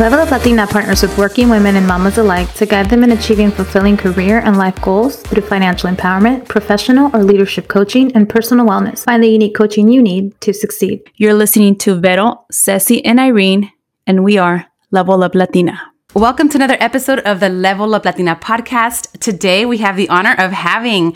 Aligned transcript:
Level 0.00 0.20
Up 0.20 0.30
Latina 0.30 0.66
partners 0.66 1.02
with 1.02 1.18
working 1.18 1.50
women 1.50 1.76
and 1.76 1.86
mamas 1.86 2.16
alike 2.16 2.50
to 2.54 2.64
guide 2.64 2.88
them 2.88 3.04
in 3.04 3.12
achieving 3.12 3.50
fulfilling 3.50 3.98
career 3.98 4.38
and 4.38 4.56
life 4.56 4.80
goals 4.80 5.16
through 5.16 5.42
financial 5.42 5.90
empowerment, 5.90 6.48
professional 6.48 7.14
or 7.14 7.22
leadership 7.22 7.68
coaching, 7.68 8.10
and 8.12 8.26
personal 8.26 8.64
wellness. 8.64 9.04
Find 9.04 9.22
the 9.22 9.28
unique 9.28 9.54
coaching 9.54 9.90
you 9.90 10.02
need 10.02 10.40
to 10.40 10.54
succeed. 10.54 11.02
You're 11.16 11.34
listening 11.34 11.76
to 11.80 12.00
Vero, 12.00 12.46
Ceci, 12.50 13.04
and 13.04 13.20
Irene, 13.20 13.72
and 14.06 14.24
we 14.24 14.38
are 14.38 14.68
Level 14.90 15.22
Up 15.22 15.34
Latina. 15.34 15.92
Welcome 16.14 16.48
to 16.48 16.56
another 16.56 16.78
episode 16.80 17.18
of 17.18 17.40
the 17.40 17.50
Level 17.50 17.94
Up 17.94 18.06
Latina 18.06 18.36
podcast. 18.36 19.20
Today 19.20 19.66
we 19.66 19.76
have 19.78 19.98
the 19.98 20.08
honor 20.08 20.34
of 20.38 20.52
having 20.52 21.14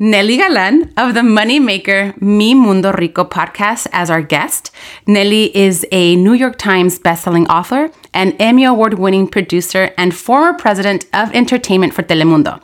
Nely 0.00 0.40
Galán 0.40 0.92
of 0.96 1.14
the 1.14 1.20
Moneymaker 1.20 2.20
Mi 2.20 2.52
Mundo 2.52 2.90
Rico 2.90 3.22
podcast 3.22 3.86
as 3.92 4.10
our 4.10 4.22
guest. 4.22 4.72
Nelly 5.06 5.56
is 5.56 5.86
a 5.92 6.16
New 6.16 6.32
York 6.32 6.58
Times 6.58 6.98
bestselling 6.98 7.46
author, 7.48 7.92
an 8.14 8.32
Emmy 8.38 8.64
Award 8.64 8.94
winning 8.94 9.28
producer, 9.28 9.92
and 9.98 10.14
former 10.14 10.56
president 10.56 11.04
of 11.12 11.34
entertainment 11.34 11.92
for 11.92 12.02
Telemundo. 12.02 12.62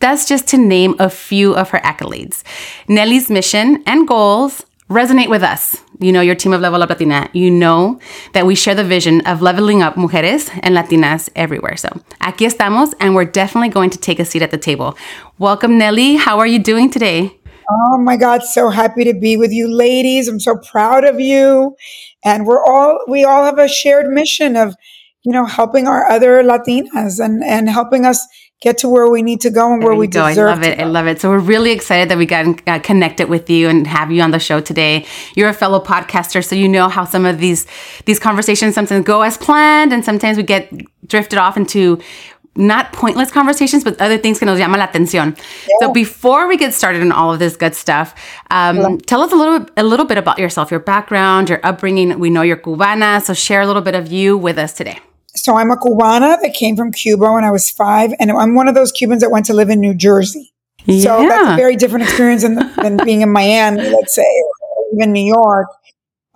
That's 0.00 0.26
just 0.26 0.46
to 0.48 0.56
name 0.56 0.94
a 0.98 1.10
few 1.10 1.54
of 1.54 1.70
her 1.70 1.78
accolades. 1.80 2.42
Nely's 2.88 3.28
mission 3.28 3.82
and 3.86 4.06
goals 4.06 4.64
resonate 4.88 5.28
with 5.28 5.42
us. 5.42 5.82
You 6.00 6.12
know, 6.12 6.20
your 6.20 6.34
team 6.34 6.52
of 6.52 6.60
Level 6.60 6.82
Up 6.82 6.88
Latina, 6.88 7.28
you 7.32 7.50
know 7.50 8.00
that 8.32 8.46
we 8.46 8.54
share 8.54 8.74
the 8.74 8.84
vision 8.84 9.20
of 9.26 9.42
leveling 9.42 9.82
up 9.82 9.94
mujeres 9.96 10.50
and 10.62 10.74
Latinas 10.74 11.28
everywhere. 11.36 11.76
So 11.76 11.88
aquí 12.20 12.46
estamos, 12.46 12.94
and 13.00 13.14
we're 13.14 13.26
definitely 13.26 13.68
going 13.68 13.90
to 13.90 13.98
take 13.98 14.18
a 14.18 14.24
seat 14.24 14.42
at 14.42 14.50
the 14.50 14.58
table. 14.58 14.96
Welcome, 15.38 15.78
Nely. 15.78 16.16
How 16.16 16.38
are 16.38 16.46
you 16.46 16.58
doing 16.58 16.90
today? 16.90 17.39
Oh 17.72 17.98
my 17.98 18.16
God, 18.16 18.42
so 18.42 18.68
happy 18.68 19.04
to 19.04 19.14
be 19.14 19.36
with 19.36 19.52
you 19.52 19.68
ladies. 19.68 20.26
I'm 20.26 20.40
so 20.40 20.56
proud 20.56 21.04
of 21.04 21.20
you. 21.20 21.76
And 22.24 22.46
we're 22.46 22.64
all, 22.64 23.04
we 23.06 23.24
all 23.24 23.44
have 23.44 23.58
a 23.58 23.68
shared 23.68 24.10
mission 24.10 24.56
of, 24.56 24.74
you 25.22 25.32
know, 25.32 25.44
helping 25.44 25.86
our 25.86 26.10
other 26.10 26.42
Latinas 26.42 27.24
and, 27.24 27.44
and 27.44 27.68
helping 27.68 28.04
us 28.04 28.26
get 28.60 28.78
to 28.78 28.88
where 28.88 29.08
we 29.08 29.22
need 29.22 29.40
to 29.40 29.50
go 29.50 29.72
and 29.72 29.82
where 29.82 29.94
we 29.94 30.06
go. 30.06 30.28
deserve. 30.28 30.48
I 30.48 30.52
love 30.52 30.62
it. 30.62 30.80
I 30.80 30.84
love 30.84 31.06
it. 31.06 31.20
So 31.20 31.30
we're 31.30 31.38
really 31.38 31.70
excited 31.70 32.10
that 32.10 32.18
we 32.18 32.26
got 32.26 32.68
uh, 32.68 32.78
connected 32.80 33.28
with 33.28 33.48
you 33.48 33.68
and 33.68 33.86
have 33.86 34.10
you 34.10 34.20
on 34.22 34.32
the 34.32 34.38
show 34.38 34.60
today. 34.60 35.06
You're 35.34 35.48
a 35.48 35.54
fellow 35.54 35.82
podcaster, 35.82 36.44
so 36.44 36.54
you 36.54 36.68
know 36.68 36.88
how 36.88 37.04
some 37.04 37.24
of 37.24 37.38
these 37.38 37.66
these 38.04 38.18
conversations 38.18 38.74
sometimes 38.74 39.04
go 39.04 39.22
as 39.22 39.38
planned, 39.38 39.92
and 39.92 40.04
sometimes 40.04 40.36
we 40.36 40.42
get 40.42 40.70
drifted 41.06 41.38
off 41.38 41.56
into 41.56 42.00
not 42.56 42.92
pointless 42.92 43.30
conversations, 43.30 43.84
but 43.84 44.00
other 44.00 44.18
things 44.18 44.38
que 44.38 44.46
nos 44.46 44.58
llama 44.58 44.76
la 44.76 44.86
atención. 44.86 45.36
Yeah. 45.36 45.74
So 45.80 45.92
before 45.92 46.48
we 46.48 46.56
get 46.56 46.74
started 46.74 47.00
on 47.00 47.12
all 47.12 47.32
of 47.32 47.38
this 47.38 47.56
good 47.56 47.74
stuff, 47.74 48.14
um, 48.50 48.76
yeah. 48.76 48.96
tell 49.06 49.22
us 49.22 49.32
a 49.32 49.36
little 49.36 49.66
a 49.76 49.84
little 49.84 50.06
bit 50.06 50.18
about 50.18 50.38
yourself, 50.38 50.70
your 50.70 50.80
background, 50.80 51.48
your 51.48 51.60
upbringing. 51.64 52.18
We 52.18 52.30
know 52.30 52.42
you're 52.42 52.56
Cubana, 52.56 53.22
so 53.22 53.34
share 53.34 53.60
a 53.60 53.66
little 53.66 53.82
bit 53.82 53.94
of 53.94 54.10
you 54.10 54.36
with 54.36 54.58
us 54.58 54.72
today 54.72 54.98
so 55.34 55.56
I'm 55.56 55.70
a 55.70 55.76
Cubana 55.76 56.40
that 56.40 56.54
came 56.54 56.76
from 56.76 56.92
Cuba 56.92 57.32
when 57.32 57.44
I 57.44 57.50
was 57.50 57.70
five, 57.70 58.12
and 58.18 58.30
I'm 58.30 58.54
one 58.54 58.68
of 58.68 58.74
those 58.74 58.92
Cubans 58.92 59.22
that 59.22 59.30
went 59.30 59.46
to 59.46 59.54
live 59.54 59.70
in 59.70 59.80
New 59.80 59.94
Jersey. 59.94 60.52
Yeah. 60.86 61.02
So 61.02 61.28
that's 61.28 61.52
a 61.52 61.56
very 61.56 61.76
different 61.76 62.04
experience 62.04 62.42
than, 62.42 62.56
than 62.76 62.96
being 63.04 63.20
in 63.20 63.30
Miami, 63.30 63.88
let's 63.90 64.14
say, 64.14 64.22
or 64.22 64.84
even 64.94 65.12
New 65.12 65.24
York. 65.24 65.68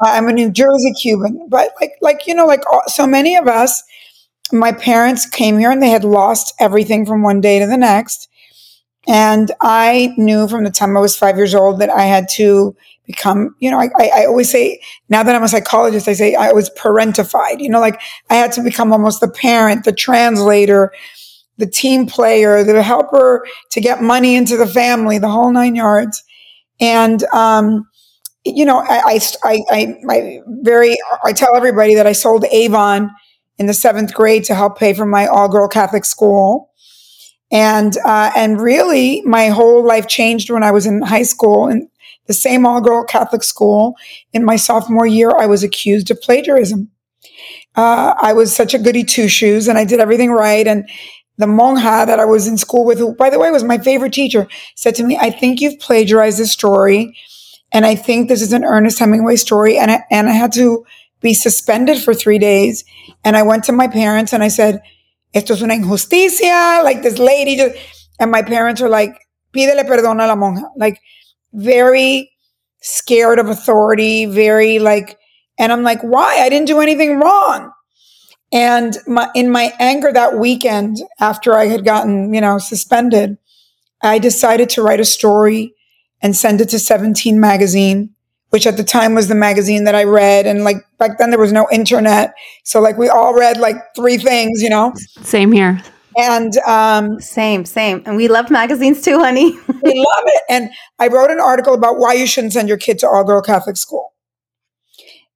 Uh, 0.05 0.11
I'm 0.11 0.29
a 0.29 0.33
New 0.33 0.51
Jersey 0.51 0.93
Cuban, 1.01 1.49
but 1.49 1.73
like, 1.81 1.93
like 2.01 2.27
you 2.27 2.35
know, 2.35 2.47
like 2.47 2.63
all, 2.71 2.83
so 2.87 3.07
many 3.07 3.37
of 3.37 3.49
us, 3.49 3.83
my 4.55 4.73
parents 4.73 5.27
came 5.29 5.59
here 5.59 5.71
and 5.71 5.83
they 5.83 5.91
had 5.91 6.05
lost 6.05 6.55
everything 6.59 7.05
from 7.05 7.23
one 7.23 7.41
day 7.41 7.59
to 7.59 7.67
the 7.67 7.77
next, 7.77 8.29
and 9.07 9.51
I 9.61 10.15
knew 10.17 10.49
from 10.49 10.65
the 10.65 10.71
time 10.71 10.97
I 10.97 11.01
was 11.01 11.17
five 11.17 11.37
years 11.37 11.55
old 11.55 11.81
that 11.81 11.91
I 11.91 12.03
had 12.03 12.29
to 12.31 12.75
become, 13.07 13.55
you 13.59 13.71
know, 13.71 13.79
I, 13.79 13.91
I, 14.01 14.25
always 14.25 14.51
say, 14.51 14.81
now 15.11 15.23
that 15.23 15.35
I'm 15.35 15.43
a 15.43 15.49
psychologist, 15.49 16.09
I 16.09 16.15
say 16.15 16.35
I 16.35 16.53
was 16.53 16.71
parentified, 16.71 17.61
you 17.61 17.69
know, 17.69 17.81
like 17.81 18.01
I 18.31 18.37
had 18.37 18.53
to 18.53 18.63
become 18.63 18.93
almost 18.93 19.21
the 19.21 19.29
parent, 19.29 19.85
the 19.85 19.93
translator, 19.93 20.91
the 21.59 21.67
team 21.67 22.07
player, 22.07 22.65
the 22.65 22.83
helper 22.83 23.47
to 23.73 23.81
get 23.81 24.03
money 24.03 24.37
into 24.37 24.57
the 24.57 24.67
family, 24.67 25.19
the 25.19 25.29
whole 25.29 25.53
nine 25.53 25.75
yards. 25.75 26.23
And, 26.81 27.23
um, 27.25 27.87
you 28.45 28.65
know, 28.65 28.79
I, 28.79 29.19
I, 29.45 29.65
I, 29.71 29.95
I 30.09 30.41
very, 30.47 30.97
I 31.25 31.33
tell 31.33 31.57
everybody 31.57 31.95
that 31.95 32.07
I 32.07 32.13
sold 32.13 32.47
Avon 32.47 33.11
in 33.59 33.67
the 33.67 33.75
seventh 33.75 34.15
grade 34.15 34.45
to 34.45 34.55
help 34.55 34.79
pay 34.79 34.93
for 34.95 35.07
my 35.07 35.27
all 35.27 35.49
girl 35.49 35.69
Catholic 35.69 36.05
school. 36.05 36.71
And, 37.51 37.97
uh, 38.05 38.33
and 38.35 38.61
really 38.61 39.23
my 39.23 39.49
whole 39.49 39.85
life 39.85 40.09
changed 40.09 40.51
when 40.51 40.63
I 40.63 40.73
was 40.73 40.87
in 40.87 41.03
high 41.03 41.23
school 41.23 41.69
in 41.69 41.89
the 42.27 42.35
same 42.35 42.67
all 42.67 42.81
girl 42.81 43.05
Catholic 43.05 43.43
school. 43.43 43.95
In 44.33 44.45
my 44.45 44.57
sophomore 44.57 45.07
year, 45.07 45.31
I 45.39 45.47
was 45.47 45.63
accused 45.63 46.11
of 46.11 46.21
plagiarism. 46.21 46.91
Uh, 47.77 48.15
I 48.21 48.33
was 48.33 48.55
such 48.55 48.75
a 48.75 48.79
goody 48.79 49.05
two 49.05 49.29
shoes 49.29 49.69
and 49.69 49.79
I 49.79 49.85
did 49.85 50.01
everything 50.01 50.31
right. 50.31 50.67
And 50.67 50.89
the 51.37 51.47
monja 51.47 52.07
that 52.07 52.21
I 52.21 52.25
was 52.25 52.47
in 52.47 52.57
school 52.57 52.85
with, 52.85 52.99
who, 52.99 53.15
by 53.15 53.31
the 53.31 53.39
way, 53.39 53.51
was 53.51 53.65
my 53.65 53.79
favorite 53.79 54.13
teacher, 54.13 54.47
said 54.77 54.95
to 54.97 55.05
me, 55.05 55.19
I 55.21 55.31
think 55.31 55.61
you've 55.61 55.81
plagiarized 55.81 56.39
this 56.39 56.53
story. 56.53 57.17
And 57.73 57.85
I 57.85 57.97
think 57.97 58.29
this 58.29 58.43
is 58.43 58.53
an 58.53 58.65
Ernest 58.65 59.01
Hemingway 59.01 59.37
story. 59.37 59.77
And 59.77 59.91
I, 59.91 60.05
and 60.11 60.29
I 60.29 60.33
had 60.33 60.53
to 60.53 60.85
be 61.25 61.35
suspended 61.35 61.99
for 61.99 62.15
three 62.15 62.39
days. 62.39 62.85
And 63.25 63.35
I 63.35 63.43
went 63.43 63.65
to 63.65 63.73
my 63.73 63.89
parents 63.89 64.33
and 64.33 64.45
I 64.45 64.49
said, 64.49 64.83
esto 65.33 65.55
es 65.55 65.63
una 65.63 65.75
injusticia. 65.75 66.85
Like 66.85 67.03
this 67.03 67.19
lady 67.19 67.57
just, 67.57 67.75
and 68.21 68.31
my 68.31 68.43
parents 68.43 68.81
are 68.83 68.91
like, 68.91 69.17
pídele 69.57 69.85
perdón 69.89 70.23
a 70.23 70.27
la 70.29 70.37
monja. 70.37 70.69
Like, 70.77 71.01
very 71.55 72.31
scared 72.83 73.39
of 73.39 73.49
authority, 73.49 74.27
very 74.27 74.79
like, 74.79 75.19
and 75.59 75.73
I'm 75.73 75.83
like, 75.83 76.03
why? 76.03 76.41
I 76.41 76.49
didn't 76.49 76.67
do 76.67 76.81
anything 76.81 77.19
wrong. 77.19 77.73
And 78.53 78.97
my, 79.07 79.31
in 79.35 79.51
my 79.51 79.73
anger 79.81 80.13
that 80.13 80.39
weekend, 80.39 80.99
after 81.21 81.55
I 81.55 81.67
had 81.67 81.85
gotten, 81.85 82.35
you 82.35 82.41
know, 82.41 82.59
suspended, 82.59 83.39
I 84.03 84.19
decided 84.19 84.69
to 84.71 84.83
write 84.83 85.01
a 85.01 85.05
story 85.05 85.75
and 86.21 86.37
send 86.37 86.61
it 86.61 86.69
to 86.71 86.79
17 86.79 87.41
magazine, 87.41 88.14
which 88.55 88.69
at 88.69 88.77
the 88.77 88.85
time 88.85 89.17
was 89.17 89.27
the 89.27 89.35
magazine 89.35 89.83
that 89.83 89.97
I 89.97 90.05
read. 90.05 90.47
And 90.47 90.63
like 90.63 90.77
back 90.99 91.19
then 91.19 91.31
there 91.31 91.41
was 91.41 91.53
no 91.53 91.67
internet. 91.73 92.35
So 92.63 92.81
like 92.81 92.97
we 92.97 93.09
all 93.09 93.35
read 93.35 93.57
like 93.57 93.75
three 93.97 94.17
things, 94.17 94.63
you 94.63 94.71
know? 94.71 94.93
Same 95.23 95.51
here. 95.51 95.83
And 96.17 96.57
um, 96.59 97.19
same, 97.19 97.65
same. 97.65 98.05
And 98.07 98.17
we 98.17 98.29
love 98.29 98.53
magazines 98.53 99.03
too, 99.03 99.19
honey. 99.19 99.51
we 99.67 99.93
love 99.93 100.25
it. 100.27 100.43
And 100.49 100.71
I 101.01 101.09
wrote 101.09 101.33
an 101.33 101.41
article 101.41 101.75
about 101.75 101.99
why 101.99 102.13
you 102.13 102.29
shouldn't 102.29 102.53
send 102.53 102.69
your 102.69 102.79
kid 102.79 103.01
to 103.01 103.09
all 103.09 103.25
girl 103.25 103.43
Catholic 103.43 103.77
school. 103.77 104.13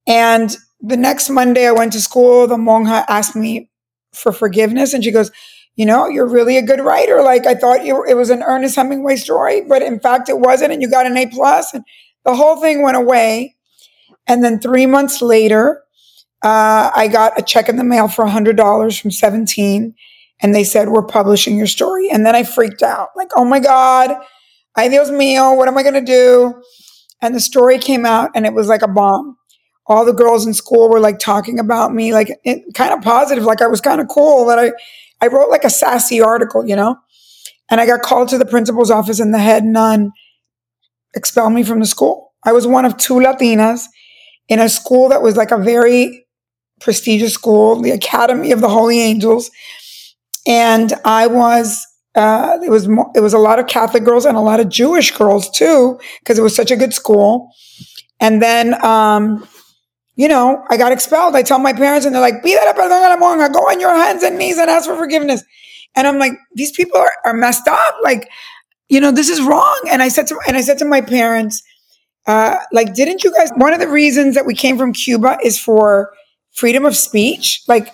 And 0.07 0.57
the 0.81 0.97
next 0.97 1.29
Monday 1.29 1.67
I 1.67 1.73
went 1.73 1.95
to 1.95 2.01
school, 2.01 2.47
the 2.47 2.55
monja 2.55 3.05
asked 3.09 3.35
me 3.35 3.69
for 4.15 4.31
forgiveness 4.31 4.95
and 4.95 5.03
she 5.03 5.11
goes, 5.11 5.33
you 5.75 5.87
know, 5.87 6.07
you're 6.07 6.29
really 6.29 6.57
a 6.57 6.63
good 6.63 6.79
writer. 6.79 7.21
Like 7.23 7.47
I 7.47 7.57
thought 7.57 7.85
you, 7.85 8.05
it 8.05 8.15
was 8.15 8.31
an 8.31 8.45
Ernest 8.45 8.77
Hemingway 8.77 9.17
story, 9.17 9.63
but 9.63 9.83
in 9.83 9.99
fact 9.99 10.29
it 10.29 10.39
wasn't. 10.39 10.73
And 10.73 10.81
you 10.81 10.89
got 10.89 11.07
an 11.07 11.17
A 11.17 11.27
plus 11.27 11.75
and 11.75 11.83
the 12.25 12.35
whole 12.35 12.61
thing 12.61 12.83
went 12.83 12.97
away. 12.97 13.57
And 14.27 14.45
then 14.45 14.61
three 14.61 14.87
months 14.87 15.23
later, 15.23 15.83
uh, 16.43 16.91
I 16.95 17.09
got 17.09 17.39
a 17.39 17.43
check 17.43 17.69
in 17.69 17.77
the 17.77 17.85
mail 17.85 18.09
for 18.09 18.25
$100 18.25 19.01
from 19.01 19.11
17 19.11 19.95
and 20.41 20.55
they 20.55 20.65
said, 20.65 20.89
We're 20.89 21.03
publishing 21.03 21.57
your 21.57 21.67
story. 21.67 22.11
And 22.11 22.25
then 22.25 22.37
I 22.37 22.45
freaked 22.45 22.83
out 22.83 23.09
like, 23.17 23.31
Oh 23.35 23.45
my 23.45 23.61
God, 23.61 24.17
ay 24.77 24.89
Dios 24.89 25.11
mío, 25.11 25.57
what 25.57 25.69
am 25.69 25.77
I 25.77 25.83
going 25.83 25.95
to 25.95 26.01
do? 26.01 26.63
And 27.21 27.35
the 27.35 27.41
story 27.41 27.79
came 27.79 28.07
out 28.07 28.31
and 28.35 28.47
it 28.47 28.55
was 28.55 28.69
like 28.69 28.83
a 28.83 28.89
bomb. 28.89 29.37
All 29.87 30.05
the 30.05 30.13
girls 30.13 30.47
in 30.47 30.55
school 30.55 30.89
were 30.89 31.01
like 31.01 31.19
talking 31.19 31.59
about 31.59 31.93
me, 31.93 32.13
like 32.13 32.31
it, 32.45 32.63
kind 32.75 32.93
of 32.93 33.03
positive, 33.03 33.45
like 33.45 33.63
I 33.63 33.67
was 33.67 33.81
kind 33.81 34.01
of 34.01 34.09
cool 34.09 34.47
that 34.47 34.59
I, 34.59 34.71
I 35.21 35.29
wrote 35.29 35.49
like 35.49 35.65
a 35.65 35.71
sassy 35.71 36.21
article, 36.21 36.67
you 36.67 36.77
know? 36.77 36.97
And 37.71 37.81
I 37.81 37.87
got 37.87 38.03
called 38.03 38.29
to 38.29 38.39
the 38.39 38.47
principal's 38.47 38.91
office 38.91 39.19
and 39.19 39.35
the 39.35 39.39
head 39.39 39.65
nun 39.65 40.13
expelled 41.15 41.53
me 41.53 41.63
from 41.63 41.81
the 41.81 41.87
school. 41.87 42.33
I 42.45 42.53
was 42.53 42.67
one 42.67 42.85
of 42.85 42.97
two 42.97 43.15
Latinas 43.15 43.85
in 44.49 44.61
a 44.61 44.69
school 44.69 45.09
that 45.11 45.23
was 45.23 45.37
like 45.37 45.51
a 45.51 45.59
very 45.59 46.27
prestigious 46.81 47.35
school, 47.35 47.81
the 47.81 47.91
Academy 47.91 48.53
of 48.53 48.61
the 48.61 48.69
Holy 48.69 49.01
Angels 49.01 49.51
and 50.49 50.95
I 51.05 51.27
was 51.29 51.87
uh, 52.17 52.59
it 52.65 52.71
was 52.71 52.87
it 53.15 53.21
was 53.21 53.35
a 53.35 53.39
lot 53.39 53.61
of 53.61 53.69
Catholic 53.69 54.03
girls 54.03 54.25
and 54.25 54.37
a 54.37 54.41
lot 54.41 54.59
of 54.59 54.69
Jewish 54.69 55.17
girls 55.17 55.49
too 55.51 56.01
because 56.21 56.39
it 56.39 56.43
was 56.43 56.57
such 56.57 56.73
a 56.73 56.77
good 56.77 56.93
school. 56.93 57.53
And 58.19 58.43
then, 58.43 58.83
um, 58.85 59.47
you 60.17 60.27
know, 60.27 60.65
I 60.71 60.77
got 60.77 60.91
expelled. 60.91 61.37
I 61.37 61.43
tell 61.43 61.61
my 61.61 61.73
parents, 61.73 62.05
and 62.05 62.13
they're 62.13 62.23
like, 62.23 62.43
"Pídele 62.43 62.75
perdón 62.75 63.07
a 63.07 63.15
la 63.15 63.17
monja. 63.17 63.53
Go 63.53 63.61
on 63.61 63.79
your 63.79 63.95
hands 63.95 64.25
and 64.25 64.37
knees 64.37 64.59
and 64.59 64.69
ask 64.69 64.89
for 64.89 64.97
forgiveness." 64.97 65.45
And 65.95 66.09
I'm 66.09 66.19
like, 66.19 66.33
"These 66.55 66.73
people 66.73 66.97
are, 66.99 67.13
are 67.25 67.35
messed 67.35 67.69
up. 67.69 67.97
Like, 68.03 68.29
you 68.89 69.01
know, 69.01 69.13
this 69.13 69.29
is 69.29 69.43
wrong." 69.43 69.81
And 69.91 70.03
I 70.03 70.09
said 70.09 70.27
to 70.29 70.39
and 70.49 70.57
I 70.57 70.63
said 70.63 70.79
to 70.79 70.85
my 70.87 71.01
parents, 71.03 71.63
uh, 72.27 72.57
"Like, 72.73 72.95
didn't 72.95 73.25
you 73.25 73.33
guys? 73.35 73.51
One 73.57 73.73
of 73.75 73.81
the 73.81 73.89
reasons 73.89 74.35
that 74.37 74.47
we 74.47 74.55
came 74.55 74.79
from 74.79 74.93
Cuba 74.93 75.39
is 75.45 75.59
for 75.61 76.13
freedom 76.53 76.85
of 76.87 76.97
speech. 76.97 77.63
Like." 77.69 77.89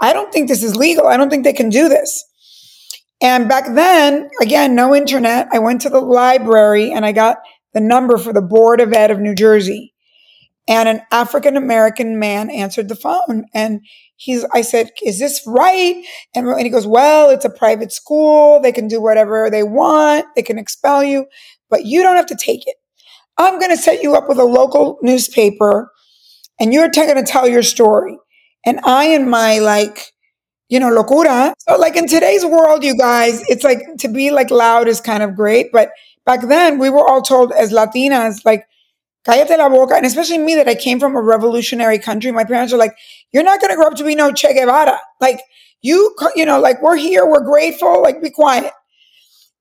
I 0.00 0.12
don't 0.12 0.32
think 0.32 0.48
this 0.48 0.62
is 0.64 0.76
legal. 0.76 1.06
I 1.06 1.16
don't 1.16 1.30
think 1.30 1.44
they 1.44 1.52
can 1.52 1.70
do 1.70 1.88
this. 1.88 2.24
And 3.22 3.48
back 3.48 3.74
then, 3.74 4.30
again, 4.40 4.74
no 4.74 4.94
internet. 4.94 5.48
I 5.52 5.60
went 5.60 5.82
to 5.82 5.90
the 5.90 6.00
library 6.00 6.92
and 6.92 7.06
I 7.06 7.12
got 7.12 7.38
the 7.74 7.80
number 7.80 8.18
for 8.18 8.32
the 8.32 8.42
Board 8.42 8.80
of 8.80 8.92
Ed 8.92 9.10
of 9.10 9.20
New 9.20 9.34
Jersey. 9.34 9.90
and 10.68 10.88
an 10.88 11.02
African 11.10 11.56
American 11.56 12.18
man 12.18 12.50
answered 12.50 12.88
the 12.88 12.96
phone. 12.96 13.44
And 13.54 13.80
he's, 14.22 14.44
I 14.52 14.62
said, 14.62 14.90
is 15.04 15.18
this 15.18 15.42
right? 15.46 16.04
And, 16.34 16.46
and 16.46 16.62
he 16.62 16.70
goes, 16.70 16.86
well, 16.86 17.30
it's 17.30 17.44
a 17.44 17.50
private 17.50 17.92
school. 17.92 18.60
They 18.60 18.72
can 18.72 18.86
do 18.86 19.02
whatever 19.02 19.50
they 19.50 19.64
want. 19.64 20.26
They 20.36 20.42
can 20.42 20.58
expel 20.58 21.02
you, 21.02 21.26
but 21.68 21.84
you 21.84 22.02
don't 22.02 22.16
have 22.16 22.26
to 22.26 22.36
take 22.36 22.66
it. 22.66 22.76
I'm 23.38 23.58
going 23.58 23.70
to 23.70 23.76
set 23.76 24.02
you 24.02 24.14
up 24.14 24.28
with 24.28 24.38
a 24.38 24.44
local 24.44 24.98
newspaper 25.02 25.90
and 26.60 26.72
you're 26.72 26.90
t- 26.90 27.06
going 27.06 27.16
to 27.16 27.32
tell 27.32 27.48
your 27.48 27.62
story. 27.62 28.16
And 28.64 28.78
I, 28.84 29.06
in 29.06 29.28
my 29.28 29.58
like, 29.58 30.12
you 30.68 30.78
know, 30.78 30.90
locura. 30.90 31.54
So 31.58 31.76
like 31.76 31.96
in 31.96 32.06
today's 32.06 32.44
world, 32.44 32.84
you 32.84 32.96
guys, 32.96 33.42
it's 33.48 33.64
like 33.64 33.82
to 33.98 34.08
be 34.08 34.30
like 34.30 34.50
loud 34.50 34.86
is 34.86 35.00
kind 35.00 35.22
of 35.22 35.34
great. 35.34 35.72
But 35.72 35.90
back 36.24 36.42
then 36.42 36.78
we 36.78 36.90
were 36.90 37.06
all 37.08 37.22
told 37.22 37.52
as 37.52 37.72
Latinas, 37.72 38.44
like, 38.44 38.64
cállate 39.26 39.56
la 39.56 39.68
boca. 39.68 39.94
And 39.94 40.06
especially 40.06 40.38
me 40.38 40.54
that 40.54 40.68
I 40.68 40.74
came 40.74 40.98
from 41.00 41.16
a 41.16 41.22
revolutionary 41.22 41.98
country. 41.98 42.30
My 42.30 42.44
parents 42.44 42.72
are 42.72 42.78
like, 42.78 42.94
you're 43.32 43.44
not 43.44 43.60
going 43.60 43.70
to 43.70 43.76
grow 43.76 43.86
up 43.86 43.94
to 43.96 44.04
be 44.04 44.14
no 44.14 44.32
Che 44.32 44.54
Guevara. 44.54 44.98
Like 45.20 45.40
you, 45.82 46.14
you 46.34 46.46
know, 46.46 46.60
like 46.60 46.80
we're 46.82 46.96
here, 46.96 47.26
we're 47.26 47.44
grateful, 47.44 48.02
like 48.02 48.22
be 48.22 48.30
quiet. 48.30 48.72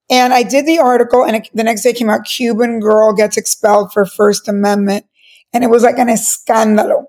And 0.10 0.34
I 0.34 0.44
did 0.44 0.66
the 0.66 0.80
article 0.80 1.24
and 1.24 1.38
it, 1.38 1.50
the 1.54 1.64
next 1.64 1.84
day 1.84 1.94
came 1.94 2.10
out, 2.10 2.26
Cuban 2.26 2.80
girl 2.80 3.14
gets 3.14 3.38
expelled 3.38 3.94
for 3.94 4.06
First 4.06 4.48
Amendment. 4.48 5.06
And 5.54 5.64
it 5.64 5.70
was 5.70 5.84
like 5.84 5.98
an 5.98 6.08
escándalo. 6.08 7.06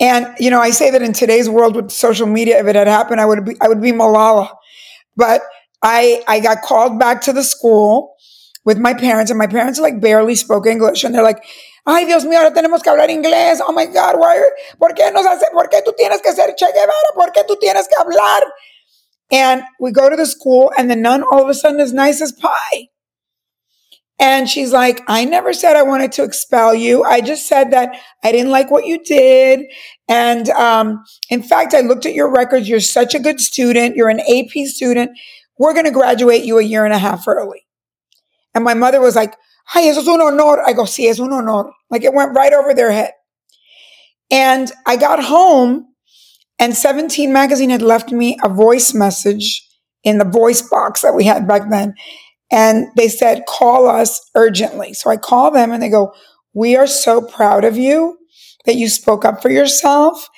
And, 0.00 0.26
you 0.38 0.50
know, 0.50 0.60
I 0.60 0.70
say 0.70 0.90
that 0.90 1.02
in 1.02 1.12
today's 1.12 1.48
world 1.48 1.76
with 1.76 1.90
social 1.90 2.26
media, 2.26 2.58
if 2.58 2.66
it 2.66 2.76
had 2.76 2.86
happened, 2.86 3.20
I 3.20 3.26
would 3.26 3.44
be, 3.44 3.54
I 3.60 3.68
would 3.68 3.80
be 3.80 3.92
Malala. 3.92 4.50
But 5.16 5.42
I, 5.82 6.22
I 6.26 6.40
got 6.40 6.62
called 6.62 6.98
back 6.98 7.20
to 7.22 7.32
the 7.32 7.44
school 7.44 8.11
with 8.64 8.78
my 8.78 8.94
parents 8.94 9.30
and 9.30 9.38
my 9.38 9.46
parents 9.46 9.80
like 9.80 10.00
barely 10.00 10.34
spoke 10.34 10.66
English. 10.66 11.04
And 11.04 11.14
they're 11.14 11.22
like, 11.22 11.42
ay, 11.86 12.04
Dios 12.04 12.24
mío, 12.24 12.38
ahora 12.38 12.52
tenemos 12.52 12.82
que 12.82 12.90
hablar 12.90 13.08
inglés. 13.08 13.60
Oh 13.60 13.72
my 13.72 13.86
God, 13.86 14.16
why, 14.18 14.40
¿por 14.78 14.94
qué 14.94 15.12
nos 15.12 15.26
hace, 15.26 15.46
por 15.52 15.68
qué 15.68 15.82
tú 15.82 15.92
tienes 15.96 16.20
que 16.22 16.32
ser 16.32 16.54
Che 16.56 16.66
Guevara? 16.66 17.12
¿Por 17.14 17.32
qué 17.32 17.44
tú 17.46 17.56
tienes 17.60 17.88
que 17.88 17.96
hablar? 17.98 18.42
And 19.30 19.62
we 19.80 19.92
go 19.92 20.10
to 20.10 20.16
the 20.16 20.26
school 20.26 20.70
and 20.76 20.90
the 20.90 20.96
nun 20.96 21.22
all 21.22 21.42
of 21.42 21.48
a 21.48 21.54
sudden 21.54 21.80
is 21.80 21.92
nice 21.92 22.20
as 22.20 22.32
pie. 22.32 22.88
And 24.18 24.48
she's 24.48 24.72
like, 24.72 25.02
I 25.08 25.24
never 25.24 25.52
said 25.52 25.74
I 25.74 25.82
wanted 25.82 26.12
to 26.12 26.22
expel 26.22 26.74
you. 26.74 27.02
I 27.02 27.20
just 27.20 27.48
said 27.48 27.72
that 27.72 27.96
I 28.22 28.30
didn't 28.30 28.52
like 28.52 28.70
what 28.70 28.86
you 28.86 29.02
did. 29.02 29.62
And 30.06 30.48
um, 30.50 31.02
in 31.28 31.42
fact, 31.42 31.74
I 31.74 31.80
looked 31.80 32.06
at 32.06 32.14
your 32.14 32.30
records. 32.30 32.68
You're 32.68 32.78
such 32.78 33.16
a 33.16 33.18
good 33.18 33.40
student. 33.40 33.96
You're 33.96 34.10
an 34.10 34.20
AP 34.20 34.66
student. 34.66 35.18
We're 35.58 35.72
going 35.72 35.86
to 35.86 35.90
graduate 35.90 36.44
you 36.44 36.58
a 36.58 36.62
year 36.62 36.84
and 36.84 36.94
a 36.94 36.98
half 36.98 37.26
early. 37.26 37.61
And 38.54 38.64
my 38.64 38.74
mother 38.74 39.00
was 39.00 39.16
like, 39.16 39.34
Ay, 39.74 39.88
eso 39.88 40.00
es 40.00 40.08
un 40.08 40.20
honor. 40.20 40.62
I 40.66 40.72
go, 40.72 40.82
sí, 40.82 41.08
es 41.08 41.20
un 41.20 41.32
honor. 41.32 41.70
Like 41.90 42.04
it 42.04 42.12
went 42.12 42.34
right 42.34 42.52
over 42.52 42.74
their 42.74 42.90
head. 42.90 43.12
And 44.30 44.70
I 44.86 44.96
got 44.96 45.22
home 45.22 45.86
and 46.58 46.74
17 46.74 47.32
magazine 47.32 47.70
had 47.70 47.82
left 47.82 48.12
me 48.12 48.38
a 48.42 48.48
voice 48.48 48.94
message 48.94 49.68
in 50.04 50.18
the 50.18 50.24
voice 50.24 50.62
box 50.62 51.02
that 51.02 51.14
we 51.14 51.24
had 51.24 51.46
back 51.46 51.70
then. 51.70 51.94
And 52.50 52.86
they 52.96 53.08
said, 53.08 53.44
call 53.46 53.88
us 53.88 54.30
urgently. 54.34 54.92
So 54.94 55.10
I 55.10 55.16
call 55.16 55.50
them 55.50 55.72
and 55.72 55.82
they 55.82 55.88
go, 55.88 56.12
we 56.54 56.76
are 56.76 56.86
so 56.86 57.22
proud 57.22 57.64
of 57.64 57.76
you 57.78 58.18
that 58.66 58.76
you 58.76 58.88
spoke 58.88 59.24
up 59.24 59.40
for 59.40 59.50
yourself. 59.50 60.28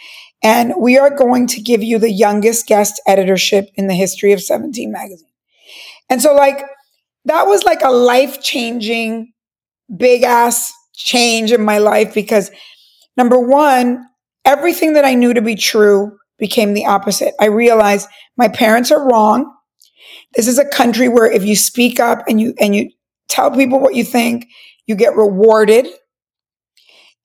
And 0.43 0.75
we 0.78 0.99
are 0.99 1.11
going 1.11 1.46
to 1.49 1.61
give 1.61 1.82
you 1.82 1.99
the 1.99 2.12
youngest 2.12 2.66
guest 2.66 3.00
editorship 3.06 3.70
in 3.75 3.87
the 3.87 3.94
history 3.94 4.32
of 4.32 4.43
17 4.43 4.93
magazine. 4.93 5.28
And 6.11 6.20
so 6.20 6.34
like, 6.34 6.64
that 7.26 7.47
was 7.47 7.65
like 7.65 7.82
a 7.82 7.91
life 7.91 8.43
changing, 8.43 9.32
big 9.97 10.23
ass 10.23 10.73
change 10.94 11.53
in 11.53 11.65
my 11.65 11.79
life 11.79 12.15
because 12.15 12.50
number 13.17 13.38
one, 13.38 14.05
everything 14.44 14.94
that 14.94 15.05
I 15.05 15.15
knew 15.15 15.35
to 15.35 15.43
be 15.43 15.55
true 15.55 16.17
became 16.38 16.75
the 16.75 16.87
opposite. 16.87 17.35
I 17.41 17.47
realized 17.47 18.09
my 18.37 18.49
parents 18.49 18.91
are 18.91 19.09
wrong. 19.09 19.53
This 20.35 20.49
is 20.49 20.59
a 20.59 20.69
country 20.69 21.09
where 21.09 21.31
if 21.31 21.44
you 21.44 21.56
speak 21.56 22.00
up 22.00 22.25
and 22.29 22.41
you 22.41 22.55
and 22.61 22.75
you 22.75 22.91
tell 23.29 23.50
people 23.50 23.81
what 23.81 23.94
you 23.94 24.05
think, 24.05 24.47
you 24.87 24.94
get 24.94 25.17
rewarded. 25.17 25.87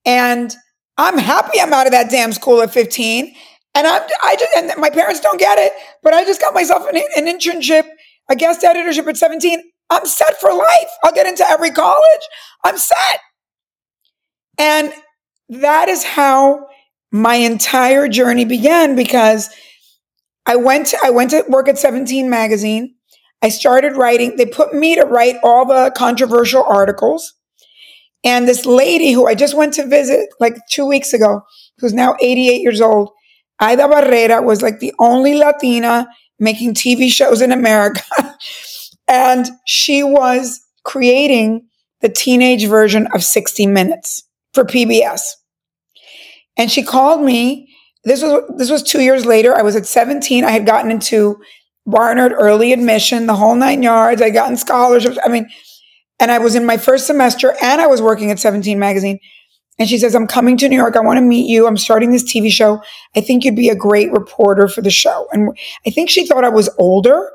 And 0.06 0.56
I'm 0.98 1.18
happy 1.18 1.60
I'm 1.60 1.74
out 1.74 1.88
of 1.88 1.92
that 1.92 2.10
damn 2.10 2.32
school 2.34 2.62
at 2.62 2.72
15. 2.72 3.34
And 3.76 3.88
I'm, 3.88 4.02
I 4.24 4.36
just, 4.36 4.52
and 4.58 4.72
my 4.82 4.90
parents 4.90 5.20
don't 5.20 5.40
get 5.40 5.58
it, 5.60 5.72
but 6.02 6.14
I 6.14 6.26
just 6.26 6.42
got 6.42 6.54
myself 6.54 6.88
an, 6.90 7.02
an 7.16 7.26
internship, 7.26 7.88
a 8.30 8.36
guest 8.36 8.64
editorship 8.64 9.08
at 9.08 9.16
17. 9.16 9.62
I'm 9.90 10.06
set 10.06 10.40
for 10.40 10.54
life. 10.54 10.90
I'll 11.04 11.14
get 11.14 11.28
into 11.28 11.48
every 11.48 11.72
college. 11.72 12.22
I'm 12.64 12.78
set. 12.78 13.20
And 14.58 14.94
that 15.50 15.90
is 15.90 16.04
how 16.04 16.68
my 17.12 17.36
entire 17.36 18.08
journey 18.08 18.46
began 18.46 18.96
because 18.96 19.50
I 20.46 20.56
went 20.58 20.88
to, 20.88 20.98
I 21.04 21.10
went 21.10 21.32
to 21.32 21.44
work 21.48 21.68
at 21.68 21.78
17 21.78 22.30
magazine. 22.30 22.96
I 23.42 23.50
started 23.50 23.96
writing. 23.96 24.36
They 24.36 24.46
put 24.46 24.74
me 24.74 24.96
to 24.96 25.06
write 25.06 25.38
all 25.44 25.66
the 25.66 25.92
controversial 25.96 26.64
articles. 26.64 27.34
And 28.24 28.48
this 28.48 28.66
lady 28.66 29.14
who 29.14 29.28
I 29.28 29.34
just 29.34 29.56
went 29.56 29.74
to 29.76 29.88
visit 29.88 30.30
like 30.40 30.58
two 30.70 30.86
weeks 30.86 31.14
ago, 31.14 31.42
who's 31.78 31.94
now 31.94 32.16
88 32.20 32.62
years 32.62 32.82
old, 32.82 33.12
Aida 33.62 33.84
Barrera 33.84 34.44
was 34.44 34.62
like 34.62 34.80
the 34.80 34.94
only 35.00 35.36
Latina 35.36 36.08
making 36.38 36.74
TV 36.74 37.10
shows 37.10 37.42
in 37.42 37.52
America. 37.52 38.02
and 39.10 39.48
she 39.66 40.04
was 40.04 40.62
creating 40.86 41.68
the 42.02 42.10
teenage 42.10 42.68
version 42.68 43.08
of 43.14 43.24
60 43.24 43.66
Minutes 43.66 44.24
for 44.54 44.64
PBS. 44.64 45.22
And 46.56 46.72
she 46.72 46.84
called 46.84 47.22
me. 47.22 47.68
This 48.06 48.22
was 48.24 48.44
this 48.58 48.70
was 48.70 48.84
two 48.84 49.02
years 49.02 49.26
later. 49.26 49.56
I 49.56 49.62
was 49.62 49.76
at 49.76 49.86
17. 49.86 50.46
I 50.46 50.52
had 50.52 50.66
gotten 50.66 50.92
into 50.92 51.42
Barnard 51.86 52.32
early 52.34 52.72
admission, 52.72 53.26
the 53.26 53.36
whole 53.36 53.56
nine 53.56 53.84
yards. 53.84 54.22
I 54.22 54.30
gotten 54.30 54.56
scholarships. 54.56 55.18
I 55.24 55.28
mean, 55.28 55.50
and 56.20 56.32
I 56.32 56.40
was 56.40 56.56
in 56.56 56.66
my 56.66 56.78
first 56.78 57.08
semester 57.08 57.56
and 57.62 57.82
I 57.82 57.88
was 57.88 58.02
working 58.02 58.32
at 58.32 58.40
17 58.40 58.80
magazine. 58.80 59.20
And 59.78 59.88
she 59.88 59.98
says, 59.98 60.14
I'm 60.14 60.28
coming 60.28 60.58
to 60.58 60.68
New 60.68 60.76
York. 60.76 60.98
I 60.98 61.00
want 61.00 61.18
to 61.18 61.22
meet 61.22 61.50
you. 61.50 61.66
I'm 61.66 61.78
starting 61.78 62.12
this 62.12 62.24
TV 62.24 62.52
show. 62.52 62.82
I 63.16 63.22
think 63.22 63.46
you'd 63.46 63.56
be 63.56 63.70
a 63.70 63.76
great 63.76 64.12
reporter 64.12 64.68
for 64.68 64.82
the 64.82 64.90
show. 64.90 65.28
And 65.32 65.58
I 65.88 65.90
think 65.90 66.10
she 66.10 66.26
thought 66.26 66.44
I 66.44 66.50
was 66.50 66.70
older 66.78 67.32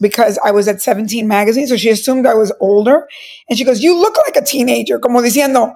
because 0.00 0.38
I 0.44 0.50
was 0.50 0.68
at 0.68 0.80
17 0.80 1.26
magazine. 1.26 1.66
So 1.66 1.76
she 1.76 1.90
assumed 1.90 2.26
I 2.26 2.34
was 2.34 2.52
older. 2.60 3.06
And 3.48 3.58
she 3.58 3.64
goes, 3.64 3.82
You 3.82 3.98
look 3.98 4.16
like 4.26 4.36
a 4.36 4.44
teenager. 4.44 4.98
Como 4.98 5.20
diciendo, 5.20 5.74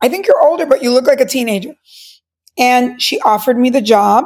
I 0.00 0.08
think 0.08 0.26
you're 0.26 0.40
older, 0.40 0.66
but 0.66 0.82
you 0.82 0.92
look 0.92 1.06
like 1.06 1.20
a 1.20 1.26
teenager. 1.26 1.74
And 2.58 3.00
she 3.00 3.20
offered 3.20 3.58
me 3.58 3.70
the 3.70 3.80
job. 3.80 4.24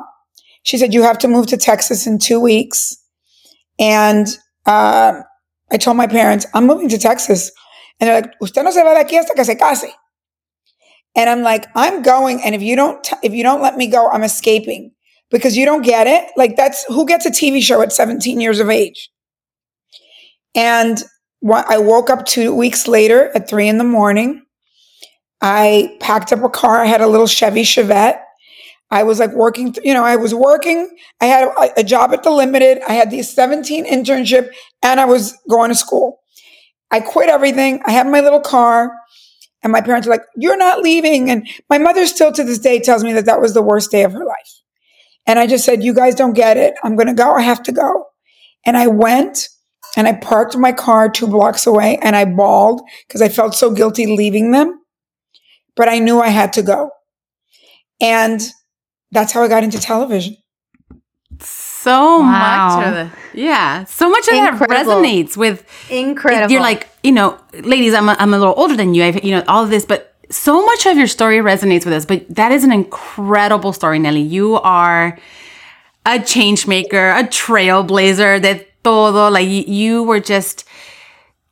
She 0.63 0.79
said, 0.79 0.95
You 0.95 1.03
have 1.03 1.19
to 1.19 1.29
move 1.29 1.47
to 1.49 1.57
Texas 1.57 2.07
in 2.07 2.19
two 2.19 2.41
weeks. 2.41 2.97
And 3.79 4.27
uh, 4.67 5.23
I 5.71 5.77
told 5.79 5.97
my 5.97 6.07
parents, 6.07 6.47
I'm 6.55 6.67
moving 6.67 6.89
to 6.91 6.99
Texas. 6.99 7.51
And 8.01 8.09
they're 8.09 8.21
like, 8.23 8.33
Usted 8.41 8.63
no 8.63 8.71
se 8.71 8.83
va 8.83 8.95
de 8.95 9.05
aquí 9.05 9.19
hasta 9.19 9.35
que 9.35 9.45
se 9.45 9.55
case. 9.57 9.93
And 11.15 11.29
I'm 11.29 11.43
like, 11.43 11.67
I'm 11.75 12.03
going. 12.03 12.43
And 12.43 12.55
if 12.55 12.63
you 12.63 12.75
don't, 12.75 13.03
t- 13.05 13.17
if 13.23 13.33
you 13.33 13.43
don't 13.43 13.61
let 13.61 13.77
me 13.77 13.87
go, 13.87 14.09
I'm 14.09 14.23
escaping 14.23 14.93
because 15.31 15.57
you 15.57 15.65
don't 15.65 15.83
get 15.83 16.07
it. 16.07 16.31
Like 16.37 16.57
that's 16.57 16.85
who 16.85 17.07
gets 17.07 17.27
a 17.27 17.31
TV 17.31 17.63
show 17.63 17.83
at 17.83 17.93
17 17.93 18.41
years 18.41 18.61
of 18.61 18.71
age. 18.71 19.11
And 20.55 21.03
I 21.51 21.79
woke 21.79 22.11
up 22.11 22.25
two 22.27 22.55
weeks 22.55 22.87
later 22.87 23.31
at 23.35 23.49
three 23.49 23.69
in 23.69 23.79
the 23.79 23.85
morning. 23.85 24.45
I 25.41 25.97
packed 26.01 26.33
up 26.33 26.45
a 26.45 26.49
car. 26.49 26.81
I 26.81 26.87
had 26.87 27.01
a 27.01 27.09
little 27.09 27.27
Chevy 27.27 27.63
Chevette. 27.63 28.21
I 28.91 29.03
was 29.03 29.19
like 29.19 29.33
working, 29.33 29.75
you 29.83 29.95
know, 29.95 30.05
I 30.05 30.17
was 30.17 30.35
working. 30.35 30.89
I 31.21 31.25
had 31.25 31.49
a, 31.49 31.81
a 31.81 31.85
job 31.85 32.13
at 32.13 32.23
the 32.23 32.31
limited. 32.31 32.81
I 32.87 32.93
had 32.93 33.11
the 33.11 33.23
17 33.23 33.87
internship 33.87 34.51
and 34.83 35.01
I 35.01 35.07
was 35.07 35.37
going 35.49 35.71
to 35.71 35.75
school. 35.75 36.21
I 36.91 37.01
quit 37.01 37.31
everything. 37.31 37.81
I 37.87 37.93
had 37.93 38.07
my 38.07 38.21
little 38.21 38.41
car 38.41 38.93
and 39.63 39.73
my 39.73 39.81
parents 39.81 40.07
were 40.07 40.13
like, 40.13 40.27
you're 40.37 40.59
not 40.59 40.81
leaving. 40.81 41.31
And 41.31 41.49
my 41.71 41.79
mother 41.79 42.07
still 42.07 42.33
to 42.33 42.45
this 42.45 42.59
day 42.59 42.81
tells 42.81 43.03
me 43.03 43.13
that 43.15 43.25
that 43.27 43.41
was 43.41 43.55
the 43.55 43.63
worst 43.63 43.91
day 43.91 44.05
of 44.05 44.13
her 44.13 44.25
life. 44.25 44.61
And 45.27 45.39
I 45.39 45.47
just 45.47 45.65
said, 45.65 45.83
you 45.83 45.95
guys 45.95 46.15
don't 46.15 46.35
get 46.35 46.57
it. 46.57 46.75
I'm 46.83 46.97
going 46.97 47.07
to 47.07 47.15
go. 47.15 47.33
I 47.33 47.43
have 47.43 47.63
to 47.65 47.73
go. 47.73 48.07
And 48.67 48.77
I 48.77 48.89
went 48.89 49.49
and 49.97 50.09
I 50.09 50.15
parked 50.15 50.57
my 50.57 50.73
car 50.73 51.11
two 51.11 51.27
blocks 51.27 51.67
away 51.67 51.99
and 52.03 52.17
I 52.17 52.25
bawled 52.25 52.83
because 53.07 53.23
I 53.23 53.29
felt 53.29 53.55
so 53.55 53.71
guilty 53.71 54.07
leaving 54.07 54.53
them 54.53 54.83
but 55.77 55.89
I 55.89 55.99
knew 55.99 56.21
I 56.21 56.29
had 56.29 56.53
to 56.55 56.63
go. 56.63 56.91
And 58.01 58.41
that's 59.11 59.33
how 59.33 59.43
I 59.43 59.49
got 59.49 59.65
into 59.65 59.81
television. 59.81 60.37
So 61.41 62.21
wow. 62.21 62.77
much 62.77 62.87
of 62.87 62.95
the, 62.95 63.39
yeah, 63.39 63.85
so 63.85 64.09
much 64.09 64.29
of 64.29 64.35
Incredible. 64.35 64.67
that 64.69 64.87
resonates 64.87 65.37
with 65.37 65.67
incredible. 65.91 66.53
You're 66.53 66.61
like, 66.61 66.89
you 67.03 67.11
know, 67.11 67.41
ladies, 67.53 67.95
I'm 67.95 68.09
a, 68.09 68.17
I'm 68.19 68.33
a 68.33 68.39
little 68.39 68.55
older 68.57 68.77
than 68.77 68.95
you. 68.95 69.03
I've, 69.03 69.25
you 69.25 69.33
know, 69.33 69.43
all 69.49 69.65
of 69.65 69.71
this, 69.71 69.85
but 69.85 70.15
so 70.31 70.65
much 70.65 70.87
of 70.87 70.97
your 70.97 71.09
story 71.09 71.39
resonates 71.39 71.85
with 71.85 71.95
us. 71.95 72.07
But 72.07 72.27
that 72.29 72.53
is 72.53 72.63
an 72.63 72.71
incredible 72.71 73.73
story, 73.73 73.99
Nely. 73.99 74.29
You 74.29 74.55
are 74.61 75.19
a 76.07 76.21
change 76.21 76.69
maker, 76.69 77.11
a 77.11 77.25
trailblazer, 77.25 78.41
that 78.43 78.69
todo. 78.83 79.31
Like 79.31 79.49
you 79.49 80.03
were 80.03 80.21
just, 80.21 80.65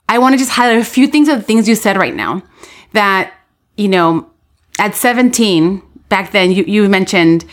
I 0.09 0.19
want 0.19 0.35
to 0.35 0.39
just 0.39 0.51
highlight 0.51 0.79
a 0.79 0.85
few 0.85 1.07
things 1.07 1.29
of 1.29 1.39
the 1.39 1.45
things 1.45 1.69
you 1.69 1.75
said 1.75 1.97
right 1.97 2.15
now 2.15 2.43
that 2.93 3.35
you 3.81 3.89
know, 3.89 4.29
at 4.79 4.95
17, 4.95 5.83
back 6.11 6.33
then, 6.33 6.53
you, 6.53 6.65
you 6.65 6.87
mentioned 6.89 7.47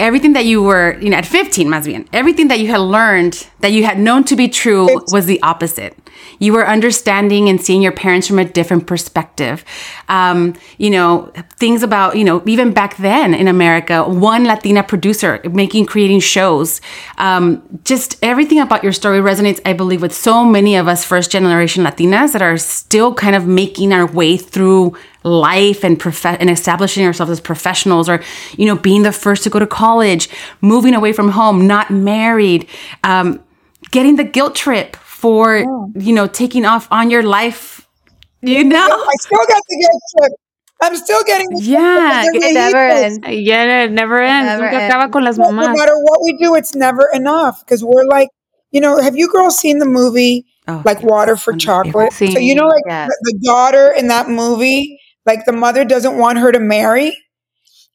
everything 0.00 0.32
that 0.34 0.44
you 0.44 0.62
were, 0.62 0.98
you 1.00 1.10
know, 1.10 1.16
at 1.16 1.26
15, 1.26 1.68
más 1.68 1.86
bien, 1.86 2.08
everything 2.12 2.48
that 2.48 2.60
you 2.60 2.68
had 2.68 2.80
learned 2.80 3.46
that 3.60 3.72
you 3.72 3.84
had 3.84 3.98
known 3.98 4.24
to 4.24 4.36
be 4.36 4.48
true 4.48 4.88
was 5.08 5.26
the 5.26 5.42
opposite. 5.42 5.96
You 6.38 6.52
were 6.52 6.66
understanding 6.66 7.48
and 7.48 7.60
seeing 7.60 7.82
your 7.82 7.92
parents 7.92 8.26
from 8.26 8.38
a 8.38 8.44
different 8.44 8.86
perspective. 8.86 9.64
Um, 10.08 10.54
you 10.78 10.90
know, 10.90 11.32
things 11.56 11.82
about, 11.82 12.16
you 12.16 12.24
know, 12.24 12.42
even 12.46 12.72
back 12.72 12.96
then 12.98 13.34
in 13.34 13.48
America, 13.48 14.04
one 14.04 14.44
Latina 14.44 14.82
producer 14.82 15.40
making, 15.50 15.86
creating 15.86 16.20
shows. 16.20 16.80
Um, 17.18 17.80
just 17.84 18.16
everything 18.22 18.60
about 18.60 18.84
your 18.84 18.92
story 18.92 19.18
resonates, 19.18 19.60
I 19.64 19.72
believe, 19.72 20.02
with 20.02 20.14
so 20.14 20.44
many 20.44 20.76
of 20.76 20.86
us 20.86 21.04
first 21.04 21.30
generation 21.30 21.84
Latinas 21.84 22.32
that 22.32 22.42
are 22.42 22.58
still 22.58 23.14
kind 23.14 23.34
of 23.34 23.46
making 23.46 23.92
our 23.92 24.06
way 24.06 24.36
through 24.36 24.96
life 25.24 25.84
and 25.84 25.98
prof- 25.98 26.24
and 26.24 26.48
establishing 26.48 27.04
ourselves 27.04 27.30
as 27.30 27.40
professionals 27.40 28.08
or 28.08 28.22
you 28.56 28.66
know 28.66 28.76
being 28.76 29.02
the 29.02 29.12
first 29.12 29.42
to 29.42 29.50
go 29.50 29.58
to 29.58 29.66
college 29.66 30.28
moving 30.60 30.94
away 30.94 31.12
from 31.12 31.30
home 31.30 31.66
not 31.66 31.90
married 31.90 32.68
um, 33.04 33.42
getting 33.90 34.16
the 34.16 34.24
guilt 34.24 34.54
trip 34.54 34.96
for 34.96 35.64
oh. 35.66 35.92
you 35.96 36.14
know 36.14 36.26
taking 36.26 36.64
off 36.64 36.86
on 36.90 37.10
your 37.10 37.22
life 37.22 37.88
you 38.42 38.62
know 38.62 38.78
i 38.78 39.12
still 39.20 39.46
got 39.48 39.62
the 39.68 39.76
guilt 39.80 40.02
trip 40.18 40.32
I'm 40.80 40.94
still 40.96 41.24
getting 41.24 41.48
yeah, 41.54 42.22
it 42.24 42.54
never 42.54 42.78
ends. 42.78 43.18
Yeah, 43.26 43.84
it 43.84 43.90
never 43.90 44.22
ends. 44.22 44.52
It 44.52 44.62
never 44.62 44.76
ends. 44.76 45.12
Con 45.12 45.24
las 45.24 45.36
no, 45.36 45.50
no 45.50 45.74
matter 45.74 45.92
what 45.96 46.22
we 46.22 46.36
do, 46.36 46.54
it's 46.54 46.74
never 46.74 47.08
enough 47.12 47.64
because 47.64 47.82
we're 47.82 48.06
like, 48.06 48.28
you 48.70 48.80
know, 48.80 49.00
have 49.00 49.16
you 49.16 49.28
girls 49.28 49.58
seen 49.58 49.78
the 49.78 49.86
movie 49.86 50.46
oh, 50.68 50.82
like 50.84 51.02
Water 51.02 51.36
for 51.36 51.52
Chocolate? 51.52 52.12
So 52.12 52.24
you 52.26 52.54
know, 52.54 52.68
like 52.68 52.84
yes. 52.86 53.08
the, 53.08 53.32
the 53.32 53.44
daughter 53.44 53.90
in 53.90 54.06
that 54.06 54.28
movie, 54.28 55.00
like 55.26 55.44
the 55.44 55.52
mother 55.52 55.84
doesn't 55.84 56.18
want 56.18 56.38
her 56.38 56.52
to 56.52 56.60
marry, 56.60 57.16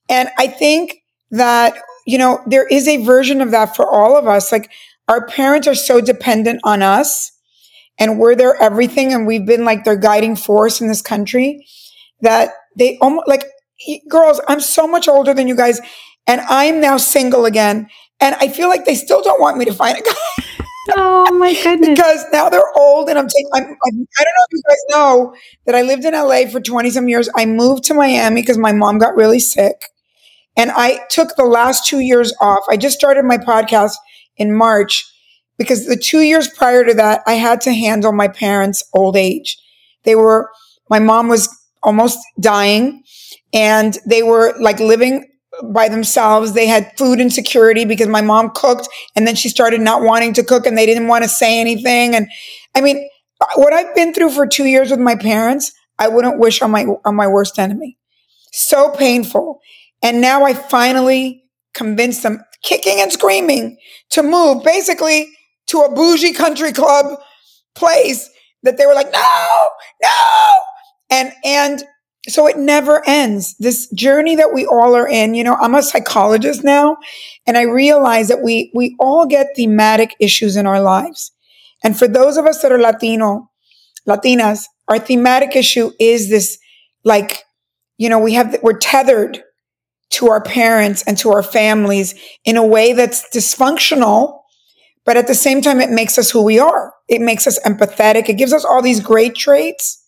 and 0.09 0.29
I 0.37 0.47
think 0.47 1.03
that 1.31 1.75
you 2.05 2.17
know 2.17 2.41
there 2.47 2.67
is 2.67 2.87
a 2.87 3.03
version 3.03 3.41
of 3.41 3.51
that 3.51 3.75
for 3.75 3.89
all 3.89 4.17
of 4.17 4.27
us. 4.27 4.51
Like 4.51 4.69
our 5.07 5.25
parents 5.27 5.67
are 5.67 5.75
so 5.75 6.01
dependent 6.01 6.61
on 6.63 6.81
us 6.81 7.31
and 7.99 8.19
we're 8.19 8.35
their 8.35 8.55
everything 8.61 9.13
and 9.13 9.27
we've 9.27 9.45
been 9.45 9.65
like 9.65 9.83
their 9.83 9.95
guiding 9.95 10.35
force 10.35 10.81
in 10.81 10.87
this 10.87 11.01
country 11.01 11.65
that 12.21 12.51
they 12.75 12.97
almost 12.99 13.27
like 13.27 13.45
girls 14.09 14.39
i'm 14.47 14.59
so 14.59 14.87
much 14.87 15.07
older 15.07 15.33
than 15.33 15.47
you 15.47 15.55
guys 15.55 15.79
and 16.27 16.41
i'm 16.41 16.79
now 16.79 16.97
single 16.97 17.45
again 17.45 17.87
and 18.19 18.35
i 18.35 18.47
feel 18.47 18.69
like 18.69 18.85
they 18.85 18.95
still 18.95 19.21
don't 19.21 19.41
want 19.41 19.57
me 19.57 19.65
to 19.65 19.73
find 19.73 19.97
a 19.97 20.01
guy 20.01 20.55
oh 20.91 21.33
my 21.37 21.53
goodness. 21.63 21.89
Because 21.89 22.25
now 22.31 22.49
they're 22.49 22.61
old 22.77 23.09
and 23.09 23.17
i'm 23.17 23.27
taking 23.27 23.49
I'm, 23.53 23.63
I'm, 23.63 24.07
i 24.19 24.23
do 24.23 24.25
not 24.25 24.25
know 24.25 24.45
if 24.47 24.51
you 24.51 24.61
guys 24.67 24.77
know 24.89 25.35
that 25.65 25.75
i 25.75 25.81
lived 25.81 26.05
in 26.05 26.13
la 26.13 26.45
for 26.51 26.59
20 26.59 26.89
some 26.89 27.07
years. 27.07 27.29
I 27.35 27.45
moved 27.45 27.83
to 27.85 27.93
miami 27.93 28.41
because 28.41 28.57
my 28.57 28.73
mom 28.73 28.97
got 28.97 29.15
really 29.15 29.39
sick 29.39 29.89
and 30.57 30.71
i 30.71 30.99
took 31.09 31.35
the 31.35 31.45
last 31.45 31.87
two 31.87 31.99
years 31.99 32.33
off. 32.41 32.63
I 32.69 32.77
just 32.77 32.97
started 32.97 33.25
my 33.25 33.37
podcast 33.37 33.93
in 34.37 34.55
March 34.55 35.05
because 35.57 35.85
the 35.87 35.97
two 35.97 36.21
years 36.21 36.47
prior 36.49 36.83
to 36.85 36.93
that, 36.95 37.21
I 37.27 37.33
had 37.33 37.61
to 37.61 37.73
handle 37.73 38.11
my 38.11 38.27
parents' 38.27 38.83
old 38.93 39.15
age. 39.15 39.57
They 40.03 40.15
were, 40.15 40.49
my 40.89 40.99
mom 40.99 41.27
was 41.27 41.49
almost 41.83 42.19
dying 42.39 43.03
and 43.53 43.97
they 44.07 44.23
were 44.23 44.55
like 44.59 44.79
living 44.79 45.25
by 45.63 45.87
themselves. 45.87 46.53
They 46.53 46.65
had 46.65 46.97
food 46.97 47.19
insecurity 47.19 47.85
because 47.85 48.07
my 48.07 48.21
mom 48.21 48.51
cooked 48.55 48.87
and 49.15 49.27
then 49.27 49.35
she 49.35 49.49
started 49.49 49.81
not 49.81 50.01
wanting 50.01 50.33
to 50.33 50.43
cook 50.43 50.65
and 50.65 50.77
they 50.77 50.85
didn't 50.85 51.07
want 51.07 51.23
to 51.23 51.29
say 51.29 51.59
anything. 51.59 52.15
And 52.15 52.27
I 52.75 52.81
mean, 52.81 53.07
what 53.55 53.73
I've 53.73 53.93
been 53.95 54.13
through 54.13 54.31
for 54.31 54.47
two 54.47 54.65
years 54.65 54.89
with 54.89 54.99
my 54.99 55.15
parents, 55.15 55.71
I 55.99 56.07
wouldn't 56.07 56.39
wish 56.39 56.61
on 56.61 56.71
my, 56.71 56.85
on 57.05 57.15
my 57.15 57.27
worst 57.27 57.59
enemy. 57.59 57.97
So 58.51 58.89
painful. 58.91 59.61
And 60.01 60.21
now 60.21 60.43
I 60.43 60.53
finally 60.53 61.43
convinced 61.73 62.23
them 62.23 62.43
kicking 62.61 62.99
and 62.99 63.11
screaming 63.11 63.77
to 64.11 64.23
move 64.23 64.63
basically 64.63 65.29
to 65.67 65.81
a 65.81 65.93
bougie 65.93 66.33
country 66.33 66.71
club 66.71 67.19
place 67.75 68.29
that 68.63 68.77
they 68.77 68.85
were 68.85 68.93
like, 68.93 69.11
no, 69.11 69.69
no. 70.01 70.59
And, 71.09 71.33
and 71.43 71.83
so 72.27 72.47
it 72.47 72.57
never 72.57 73.03
ends. 73.05 73.55
This 73.59 73.89
journey 73.89 74.35
that 74.35 74.53
we 74.53 74.65
all 74.65 74.95
are 74.95 75.07
in, 75.07 75.33
you 75.33 75.43
know, 75.43 75.55
I'm 75.55 75.75
a 75.75 75.83
psychologist 75.83 76.63
now 76.63 76.97
and 77.45 77.57
I 77.57 77.63
realize 77.63 78.29
that 78.29 78.41
we, 78.41 78.71
we 78.73 78.95
all 78.99 79.25
get 79.25 79.55
thematic 79.55 80.15
issues 80.19 80.55
in 80.55 80.65
our 80.65 80.81
lives. 80.81 81.31
And 81.83 81.97
for 81.97 82.07
those 82.07 82.37
of 82.37 82.45
us 82.45 82.61
that 82.61 82.71
are 82.71 82.79
Latino, 82.79 83.49
Latinas, 84.07 84.65
our 84.87 84.99
thematic 84.99 85.55
issue 85.55 85.91
is 85.99 86.29
this 86.29 86.57
like, 87.03 87.43
you 87.97 88.07
know, 88.07 88.19
we 88.19 88.33
have, 88.33 88.57
we're 88.63 88.77
tethered 88.77 89.43
to 90.11 90.29
our 90.29 90.41
parents 90.41 91.03
and 91.05 91.17
to 91.17 91.31
our 91.31 91.43
families 91.43 92.15
in 92.45 92.55
a 92.55 92.65
way 92.65 92.93
that's 92.93 93.29
dysfunctional. 93.35 94.39
But 95.05 95.17
at 95.17 95.27
the 95.27 95.35
same 95.35 95.61
time, 95.61 95.81
it 95.81 95.89
makes 95.89 96.17
us 96.17 96.31
who 96.31 96.43
we 96.43 96.59
are. 96.59 96.93
It 97.09 97.19
makes 97.19 97.47
us 97.47 97.59
empathetic. 97.65 98.29
It 98.29 98.37
gives 98.37 98.53
us 98.53 98.63
all 98.63 98.81
these 98.81 99.01
great 99.01 99.35
traits. 99.35 100.02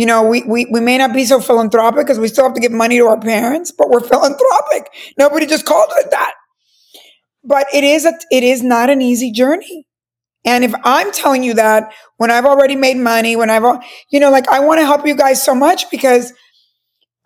You 0.00 0.06
know, 0.06 0.22
we, 0.22 0.42
we, 0.44 0.64
we 0.64 0.80
may 0.80 0.96
not 0.96 1.12
be 1.12 1.26
so 1.26 1.42
philanthropic 1.42 2.06
because 2.06 2.18
we 2.18 2.28
still 2.28 2.44
have 2.44 2.54
to 2.54 2.60
give 2.60 2.72
money 2.72 2.96
to 2.96 3.04
our 3.04 3.20
parents, 3.20 3.70
but 3.70 3.90
we're 3.90 4.00
philanthropic. 4.08 4.90
Nobody 5.18 5.44
just 5.44 5.66
called 5.66 5.92
it 5.96 6.10
that. 6.10 6.32
But 7.44 7.66
it 7.74 7.84
is 7.84 8.06
a, 8.06 8.14
it 8.30 8.42
is 8.42 8.62
not 8.62 8.88
an 8.88 9.02
easy 9.02 9.30
journey. 9.30 9.86
And 10.42 10.64
if 10.64 10.72
I'm 10.84 11.12
telling 11.12 11.42
you 11.42 11.52
that 11.52 11.92
when 12.16 12.30
I've 12.30 12.46
already 12.46 12.76
made 12.76 12.96
money, 12.96 13.36
when 13.36 13.50
I've, 13.50 13.84
you 14.10 14.20
know, 14.20 14.30
like 14.30 14.48
I 14.48 14.60
want 14.60 14.80
to 14.80 14.86
help 14.86 15.06
you 15.06 15.14
guys 15.14 15.44
so 15.44 15.54
much 15.54 15.90
because 15.90 16.32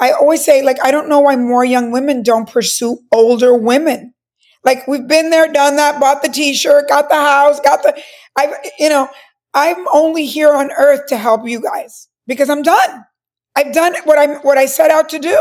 I 0.01 0.11
always 0.11 0.45
say, 0.45 0.63
like, 0.63 0.85
I 0.85 0.91
don't 0.91 1.09
know 1.09 1.21
why 1.21 1.37
more 1.37 1.65
young 1.65 1.93
women 1.93 2.25
don't 2.25 2.51
pursue 2.51 2.99
older 3.13 3.57
women. 3.57 4.15
Like, 4.65 4.89
we've 4.89 5.07
been 5.07 5.31
there, 5.31 5.47
done 5.47 5.77
that, 5.77 6.01
bought 6.01 6.23
the 6.23 6.29
t 6.29 6.55
shirt, 6.55 6.89
got 6.89 7.09
the 7.09 7.15
house, 7.15 7.61
got 7.61 7.85
the, 7.85 7.97
I've, 8.37 8.53
you 8.81 8.89
know, 8.89 9.09
I'm 9.55 9.87
only 9.93 10.27
here 10.27 10.53
on 10.53 10.73
earth 10.73 11.07
to 11.11 11.17
help 11.17 11.47
you 11.47 11.63
guys 11.63 12.09
because 12.27 12.51
I'm 12.51 12.63
done. 12.63 13.05
I've 13.57 13.73
done 13.73 13.95
what 14.05 14.19
I 14.19 14.35
what 14.39 14.59
I 14.59 14.67
set 14.67 14.91
out 14.91 15.09
to 15.11 15.19
do. 15.19 15.41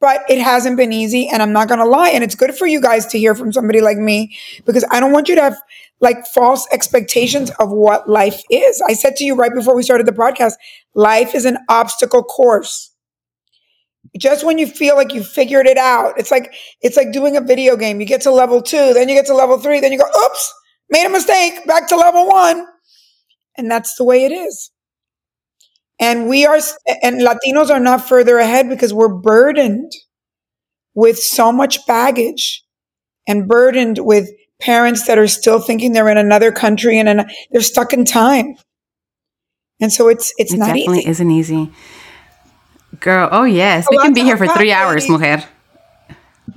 But 0.00 0.22
it 0.28 0.38
hasn't 0.38 0.76
been 0.76 0.92
easy 0.92 1.28
and 1.28 1.42
I'm 1.42 1.52
not 1.52 1.66
going 1.66 1.80
to 1.80 1.84
lie 1.84 2.10
and 2.10 2.22
it's 2.22 2.36
good 2.36 2.54
for 2.54 2.68
you 2.68 2.80
guys 2.80 3.04
to 3.06 3.18
hear 3.18 3.34
from 3.34 3.52
somebody 3.52 3.80
like 3.80 3.98
me 3.98 4.36
because 4.64 4.84
I 4.92 5.00
don't 5.00 5.10
want 5.10 5.28
you 5.28 5.34
to 5.34 5.42
have 5.42 5.60
like 6.00 6.24
false 6.28 6.68
expectations 6.70 7.50
of 7.58 7.72
what 7.72 8.08
life 8.08 8.40
is. 8.48 8.80
I 8.88 8.92
said 8.92 9.16
to 9.16 9.24
you 9.24 9.34
right 9.34 9.52
before 9.52 9.74
we 9.74 9.82
started 9.82 10.06
the 10.06 10.12
podcast, 10.12 10.52
life 10.94 11.34
is 11.34 11.44
an 11.44 11.58
obstacle 11.68 12.22
course 12.22 12.92
just 14.16 14.44
when 14.44 14.58
you 14.58 14.66
feel 14.66 14.96
like 14.96 15.12
you 15.12 15.22
figured 15.22 15.66
it 15.66 15.76
out 15.76 16.14
it's 16.18 16.30
like 16.30 16.54
it's 16.80 16.96
like 16.96 17.12
doing 17.12 17.36
a 17.36 17.40
video 17.40 17.76
game 17.76 18.00
you 18.00 18.06
get 18.06 18.20
to 18.22 18.30
level 18.30 18.62
two 18.62 18.94
then 18.94 19.08
you 19.08 19.14
get 19.14 19.26
to 19.26 19.34
level 19.34 19.58
three 19.58 19.80
then 19.80 19.92
you 19.92 19.98
go 19.98 20.08
oops 20.24 20.54
made 20.90 21.06
a 21.06 21.10
mistake 21.10 21.66
back 21.66 21.88
to 21.88 21.96
level 21.96 22.26
one 22.26 22.66
and 23.56 23.70
that's 23.70 23.96
the 23.96 24.04
way 24.04 24.24
it 24.24 24.32
is 24.32 24.70
and 26.00 26.28
we 26.28 26.46
are 26.46 26.58
and 27.02 27.20
latinos 27.20 27.70
are 27.70 27.80
not 27.80 28.06
further 28.06 28.38
ahead 28.38 28.68
because 28.68 28.92
we're 28.92 29.08
burdened 29.08 29.92
with 30.94 31.18
so 31.18 31.52
much 31.52 31.84
baggage 31.86 32.64
and 33.26 33.48
burdened 33.48 33.98
with 34.00 34.30
parents 34.60 35.06
that 35.06 35.18
are 35.18 35.28
still 35.28 35.60
thinking 35.60 35.92
they're 35.92 36.08
in 36.08 36.18
another 36.18 36.50
country 36.50 36.98
and 36.98 37.30
they're 37.50 37.60
stuck 37.60 37.92
in 37.92 38.04
time 38.04 38.56
and 39.80 39.92
so 39.92 40.08
it's 40.08 40.32
it's 40.38 40.52
it 40.52 40.58
not 40.58 40.66
definitely 40.66 41.00
easy. 41.00 41.10
isn't 41.10 41.30
easy 41.30 41.72
Girl, 43.00 43.28
oh 43.30 43.44
yes. 43.44 43.86
We 43.90 43.98
can 43.98 44.12
be 44.12 44.22
here 44.22 44.36
for 44.36 44.48
three 44.48 44.72
hours, 44.72 45.08
mujer. 45.08 45.44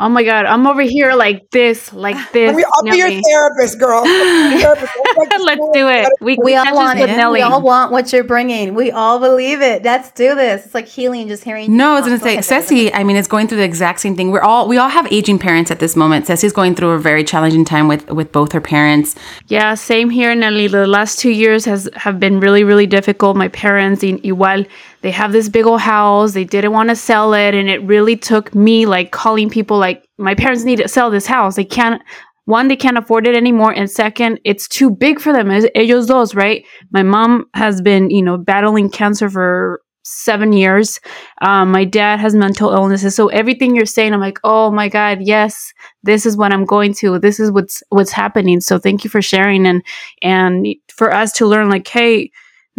Oh 0.01 0.09
my 0.09 0.23
god, 0.23 0.47
I'm 0.47 0.65
over 0.65 0.81
here 0.81 1.13
like 1.13 1.51
this, 1.51 1.93
like 1.93 2.15
this. 2.33 2.65
I'll 2.73 2.83
be 2.83 2.97
your 2.97 3.21
therapist, 3.21 3.79
girl. 3.79 4.01
Let's 4.05 5.67
do 5.73 5.87
it. 5.89 6.09
We, 6.19 6.37
we 6.43 6.55
all 6.55 6.73
want 6.73 6.99
it. 6.99 7.31
We 7.31 7.41
all 7.41 7.61
want 7.61 7.91
what 7.91 8.11
you're 8.11 8.23
bringing. 8.23 8.73
We 8.73 8.89
all 8.89 9.19
believe 9.19 9.61
it. 9.61 9.83
Let's 9.83 10.09
do 10.11 10.33
this. 10.33 10.65
It's 10.65 10.73
like 10.73 10.87
healing, 10.87 11.27
just 11.27 11.43
hearing. 11.43 11.77
No, 11.77 11.91
I 11.91 11.99
was 11.99 12.07
going 12.07 12.17
to 12.17 12.23
say, 12.23 12.41
Ceci. 12.41 12.91
I 12.91 13.03
mean, 13.03 13.15
it's 13.15 13.27
going 13.27 13.47
through 13.47 13.59
the 13.59 13.63
exact 13.63 13.99
same 13.99 14.15
thing. 14.15 14.31
We're 14.31 14.41
all 14.41 14.67
we 14.67 14.77
all 14.77 14.89
have 14.89 15.05
aging 15.11 15.37
parents 15.37 15.69
at 15.69 15.79
this 15.79 15.95
moment. 15.95 16.25
Ceci's 16.25 16.53
going 16.53 16.73
through 16.73 16.91
a 16.91 16.99
very 16.99 17.23
challenging 17.23 17.63
time 17.63 17.87
with 17.87 18.09
with 18.09 18.31
both 18.31 18.53
her 18.53 18.61
parents. 18.61 19.15
Yeah, 19.49 19.75
same 19.75 20.09
here, 20.09 20.33
Nely. 20.33 20.67
The 20.67 20.87
last 20.87 21.19
two 21.19 21.29
years 21.29 21.65
has 21.65 21.87
have 21.95 22.19
been 22.19 22.39
really, 22.39 22.63
really 22.63 22.87
difficult. 22.87 23.37
My 23.37 23.49
parents, 23.49 24.01
in 24.01 24.17
igual 24.19 24.65
they 25.01 25.11
have 25.11 25.31
this 25.31 25.49
big 25.49 25.65
old 25.65 25.81
house. 25.81 26.33
They 26.33 26.43
didn't 26.43 26.73
want 26.73 26.89
to 26.89 26.95
sell 26.95 27.33
it. 27.33 27.53
And 27.53 27.69
it 27.69 27.81
really 27.83 28.15
took 28.15 28.53
me 28.53 28.85
like 28.85 29.11
calling 29.11 29.49
people 29.49 29.77
like, 29.77 30.05
my 30.17 30.35
parents 30.35 30.63
need 30.63 30.77
to 30.77 30.87
sell 30.87 31.09
this 31.09 31.25
house. 31.25 31.55
They 31.55 31.65
can't, 31.65 32.01
one, 32.45 32.67
they 32.67 32.75
can't 32.75 32.97
afford 32.97 33.27
it 33.27 33.35
anymore. 33.35 33.71
And 33.71 33.89
second, 33.89 34.39
it's 34.43 34.67
too 34.67 34.89
big 34.89 35.19
for 35.19 35.33
them. 35.33 35.49
Ellos 35.75 36.07
dos, 36.07 36.35
right? 36.35 36.65
My 36.91 37.03
mom 37.03 37.45
has 37.53 37.81
been, 37.81 38.09
you 38.09 38.21
know, 38.21 38.37
battling 38.37 38.89
cancer 38.89 39.29
for 39.29 39.81
seven 40.03 40.51
years. 40.51 40.99
Um, 41.41 41.71
my 41.71 41.85
dad 41.85 42.19
has 42.19 42.33
mental 42.33 42.71
illnesses. 42.71 43.15
So 43.15 43.27
everything 43.27 43.75
you're 43.75 43.85
saying, 43.85 44.13
I'm 44.13 44.19
like, 44.19 44.39
oh 44.43 44.71
my 44.71 44.89
God, 44.89 45.19
yes, 45.21 45.71
this 46.03 46.25
is 46.25 46.35
what 46.35 46.51
I'm 46.51 46.65
going 46.65 46.93
to. 46.95 47.19
This 47.19 47.39
is 47.39 47.51
what's 47.51 47.83
what's 47.89 48.11
happening. 48.11 48.61
So 48.61 48.79
thank 48.79 49.03
you 49.03 49.09
for 49.09 49.21
sharing 49.21 49.65
and 49.67 49.83
and 50.21 50.67
for 50.89 51.13
us 51.13 51.31
to 51.33 51.45
learn, 51.45 51.69
like, 51.69 51.87
hey, 51.87 52.31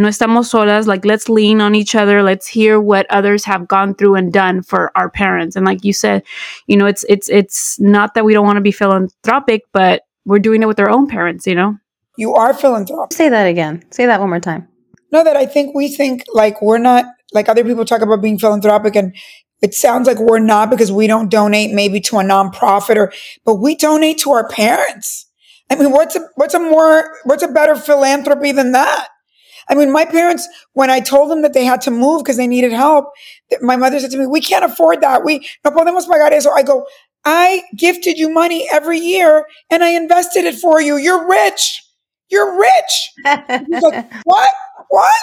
no 0.03 0.09
estamos 0.09 0.51
solas. 0.51 0.87
Like, 0.87 1.05
let's 1.05 1.29
lean 1.29 1.61
on 1.61 1.75
each 1.75 1.95
other. 1.95 2.23
Let's 2.23 2.47
hear 2.47 2.81
what 2.81 3.07
others 3.11 3.45
have 3.45 3.69
gone 3.69 3.95
through 3.95 4.17
and 4.17 4.33
done 4.33 4.63
for 4.63 4.91
our 4.97 5.11
parents. 5.11 5.57
And 5.57 5.65
like 5.65 5.85
you 5.85 5.93
said, 5.93 6.23
you 6.67 6.77
know, 6.77 6.87
it's 6.87 7.05
it's 7.09 7.29
it's 7.29 7.81
not 7.81 8.15
that 8.15 8.25
we 8.25 8.33
don't 8.33 8.45
want 8.45 8.57
to 8.57 8.63
be 8.63 8.73
philanthropic, 8.73 9.63
but 9.73 10.03
we're 10.25 10.39
doing 10.39 10.63
it 10.63 10.67
with 10.67 10.81
our 10.81 10.91
own 10.91 11.07
parents. 11.07 11.47
You 11.47 11.55
know, 11.55 11.79
you 12.17 12.35
are 12.35 12.53
philanthropic. 12.53 13.17
Say 13.17 13.29
that 13.29 13.47
again. 13.47 13.85
Say 13.91 14.07
that 14.07 14.21
one 14.21 14.29
more 14.29 14.41
time. 14.41 14.69
No, 15.11 15.23
that 15.25 15.37
I 15.37 15.47
think 15.47 15.75
we 15.75 15.89
think 15.89 16.25
like 16.33 16.61
we're 16.63 16.79
not 16.79 17.05
like 17.33 17.49
other 17.49 17.65
people 17.65 17.85
talk 17.85 18.03
about 18.03 18.23
being 18.23 18.39
philanthropic 18.39 18.97
and 18.97 19.15
it 19.63 19.75
sounds 19.75 20.09
like 20.09 20.19
we're 20.19 20.41
not 20.41 20.71
because 20.71 20.91
we 20.91 21.07
don't 21.07 21.31
donate 21.31 21.73
maybe 21.73 22.01
to 22.01 22.19
a 22.19 22.23
nonprofit 22.23 22.97
or, 22.97 23.13
but 23.45 23.57
we 23.57 23.77
donate 23.77 24.19
to 24.19 24.33
our 24.33 24.49
parents. 24.49 25.27
I 25.71 25.77
mean, 25.77 25.93
what's 25.93 26.17
a, 26.17 26.29
what's 26.35 26.55
a 26.55 26.59
more, 26.59 27.17
what's 27.25 27.45
a 27.45 27.49
better 27.49 27.77
philanthropy 27.77 28.53
than 28.53 28.73
that? 28.73 29.09
I 29.69 29.75
mean, 29.75 29.93
my 29.93 30.05
parents, 30.05 30.49
when 30.73 30.91
I 30.91 31.01
told 31.01 31.31
them 31.31 31.43
that 31.43 31.53
they 31.53 31.65
had 31.65 31.81
to 31.83 31.91
move 31.91 32.23
because 32.23 32.37
they 32.37 32.47
needed 32.47 32.73
help, 32.73 33.13
my 33.61 33.77
mother 33.77 34.01
said 34.01 34.11
to 34.13 34.19
me, 34.19 34.27
we 34.27 34.41
can't 34.41 34.65
afford 34.65 35.01
that. 35.01 35.25
We, 35.25 35.47
no 35.65 35.71
podemos 35.71 36.07
pagar 36.07 36.33
eso. 36.33 36.51
I 36.51 36.63
go, 36.63 36.87
I 37.25 37.63
gifted 37.77 38.19
you 38.19 38.29
money 38.29 38.69
every 38.73 38.99
year 38.99 39.47
and 39.71 39.85
I 39.85 39.91
invested 39.91 40.45
it 40.45 40.57
for 40.57 40.81
you. 40.81 40.97
You're 40.97 41.29
rich. 41.29 41.83
You're 42.31 42.59
rich. 42.59 43.11
He's 43.69 43.83
like, 43.83 44.13
what? 44.25 44.49
What? 44.89 45.21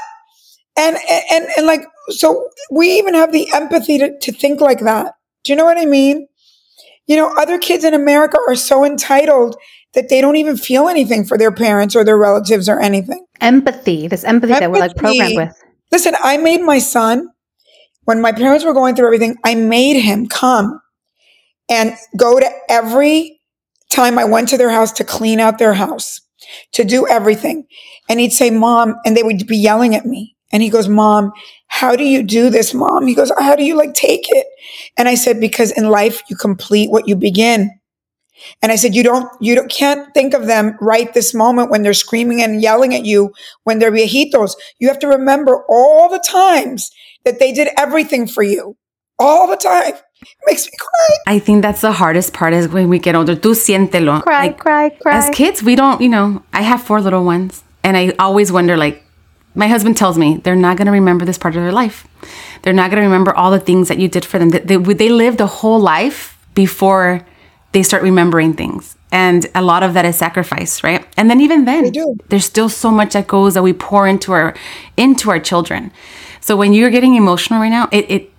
And, 0.78 0.98
and, 1.32 1.48
and 1.58 1.66
like, 1.66 1.82
so 2.10 2.48
we 2.72 2.98
even 2.98 3.14
have 3.16 3.32
the 3.34 3.52
empathy 3.54 3.98
to, 3.98 4.18
to 4.20 4.32
think 4.32 4.62
like 4.62 4.80
that. 4.80 5.14
Do 5.44 5.52
you 5.52 5.58
know 5.58 5.66
what 5.66 5.78
I 5.78 5.86
mean? 5.86 6.28
You 7.08 7.18
know, 7.18 7.34
other 7.38 7.58
kids 7.58 7.84
in 7.84 7.94
America 7.94 8.38
are 8.48 8.56
so 8.56 8.86
entitled 8.86 9.56
that 9.94 10.10
they 10.10 10.22
don't 10.22 10.36
even 10.36 10.58
feel 10.58 10.88
anything 10.88 11.26
for 11.26 11.38
their 11.38 11.52
parents 11.52 11.96
or 11.96 12.04
their 12.04 12.18
relatives 12.18 12.70
or 12.70 12.80
anything. 12.80 13.26
Empathy, 13.42 14.08
this 14.08 14.24
empathy, 14.24 14.54
empathy. 14.54 14.60
that 14.60 14.72
we're 14.72 14.80
like 14.80 14.96
programmed 14.96 15.36
with. 15.36 15.64
Listen, 15.92 16.16
I 16.22 16.38
made 16.38 16.62
my 16.62 16.80
son, 16.80 17.30
when 18.04 18.22
my 18.22 18.32
parents 18.32 18.64
were 18.64 18.74
going 18.74 18.96
through 18.96 19.08
everything, 19.08 19.38
I 19.44 19.56
made 19.56 20.00
him 20.00 20.28
come 20.28 20.80
and 21.70 21.96
go 22.18 22.40
to 22.40 22.50
every 22.70 23.40
time 23.92 24.20
I 24.20 24.26
went 24.26 24.50
to 24.50 24.58
their 24.58 24.70
house 24.70 24.92
to 24.94 25.04
clean 25.04 25.40
out 25.40 25.58
their 25.58 25.74
house, 25.74 26.22
to 26.74 26.84
do 26.84 27.08
everything. 27.08 27.66
And 28.08 28.20
he'd 28.20 28.34
say, 28.34 28.52
Mom, 28.52 28.96
and 29.06 29.18
they 29.18 29.24
would 29.24 29.48
be 29.48 29.58
yelling 29.58 29.96
at 29.96 30.06
me. 30.06 30.36
And 30.52 30.64
he 30.64 30.70
goes, 30.70 30.88
Mom, 30.88 31.32
how 31.68 31.96
do 31.96 32.04
you 32.04 32.24
do 32.24 32.50
this, 32.50 32.74
Mom? 32.74 33.06
He 33.06 33.14
goes, 33.14 33.32
How 33.40 33.56
do 33.56 33.64
you 33.64 33.76
like 33.76 33.94
take 33.94 34.26
it? 34.30 34.48
And 34.98 35.08
I 35.08 35.16
said, 35.16 35.40
Because 35.40 35.72
in 35.72 35.90
life, 35.90 36.22
you 36.30 36.36
complete 36.36 36.90
what 36.90 37.08
you 37.08 37.16
begin. 37.16 37.79
And 38.62 38.72
I 38.72 38.76
said, 38.76 38.96
you 38.96 39.04
don't, 39.04 39.30
you 39.42 39.56
don't, 39.56 39.70
can't 39.70 40.14
think 40.14 40.34
of 40.34 40.48
them 40.48 40.78
right 40.82 41.14
this 41.14 41.34
moment 41.34 41.70
when 41.70 41.84
they're 41.84 41.94
screaming 41.94 42.42
and 42.42 42.62
yelling 42.62 42.94
at 42.96 43.06
you 43.06 43.34
when 43.64 43.80
they're 43.80 43.92
viejitos. 43.92 44.54
You 44.80 44.88
have 44.88 45.00
to 45.00 45.08
remember 45.08 45.64
all 45.70 46.10
the 46.10 46.24
times 46.26 46.92
that 47.26 47.40
they 47.40 47.52
did 47.52 47.70
everything 47.78 48.28
for 48.28 48.44
you. 48.44 48.78
All 49.22 49.48
the 49.48 49.58
time. 49.58 49.96
It 50.22 50.46
makes 50.48 50.66
me 50.66 50.72
cry. 50.80 51.18
I 51.28 51.40
think 51.40 51.62
that's 51.62 51.82
the 51.82 51.92
hardest 51.92 52.34
part 52.34 52.54
is 52.54 52.68
when 52.70 52.90
we 52.90 53.00
get 53.00 53.16
older. 53.16 53.36
Tú 53.36 53.54
siéntelo. 53.54 54.22
Cry, 54.24 54.48
like, 54.48 54.58
cry, 54.58 54.90
cry. 54.90 55.18
As 55.18 55.30
kids, 55.32 55.62
we 55.62 55.76
don't, 55.76 56.02
you 56.02 56.10
know, 56.10 56.42
I 56.54 56.62
have 56.62 56.82
four 56.84 57.02
little 57.02 57.26
ones 57.26 57.64
and 57.84 57.98
I 57.98 58.14
always 58.20 58.52
wonder 58.52 58.78
like, 58.78 59.04
my 59.56 59.68
husband 59.68 59.98
tells 59.98 60.18
me 60.18 60.38
they're 60.38 60.56
not 60.56 60.78
going 60.78 60.86
to 60.86 60.92
remember 60.92 61.26
this 61.26 61.38
part 61.38 61.56
of 61.56 61.64
their 61.64 61.72
life. 61.72 62.08
They're 62.62 62.74
not 62.74 62.92
going 62.92 63.02
to 63.02 63.08
remember 63.08 63.34
all 63.34 63.52
the 63.52 63.60
things 63.60 63.88
that 63.88 63.98
you 63.98 64.08
did 64.08 64.24
for 64.24 64.40
them. 64.40 64.50
They, 64.50 64.60
they, 64.60 64.78
they 64.78 65.10
lived 65.10 65.42
a 65.42 65.48
whole 65.48 65.80
life 65.80 66.38
before 66.54 67.26
they 67.72 67.84
start 67.84 68.04
remembering 68.04 68.54
things. 68.54 68.96
And 69.12 69.48
a 69.56 69.62
lot 69.62 69.82
of 69.84 69.94
that 69.96 70.06
is 70.06 70.18
sacrifice, 70.18 70.84
right? 70.84 71.06
And 71.18 71.30
then 71.30 71.42
even 71.42 71.66
then, 71.66 71.92
there's 72.30 72.46
still 72.46 72.70
so 72.70 72.92
much 72.92 73.14
that 73.14 73.28
goes 73.28 73.56
that 73.56 73.64
we 73.64 73.74
pour 73.74 74.08
into 74.08 74.34
our 74.34 74.56
into 74.98 75.32
our 75.32 75.40
children. 75.40 75.92
So 76.42 76.56
when 76.56 76.74
you're 76.74 76.92
getting 76.92 77.16
emotional 77.16 77.60
right 77.60 77.70
now, 77.70 77.90
it, 77.92 78.06
it 78.10 78.32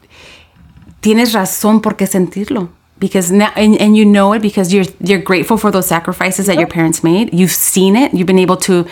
tienes 1.02 1.34
razón 1.34 1.82
por 1.82 1.94
qué 1.94 2.06
sentirlo 2.06 2.68
because 2.98 3.32
now 3.32 3.50
and, 3.56 3.80
and 3.80 3.96
you 3.96 4.04
know 4.04 4.32
it 4.32 4.42
because 4.42 4.72
you're 4.72 4.84
you're 5.00 5.20
grateful 5.20 5.56
for 5.56 5.70
those 5.70 5.86
sacrifices 5.86 6.46
that 6.46 6.58
your 6.58 6.68
parents 6.68 7.02
made 7.02 7.32
you've 7.32 7.50
seen 7.50 7.96
it 7.96 8.12
you've 8.12 8.26
been 8.26 8.38
able 8.38 8.56
to 8.56 8.86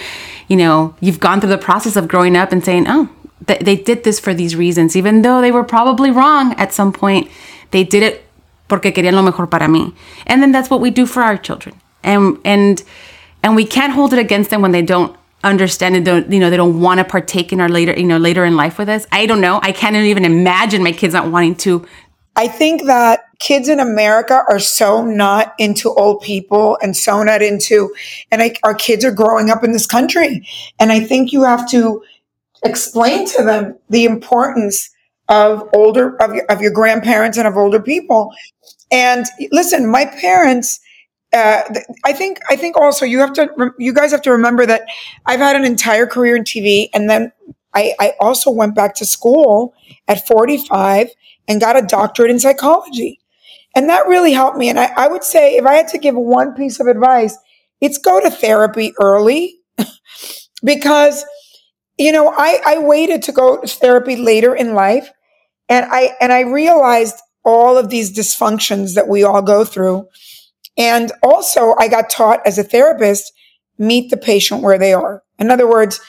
you 0.48 0.56
know 0.56 0.94
you've 1.00 1.20
gone 1.20 1.40
through 1.40 1.50
the 1.50 1.58
process 1.58 1.94
of 1.94 2.08
growing 2.08 2.34
up 2.34 2.50
and 2.50 2.64
saying 2.64 2.86
oh 2.88 3.08
th- 3.46 3.60
they 3.60 3.76
did 3.76 4.04
this 4.04 4.18
for 4.18 4.32
these 4.32 4.56
reasons 4.56 4.96
even 4.96 5.22
though 5.22 5.40
they 5.40 5.52
were 5.52 5.62
probably 5.62 6.10
wrong 6.10 6.54
at 6.54 6.72
some 6.72 6.92
point 6.92 7.30
they 7.70 7.84
did 7.84 8.02
it 8.02 8.24
porque 8.68 8.92
querían 8.92 9.14
lo 9.14 9.22
mejor 9.22 9.48
para 9.48 9.66
mí. 9.66 9.94
And 10.26 10.42
then 10.42 10.52
that's 10.52 10.70
what 10.70 10.80
we 10.80 10.90
do 10.90 11.06
for 11.06 11.22
our 11.22 11.36
children. 11.36 11.74
And 12.02 12.38
and 12.44 12.82
and 13.42 13.56
we 13.56 13.64
can't 13.64 13.92
hold 13.92 14.12
it 14.12 14.18
against 14.18 14.50
them 14.50 14.62
when 14.62 14.72
they 14.72 14.82
don't 14.82 15.16
understand 15.44 15.94
and 15.96 16.04
don't 16.04 16.30
you 16.30 16.40
know 16.40 16.50
they 16.50 16.56
don't 16.56 16.80
want 16.80 16.98
to 16.98 17.04
partake 17.04 17.52
in 17.52 17.60
our 17.60 17.68
later 17.68 17.92
you 17.96 18.06
know 18.06 18.16
later 18.18 18.44
in 18.44 18.56
life 18.56 18.78
with 18.78 18.88
us. 18.88 19.06
I 19.12 19.26
don't 19.26 19.40
know. 19.40 19.60
I 19.62 19.72
can't 19.72 19.96
even 19.96 20.24
imagine 20.24 20.82
my 20.82 20.92
kids 20.92 21.14
not 21.14 21.30
wanting 21.30 21.56
to. 21.56 21.86
I 22.36 22.46
think 22.46 22.84
that 22.84 23.24
kids 23.40 23.68
in 23.68 23.80
America 23.80 24.44
are 24.48 24.60
so 24.60 25.04
not 25.04 25.54
into 25.58 25.90
old 25.90 26.22
people 26.22 26.78
and 26.80 26.96
so 26.96 27.24
not 27.24 27.42
into, 27.42 27.92
and 28.30 28.40
I, 28.40 28.54
our 28.62 28.74
kids 28.74 29.04
are 29.04 29.10
growing 29.10 29.50
up 29.50 29.64
in 29.64 29.72
this 29.72 29.86
country. 29.86 30.46
And 30.78 30.92
I 30.92 31.00
think 31.00 31.32
you 31.32 31.42
have 31.42 31.68
to 31.70 32.00
explain 32.62 33.26
to 33.30 33.42
them 33.42 33.76
the 33.90 34.04
importance 34.04 34.88
of 35.28 35.68
older, 35.74 36.16
of 36.22 36.34
your, 36.34 36.44
of 36.46 36.60
your 36.60 36.72
grandparents 36.72 37.38
and 37.38 37.46
of 37.46 37.56
older 37.56 37.80
people. 37.80 38.32
And 38.90 39.26
listen, 39.52 39.90
my 39.90 40.06
parents, 40.06 40.80
uh, 41.32 41.62
I 42.04 42.12
think, 42.12 42.40
I 42.48 42.56
think 42.56 42.76
also 42.76 43.04
you 43.04 43.18
have 43.20 43.34
to, 43.34 43.72
you 43.78 43.92
guys 43.92 44.10
have 44.12 44.22
to 44.22 44.32
remember 44.32 44.66
that 44.66 44.84
I've 45.26 45.40
had 45.40 45.56
an 45.56 45.64
entire 45.64 46.06
career 46.06 46.36
in 46.36 46.44
TV 46.44 46.88
and 46.94 47.10
then 47.10 47.32
I, 47.74 47.94
I 48.00 48.12
also 48.20 48.50
went 48.50 48.74
back 48.74 48.94
to 48.96 49.06
school 49.06 49.74
at 50.08 50.26
45 50.26 51.10
and 51.46 51.60
got 51.60 51.76
a 51.76 51.82
doctorate 51.82 52.30
in 52.30 52.40
psychology. 52.40 53.20
And 53.74 53.88
that 53.88 54.06
really 54.06 54.32
helped 54.32 54.56
me. 54.56 54.68
And 54.68 54.80
I, 54.80 54.90
I 54.96 55.08
would 55.08 55.24
say 55.24 55.56
if 55.56 55.66
I 55.66 55.74
had 55.74 55.88
to 55.88 55.98
give 55.98 56.16
one 56.16 56.54
piece 56.54 56.80
of 56.80 56.86
advice, 56.86 57.36
it's 57.80 57.98
go 57.98 58.20
to 58.20 58.30
therapy 58.30 58.92
early 59.00 59.60
because, 60.64 61.24
you 61.98 62.12
know, 62.12 62.32
I, 62.36 62.60
I 62.66 62.78
waited 62.78 63.22
to 63.24 63.32
go 63.32 63.60
to 63.60 63.68
therapy 63.68 64.16
later 64.16 64.54
in 64.54 64.74
life. 64.74 65.10
And 65.68 65.86
I, 65.90 66.16
and 66.20 66.32
I 66.32 66.40
realized 66.40 67.16
all 67.44 67.76
of 67.76 67.90
these 67.90 68.16
dysfunctions 68.16 68.94
that 68.94 69.08
we 69.08 69.22
all 69.22 69.42
go 69.42 69.64
through. 69.64 70.08
And 70.76 71.12
also 71.22 71.74
I 71.78 71.88
got 71.88 72.10
taught 72.10 72.46
as 72.46 72.58
a 72.58 72.64
therapist, 72.64 73.32
meet 73.78 74.10
the 74.10 74.16
patient 74.16 74.62
where 74.62 74.78
they 74.78 74.92
are. 74.92 75.22
In 75.38 75.50
other 75.50 75.68
words, 75.68 76.00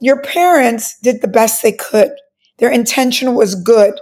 your 0.00 0.20
parents 0.22 0.96
did 1.02 1.22
the 1.22 1.28
best 1.28 1.62
they 1.62 1.72
could. 1.72 2.10
Their 2.58 2.70
intention 2.70 3.34
was 3.34 3.54
good 3.54 3.98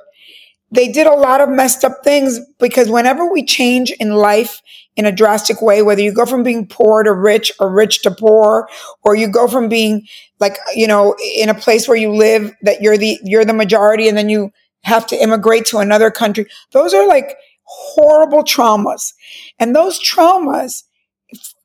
they 0.74 0.88
did 0.90 1.06
a 1.06 1.14
lot 1.14 1.40
of 1.40 1.48
messed 1.48 1.84
up 1.84 2.02
things 2.02 2.40
because 2.58 2.90
whenever 2.90 3.30
we 3.30 3.44
change 3.44 3.92
in 3.92 4.10
life 4.14 4.60
in 4.96 5.06
a 5.06 5.12
drastic 5.12 5.62
way, 5.62 5.82
whether 5.82 6.02
you 6.02 6.12
go 6.12 6.26
from 6.26 6.42
being 6.42 6.66
poor 6.66 7.04
to 7.04 7.12
rich 7.12 7.52
or 7.60 7.72
rich 7.72 8.02
to 8.02 8.10
poor, 8.10 8.68
or 9.04 9.14
you 9.14 9.28
go 9.28 9.46
from 9.46 9.68
being 9.68 10.06
like, 10.40 10.56
you 10.74 10.88
know, 10.88 11.14
in 11.36 11.48
a 11.48 11.54
place 11.54 11.86
where 11.86 11.96
you 11.96 12.12
live 12.12 12.52
that 12.62 12.82
you're 12.82 12.98
the, 12.98 13.18
you're 13.22 13.44
the 13.44 13.52
majority 13.52 14.08
and 14.08 14.18
then 14.18 14.28
you 14.28 14.50
have 14.84 15.06
to 15.08 15.16
immigrate 15.16 15.66
to 15.66 15.78
another 15.78 16.10
country. 16.10 16.46
Those 16.72 16.94
are 16.94 17.06
like 17.06 17.36
horrible 17.64 18.44
traumas. 18.44 19.12
And 19.58 19.74
those 19.74 19.98
traumas, 19.98 20.84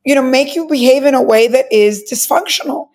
you 0.05 0.15
know, 0.15 0.21
make 0.23 0.55
you 0.55 0.67
behave 0.67 1.05
in 1.05 1.13
a 1.13 1.23
way 1.23 1.47
that 1.47 1.71
is 1.71 2.03
dysfunctional. 2.11 2.87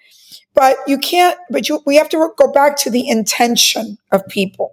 But 0.55 0.79
you 0.87 0.99
can't, 0.99 1.39
but 1.51 1.69
you, 1.69 1.81
we 1.87 1.97
have 1.97 2.09
to 2.11 2.31
go 2.39 2.53
back 2.53 2.77
to 2.79 2.91
the 2.91 3.09
intention 3.09 3.99
of 4.13 4.27
people 4.29 4.73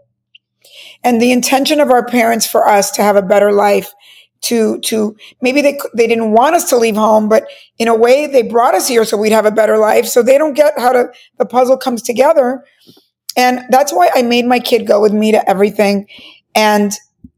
and 1.04 1.22
the 1.22 1.32
intention 1.32 1.80
of 1.80 1.90
our 1.90 2.06
parents 2.06 2.48
for 2.48 2.68
us 2.68 2.92
to 2.92 3.04
have 3.04 3.16
a 3.16 3.22
better 3.22 3.52
life 3.52 3.94
to 4.42 4.80
to 4.80 5.16
maybe 5.42 5.62
they 5.62 5.80
they 5.96 6.08
didn't 6.08 6.32
want 6.32 6.56
us 6.56 6.70
to 6.70 6.78
leave 6.78 6.96
home 6.96 7.30
but 7.30 7.48
in 7.78 7.88
a 7.88 7.96
way 7.96 8.26
they 8.26 8.42
brought 8.42 8.74
us 8.74 8.88
here 8.88 9.06
so 9.06 9.16
we'd 9.16 9.32
have 9.32 9.46
a 9.46 9.52
better 9.52 9.78
life 9.78 10.06
so 10.08 10.24
they 10.24 10.38
don't 10.38 10.56
get 10.56 10.74
how 10.80 10.92
to 10.92 11.12
the 11.38 11.46
puzzle 11.46 11.78
comes 11.78 12.02
together 12.02 12.64
and 13.38 13.62
that's 13.70 13.94
why 13.94 14.10
I 14.14 14.22
made 14.22 14.46
my 14.46 14.60
kid 14.60 14.88
go 14.88 15.02
with 15.02 15.14
me 15.14 15.32
to 15.32 15.50
everything 15.50 16.08
and 16.56 16.94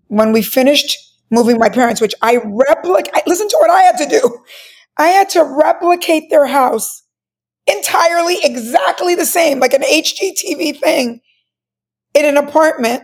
when 0.08 0.32
we 0.32 0.41
finished 0.41 0.97
moving 1.32 1.58
my 1.58 1.69
parents 1.69 2.01
which 2.01 2.15
I 2.21 2.38
replicate 2.43 3.27
listen 3.27 3.47
to 3.49 3.58
what 3.60 3.69
I 3.69 3.82
had 3.84 3.97
to 3.97 4.06
do 4.08 4.39
I 4.97 5.08
had 5.08 5.29
to 5.32 5.43
replicate 5.43 6.29
their 6.29 6.45
house 6.45 7.03
entirely 7.67 8.38
exactly 8.43 9.15
the 9.15 9.25
same 9.25 9.60
like 9.60 9.73
an 9.73 9.84
HGTV 9.84 10.79
thing 10.79 11.21
in 12.13 12.25
an 12.25 12.38
apartment 12.38 13.03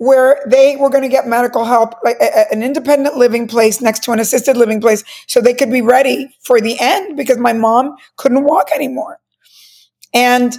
where 0.00 0.42
they 0.46 0.76
were 0.76 0.88
going 0.88 1.02
to 1.02 1.10
get 1.10 1.26
medical 1.26 1.66
help, 1.66 1.92
like 2.02 2.16
a, 2.22 2.50
an 2.50 2.62
independent 2.62 3.16
living 3.18 3.46
place 3.46 3.82
next 3.82 4.02
to 4.02 4.12
an 4.12 4.18
assisted 4.18 4.56
living 4.56 4.80
place, 4.80 5.04
so 5.26 5.42
they 5.42 5.52
could 5.52 5.70
be 5.70 5.82
ready 5.82 6.34
for 6.42 6.58
the 6.58 6.78
end 6.80 7.18
because 7.18 7.36
my 7.36 7.52
mom 7.52 7.94
couldn't 8.16 8.44
walk 8.44 8.70
anymore. 8.74 9.20
And 10.14 10.56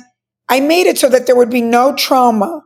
I 0.51 0.59
made 0.59 0.85
it 0.85 0.97
so 0.97 1.09
that 1.09 1.25
there 1.25 1.35
would 1.35 1.49
be 1.49 1.61
no 1.61 1.95
trauma 1.95 2.61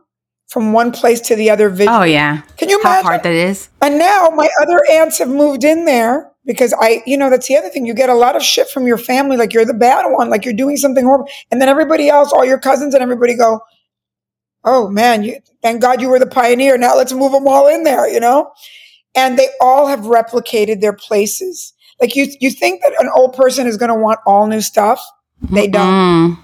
from 0.48 0.72
one 0.72 0.90
place 0.92 1.20
to 1.22 1.36
the 1.36 1.50
other. 1.50 1.68
Visually. 1.68 1.96
Oh 1.96 2.02
yeah, 2.02 2.42
can 2.56 2.68
you 2.68 2.80
imagine 2.80 3.04
how 3.04 3.10
hard 3.10 3.22
that 3.22 3.32
is? 3.32 3.68
And 3.80 3.98
now 3.98 4.28
my 4.34 4.48
other 4.60 4.80
aunts 4.90 5.18
have 5.18 5.28
moved 5.28 5.64
in 5.64 5.84
there 5.84 6.30
because 6.44 6.74
I, 6.80 7.02
you 7.06 7.16
know, 7.16 7.30
that's 7.30 7.48
the 7.48 7.56
other 7.56 7.68
thing. 7.68 7.86
You 7.86 7.94
get 7.94 8.08
a 8.08 8.14
lot 8.14 8.36
of 8.36 8.42
shit 8.42 8.68
from 8.68 8.86
your 8.86 8.98
family, 8.98 9.36
like 9.36 9.52
you're 9.52 9.64
the 9.64 9.74
bad 9.74 10.04
one, 10.10 10.30
like 10.30 10.44
you're 10.44 10.54
doing 10.54 10.76
something 10.76 11.04
horrible. 11.04 11.28
And 11.50 11.60
then 11.60 11.68
everybody 11.68 12.08
else, 12.08 12.32
all 12.32 12.44
your 12.44 12.58
cousins 12.58 12.94
and 12.94 13.02
everybody 13.02 13.36
go, 13.36 13.60
oh 14.64 14.88
man, 14.88 15.22
you, 15.22 15.38
thank 15.62 15.80
God 15.80 16.00
you 16.00 16.08
were 16.08 16.18
the 16.18 16.26
pioneer. 16.26 16.76
Now 16.76 16.96
let's 16.96 17.12
move 17.12 17.32
them 17.32 17.46
all 17.46 17.68
in 17.68 17.84
there, 17.84 18.08
you 18.08 18.20
know? 18.20 18.52
And 19.14 19.38
they 19.38 19.48
all 19.60 19.86
have 19.86 20.00
replicated 20.00 20.80
their 20.80 20.92
places. 20.92 21.72
Like 22.00 22.14
you, 22.14 22.26
you 22.40 22.50
think 22.50 22.82
that 22.82 22.94
an 23.00 23.10
old 23.16 23.34
person 23.34 23.66
is 23.66 23.76
going 23.76 23.88
to 23.88 23.94
want 23.94 24.20
all 24.26 24.46
new 24.46 24.60
stuff. 24.60 25.04
They 25.40 25.68
don't. 25.68 26.36
Mm. 26.36 26.38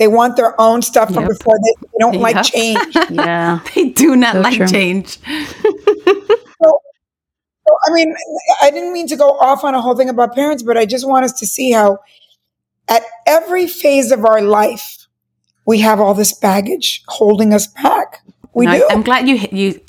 They 0.00 0.08
want 0.08 0.36
their 0.36 0.58
own 0.58 0.80
stuff 0.80 1.12
from 1.12 1.24
yep. 1.24 1.28
before. 1.28 1.58
They, 1.62 1.74
they 1.82 1.98
don't 1.98 2.14
yep. 2.14 2.22
like 2.22 2.42
change. 2.42 2.96
yeah. 3.10 3.60
they 3.74 3.90
do 3.90 4.16
not 4.16 4.32
so 4.32 4.40
like 4.40 4.56
true. 4.56 4.66
change. 4.66 5.18
so, 5.26 6.80
I 7.86 7.90
mean, 7.92 8.16
I 8.62 8.70
didn't 8.70 8.94
mean 8.94 9.06
to 9.08 9.16
go 9.16 9.28
off 9.28 9.62
on 9.62 9.74
a 9.74 9.80
whole 9.82 9.94
thing 9.94 10.08
about 10.08 10.34
parents, 10.34 10.62
but 10.62 10.78
I 10.78 10.86
just 10.86 11.06
want 11.06 11.26
us 11.26 11.38
to 11.40 11.46
see 11.46 11.72
how 11.72 11.98
at 12.88 13.02
every 13.26 13.66
phase 13.66 14.10
of 14.10 14.24
our 14.24 14.40
life, 14.40 15.06
we 15.66 15.80
have 15.80 16.00
all 16.00 16.14
this 16.14 16.32
baggage 16.32 17.02
holding 17.06 17.52
us 17.52 17.66
back. 17.66 18.22
We 18.54 18.64
no, 18.64 18.78
do. 18.78 18.86
I'm 18.88 19.02
glad 19.02 19.28
you 19.28 19.46
you 19.52 19.80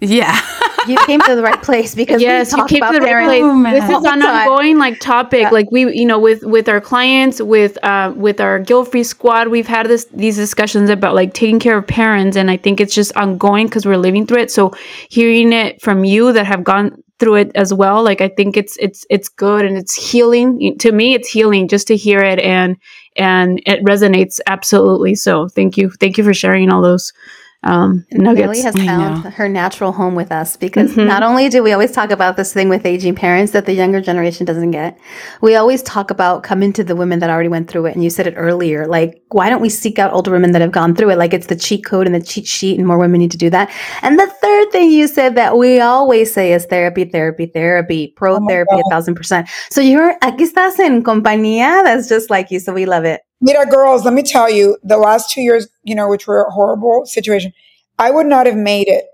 yeah. 0.00 0.40
you 0.88 0.96
came 1.06 1.20
to 1.20 1.34
the 1.34 1.42
right 1.42 1.62
place 1.62 1.94
because 1.94 2.20
yes, 2.22 2.52
you 2.52 2.64
came 2.66 2.80
to 2.80 2.98
the 2.98 3.00
right 3.00 3.24
place. 3.24 3.42
Oh, 3.42 3.62
this 3.62 3.84
is 3.84 4.04
an 4.04 4.22
ongoing 4.22 4.78
like 4.78 4.98
topic. 5.00 5.42
Yeah. 5.42 5.50
Like 5.50 5.70
we, 5.70 5.92
you 5.94 6.06
know, 6.06 6.18
with 6.18 6.42
with 6.42 6.68
our 6.68 6.80
clients, 6.80 7.40
with 7.40 7.82
uh, 7.84 8.12
with 8.16 8.40
our 8.40 8.58
guilt 8.58 8.90
free 8.90 9.04
squad, 9.04 9.48
we've 9.48 9.66
had 9.66 9.86
this 9.86 10.06
these 10.06 10.36
discussions 10.36 10.90
about 10.90 11.14
like 11.14 11.34
taking 11.34 11.60
care 11.60 11.76
of 11.76 11.86
parents, 11.86 12.36
and 12.36 12.50
I 12.50 12.56
think 12.56 12.80
it's 12.80 12.94
just 12.94 13.14
ongoing 13.16 13.66
because 13.66 13.86
we're 13.86 13.98
living 13.98 14.26
through 14.26 14.42
it. 14.42 14.50
So 14.50 14.72
hearing 15.08 15.52
it 15.52 15.80
from 15.82 16.04
you 16.04 16.32
that 16.32 16.46
have 16.46 16.64
gone 16.64 17.02
through 17.18 17.34
it 17.34 17.52
as 17.54 17.72
well, 17.74 18.02
like 18.02 18.20
I 18.20 18.28
think 18.28 18.56
it's 18.56 18.76
it's 18.78 19.04
it's 19.10 19.28
good 19.28 19.64
and 19.64 19.76
it's 19.76 19.94
healing. 19.94 20.78
To 20.78 20.92
me, 20.92 21.14
it's 21.14 21.28
healing 21.28 21.68
just 21.68 21.86
to 21.88 21.96
hear 21.96 22.20
it 22.20 22.38
and 22.38 22.76
and 23.16 23.62
it 23.66 23.84
resonates 23.84 24.40
absolutely. 24.46 25.14
So 25.14 25.48
thank 25.48 25.76
you, 25.76 25.90
thank 25.90 26.16
you 26.16 26.24
for 26.24 26.32
sharing 26.32 26.70
all 26.70 26.80
those 26.80 27.12
um, 27.62 28.06
nuggets. 28.12 28.46
Millie 28.46 28.62
has 28.62 28.74
found 28.74 29.24
her 29.34 29.48
natural 29.48 29.92
home 29.92 30.14
with 30.14 30.32
us 30.32 30.56
because 30.56 30.92
mm-hmm. 30.92 31.06
not 31.06 31.22
only 31.22 31.48
do 31.50 31.62
we 31.62 31.72
always 31.72 31.92
talk 31.92 32.10
about 32.10 32.36
this 32.36 32.54
thing 32.54 32.70
with 32.70 32.86
aging 32.86 33.14
parents 33.14 33.52
that 33.52 33.66
the 33.66 33.74
younger 33.74 34.00
generation 34.00 34.46
doesn't 34.46 34.70
get, 34.70 34.98
we 35.42 35.54
always 35.56 35.82
talk 35.82 36.10
about 36.10 36.42
coming 36.42 36.72
to 36.72 36.82
the 36.82 36.96
women 36.96 37.18
that 37.18 37.28
already 37.28 37.50
went 37.50 37.68
through 37.68 37.86
it. 37.86 37.94
And 37.94 38.02
you 38.02 38.08
said 38.08 38.26
it 38.26 38.34
earlier, 38.36 38.86
like, 38.86 39.22
why 39.28 39.50
don't 39.50 39.60
we 39.60 39.68
seek 39.68 39.98
out 39.98 40.12
older 40.12 40.30
women 40.30 40.52
that 40.52 40.62
have 40.62 40.72
gone 40.72 40.94
through 40.94 41.10
it? 41.10 41.18
Like 41.18 41.34
it's 41.34 41.48
the 41.48 41.56
cheat 41.56 41.84
code 41.84 42.06
and 42.06 42.14
the 42.14 42.22
cheat 42.22 42.46
sheet, 42.46 42.78
and 42.78 42.86
more 42.86 42.98
women 42.98 43.20
need 43.20 43.30
to 43.32 43.38
do 43.38 43.50
that. 43.50 43.70
And 44.02 44.18
the 44.18 44.26
third 44.26 44.72
thing 44.72 44.90
you 44.90 45.06
said 45.06 45.34
that 45.34 45.58
we 45.58 45.80
always 45.80 46.32
say 46.32 46.52
is 46.52 46.64
therapy, 46.64 47.04
therapy, 47.04 47.46
therapy, 47.46 48.14
pro 48.16 48.36
oh 48.36 48.48
therapy, 48.48 48.74
a 48.74 48.90
thousand 48.90 49.16
percent. 49.16 49.48
So 49.70 49.80
you're 49.80 50.18
aquí 50.22 50.44
estás 50.44 50.78
en 50.78 51.02
compañía 51.02 51.84
that's 51.84 52.08
just 52.08 52.30
like 52.30 52.50
you. 52.50 52.58
So 52.58 52.72
we 52.72 52.86
love 52.86 53.04
it. 53.04 53.20
Mira, 53.40 53.66
girls, 53.66 54.04
let 54.04 54.12
me 54.12 54.22
tell 54.22 54.50
you, 54.50 54.76
the 54.82 54.98
last 54.98 55.30
two 55.30 55.40
years, 55.40 55.68
you 55.82 55.94
know, 55.94 56.08
which 56.08 56.26
were 56.26 56.42
a 56.42 56.50
horrible 56.50 57.06
situation, 57.06 57.52
I 57.98 58.10
would 58.10 58.26
not 58.26 58.46
have 58.46 58.56
made 58.56 58.88
it 58.88 59.06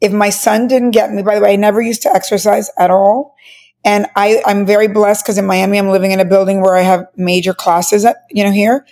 if 0.00 0.12
my 0.12 0.30
son 0.30 0.66
didn't 0.66 0.90
get 0.90 1.12
me. 1.12 1.22
By 1.22 1.36
the 1.36 1.40
way, 1.40 1.52
I 1.52 1.56
never 1.56 1.80
used 1.80 2.02
to 2.02 2.12
exercise 2.12 2.70
at 2.78 2.90
all. 2.90 3.36
And 3.84 4.06
I, 4.16 4.42
I'm 4.46 4.66
very 4.66 4.88
blessed 4.88 5.24
because 5.24 5.38
in 5.38 5.46
Miami, 5.46 5.78
I'm 5.78 5.90
living 5.90 6.12
in 6.12 6.20
a 6.20 6.24
building 6.24 6.62
where 6.62 6.74
I 6.74 6.82
have 6.82 7.06
major 7.16 7.54
classes 7.54 8.04
at, 8.04 8.16
you 8.30 8.42
know, 8.42 8.50
here. 8.50 8.86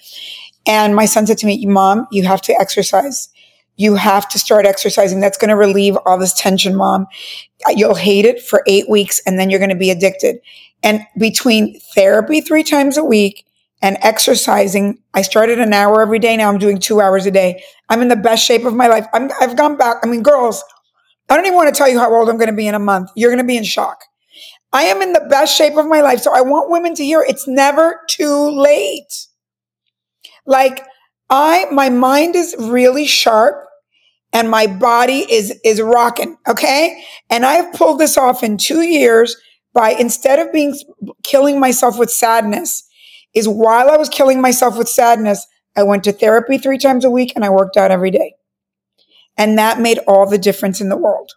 And 0.67 0.95
my 0.95 1.07
son 1.07 1.27
said 1.27 1.39
to 1.39 1.47
me, 1.47 1.65
Mom, 1.67 2.07
you 2.13 2.25
have 2.25 2.43
to 2.43 2.53
exercise. 2.53 3.29
You 3.77 3.97
have 3.97 4.29
to 4.29 4.39
start 4.39 4.67
exercising. 4.67 5.21
That's 5.21 5.39
going 5.39 5.49
to 5.49 5.57
relieve 5.57 5.97
all 6.07 6.19
this 6.19 6.35
tension, 6.35 6.77
mom. 6.77 7.07
You'll 7.75 7.95
hate 7.95 8.27
it 8.27 8.41
for 8.41 8.63
eight 8.67 8.89
weeks 8.89 9.21
and 9.27 9.39
then 9.39 9.51
you're 9.51 9.59
going 9.59 9.71
to 9.71 9.77
be 9.77 9.91
addicted. 9.91 10.37
And 10.83 11.01
between 11.19 11.81
therapy 11.81 12.43
three 12.43 12.65
times 12.65 12.97
a 12.97 13.05
week 13.05 13.47
and 13.83 13.99
exercising. 14.01 14.99
I 15.13 15.23
started 15.23 15.59
an 15.59 15.73
hour 15.73 16.01
every 16.01 16.21
day. 16.21 16.37
Now 16.37 16.49
I'm 16.49 16.59
doing 16.59 16.79
two 16.79 17.01
hours 17.01 17.27
a 17.27 17.31
day. 17.31 17.63
I'm 17.89 18.01
in 18.01 18.09
the 18.09 18.17
best 18.17 18.47
shape 18.47 18.65
of 18.65 18.75
my 18.75 18.87
life. 18.87 19.07
i 19.13 19.29
have 19.41 19.57
gone 19.57 19.77
back. 19.77 19.97
I 20.03 20.07
mean, 20.07 20.23
girls, 20.23 20.63
I 21.29 21.37
don't 21.37 21.45
even 21.45 21.57
want 21.57 21.75
to 21.75 21.77
tell 21.77 21.89
you 21.89 21.99
how 21.99 22.15
old 22.15 22.29
I'm 22.29 22.39
going 22.39 22.51
to 22.51 22.57
be 22.57 22.69
in 22.69 22.75
a 22.75 22.79
month. 22.79 23.11
You're 23.17 23.31
going 23.31 23.45
to 23.45 23.47
be 23.47 23.57
in 23.57 23.65
shock. 23.65 24.05
I 24.73 24.85
am 24.85 25.03
in 25.03 25.13
the 25.13 25.27
best 25.29 25.57
shape 25.57 25.77
of 25.77 25.87
my 25.87 26.01
life. 26.01 26.21
So 26.21 26.35
I 26.35 26.41
want 26.41 26.71
women 26.71 26.95
to 26.95 27.05
hear 27.05 27.23
it's 27.27 27.47
never 27.47 28.01
too 28.09 28.51
late. 28.51 29.27
Like 30.47 30.85
I, 31.29 31.67
my 31.71 31.91
mind 31.91 32.37
is 32.37 32.55
really 32.59 33.07
sharp 33.07 33.67
and 34.33 34.51
my 34.51 34.67
body 34.67 35.27
is, 35.31 35.59
is 35.65 35.81
rocking. 35.81 36.39
Okay. 36.49 37.05
And 37.29 37.45
I've 37.45 37.73
pulled 37.75 37.99
this 37.99 38.17
off 38.17 38.43
in 38.43 38.57
two 38.57 38.81
years 38.81 39.37
by 39.75 39.91
instead 39.91 40.39
of 40.39 40.53
being 40.53 40.79
killing 41.23 41.61
myself 41.61 41.99
with 41.99 42.11
sadness, 42.11 42.87
is 43.35 43.49
while 43.49 43.91
I 43.91 43.97
was 43.97 44.09
killing 44.09 44.41
myself 44.41 44.77
with 44.77 44.89
sadness, 44.89 45.47
I 45.77 45.83
went 45.83 46.05
to 46.05 46.13
therapy 46.13 46.59
three 46.59 46.79
times 46.79 47.05
a 47.05 47.11
week 47.11 47.33
and 47.35 47.45
I 47.45 47.51
worked 47.51 47.77
out 47.77 47.91
every 47.91 48.11
day. 48.11 48.35
And 49.37 49.59
that 49.59 49.81
made 49.81 49.99
all 50.07 50.29
the 50.29 50.39
difference 50.39 50.81
in 50.81 50.89
the 50.89 50.97
world. 50.97 51.33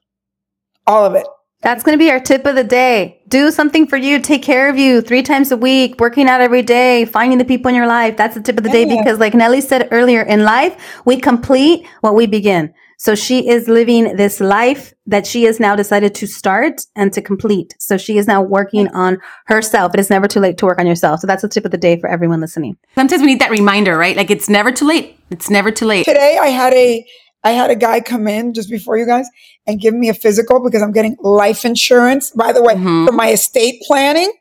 All 0.86 1.06
of 1.06 1.16
it. 1.16 1.26
That's 1.62 1.84
going 1.84 1.98
to 1.98 2.04
be 2.04 2.12
our 2.12 2.20
tip 2.20 2.46
of 2.46 2.56
the 2.56 2.64
day. 2.64 3.22
Do 3.28 3.50
something 3.50 3.88
for 3.88 3.98
you, 3.98 4.20
take 4.20 4.44
care 4.44 4.70
of 4.70 4.78
you 4.78 5.02
three 5.02 5.24
times 5.24 5.52
a 5.52 5.58
week, 5.58 6.00
working 6.00 6.28
out 6.28 6.42
every 6.42 6.62
day, 6.62 7.06
finding 7.06 7.40
the 7.40 7.46
people 7.46 7.70
in 7.70 7.76
your 7.76 7.88
life. 7.88 8.18
That's 8.18 8.36
the 8.36 8.42
tip 8.42 8.58
of 8.58 8.64
the 8.64 8.70
yeah. 8.70 8.86
day 8.86 8.98
because, 8.98 9.18
like 9.18 9.34
Nely 9.34 9.62
said 9.62 9.88
earlier, 9.90 10.22
in 10.22 10.44
life, 10.44 11.02
we 11.06 11.20
complete 11.20 11.88
what 12.02 12.14
we 12.14 12.28
begin. 12.28 12.72
So 12.98 13.16
she 13.16 13.50
is 13.50 13.68
living 13.68 14.16
this 14.16 14.40
life 14.40 14.94
that 15.06 15.28
she 15.28 15.44
has 15.44 15.60
now 15.60 15.76
decided 15.76 16.16
to 16.16 16.28
start 16.28 16.82
and 16.96 17.12
to 17.14 17.22
complete. 17.22 17.76
So 17.80 17.98
she 17.98 18.18
is 18.18 18.28
now 18.28 18.42
working 18.42 18.88
on 18.90 19.20
herself. 19.46 19.94
It 19.94 20.00
is 20.00 20.10
never 20.10 20.28
too 20.28 20.40
late 20.40 20.58
to 20.60 20.66
work 20.66 20.80
on 20.80 20.88
yourself. 20.88 21.20
So 21.20 21.28
that's 21.28 21.42
the 21.42 21.50
tip 21.50 21.66
of 21.66 21.72
the 21.72 21.78
day 21.78 22.00
for 22.00 22.10
everyone 22.10 22.42
listening. 22.42 22.78
Sometimes 22.96 23.22
we 23.22 23.28
need 23.28 23.42
that 23.42 23.52
reminder, 23.52 23.98
right? 23.98 24.16
Like 24.16 24.32
it's 24.32 24.50
never 24.50 24.72
too 24.72 24.88
late. 24.88 25.20
It's 25.30 25.50
never 25.50 25.72
too 25.72 25.86
late. 25.86 26.06
Today 26.06 26.38
I 26.42 26.48
had 26.48 26.74
a 26.74 27.06
I 27.44 27.52
had 27.52 27.70
a 27.70 27.76
guy 27.76 28.02
come 28.02 28.28
in 28.28 28.56
just 28.56 28.72
before 28.72 28.98
you 28.98 29.06
guys 29.06 29.28
and 29.68 29.80
give 29.80 29.94
me 29.94 30.10
a 30.10 30.16
physical 30.16 30.64
because 30.64 30.82
I'm 30.82 30.92
getting 30.92 31.16
life 31.22 31.64
insurance, 31.64 32.32
by 32.32 32.52
the 32.52 32.64
way, 32.64 32.74
mm-hmm. 32.74 33.06
for 33.06 33.12
my 33.12 33.30
estate 33.30 33.84
planning. 33.86 34.34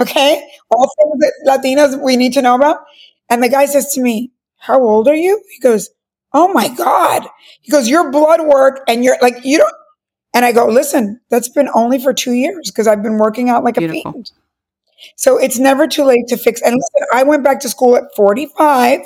Okay. 0.00 0.48
All 0.70 0.90
things 0.98 1.20
that 1.20 1.32
Latinas 1.46 2.02
we 2.02 2.16
need 2.16 2.32
to 2.32 2.42
know 2.42 2.56
about. 2.56 2.78
And 3.30 3.42
the 3.42 3.48
guy 3.48 3.66
says 3.66 3.92
to 3.94 4.00
me, 4.00 4.32
How 4.56 4.82
old 4.82 5.06
are 5.06 5.14
you? 5.14 5.42
He 5.50 5.60
goes, 5.60 5.90
Oh 6.32 6.52
my 6.52 6.68
God. 6.68 7.26
He 7.62 7.72
goes, 7.72 7.88
your 7.88 8.10
blood 8.10 8.46
work 8.46 8.80
and 8.88 9.02
you're 9.04 9.16
like, 9.22 9.44
you 9.44 9.58
don't. 9.58 9.74
And 10.34 10.44
I 10.44 10.52
go, 10.52 10.66
listen, 10.66 11.20
that's 11.30 11.48
been 11.48 11.68
only 11.74 11.98
for 11.98 12.12
two 12.12 12.32
years 12.32 12.70
because 12.70 12.86
I've 12.86 13.02
been 13.02 13.18
working 13.18 13.48
out 13.48 13.64
like 13.64 13.76
Beautiful. 13.76 14.10
a 14.10 14.12
fiend. 14.12 14.30
So 15.16 15.38
it's 15.38 15.58
never 15.58 15.86
too 15.86 16.04
late 16.04 16.26
to 16.28 16.36
fix. 16.36 16.60
And 16.60 16.74
listen, 16.74 17.08
I 17.12 17.22
went 17.22 17.44
back 17.44 17.60
to 17.60 17.68
school 17.68 17.96
at 17.96 18.04
45 18.14 19.00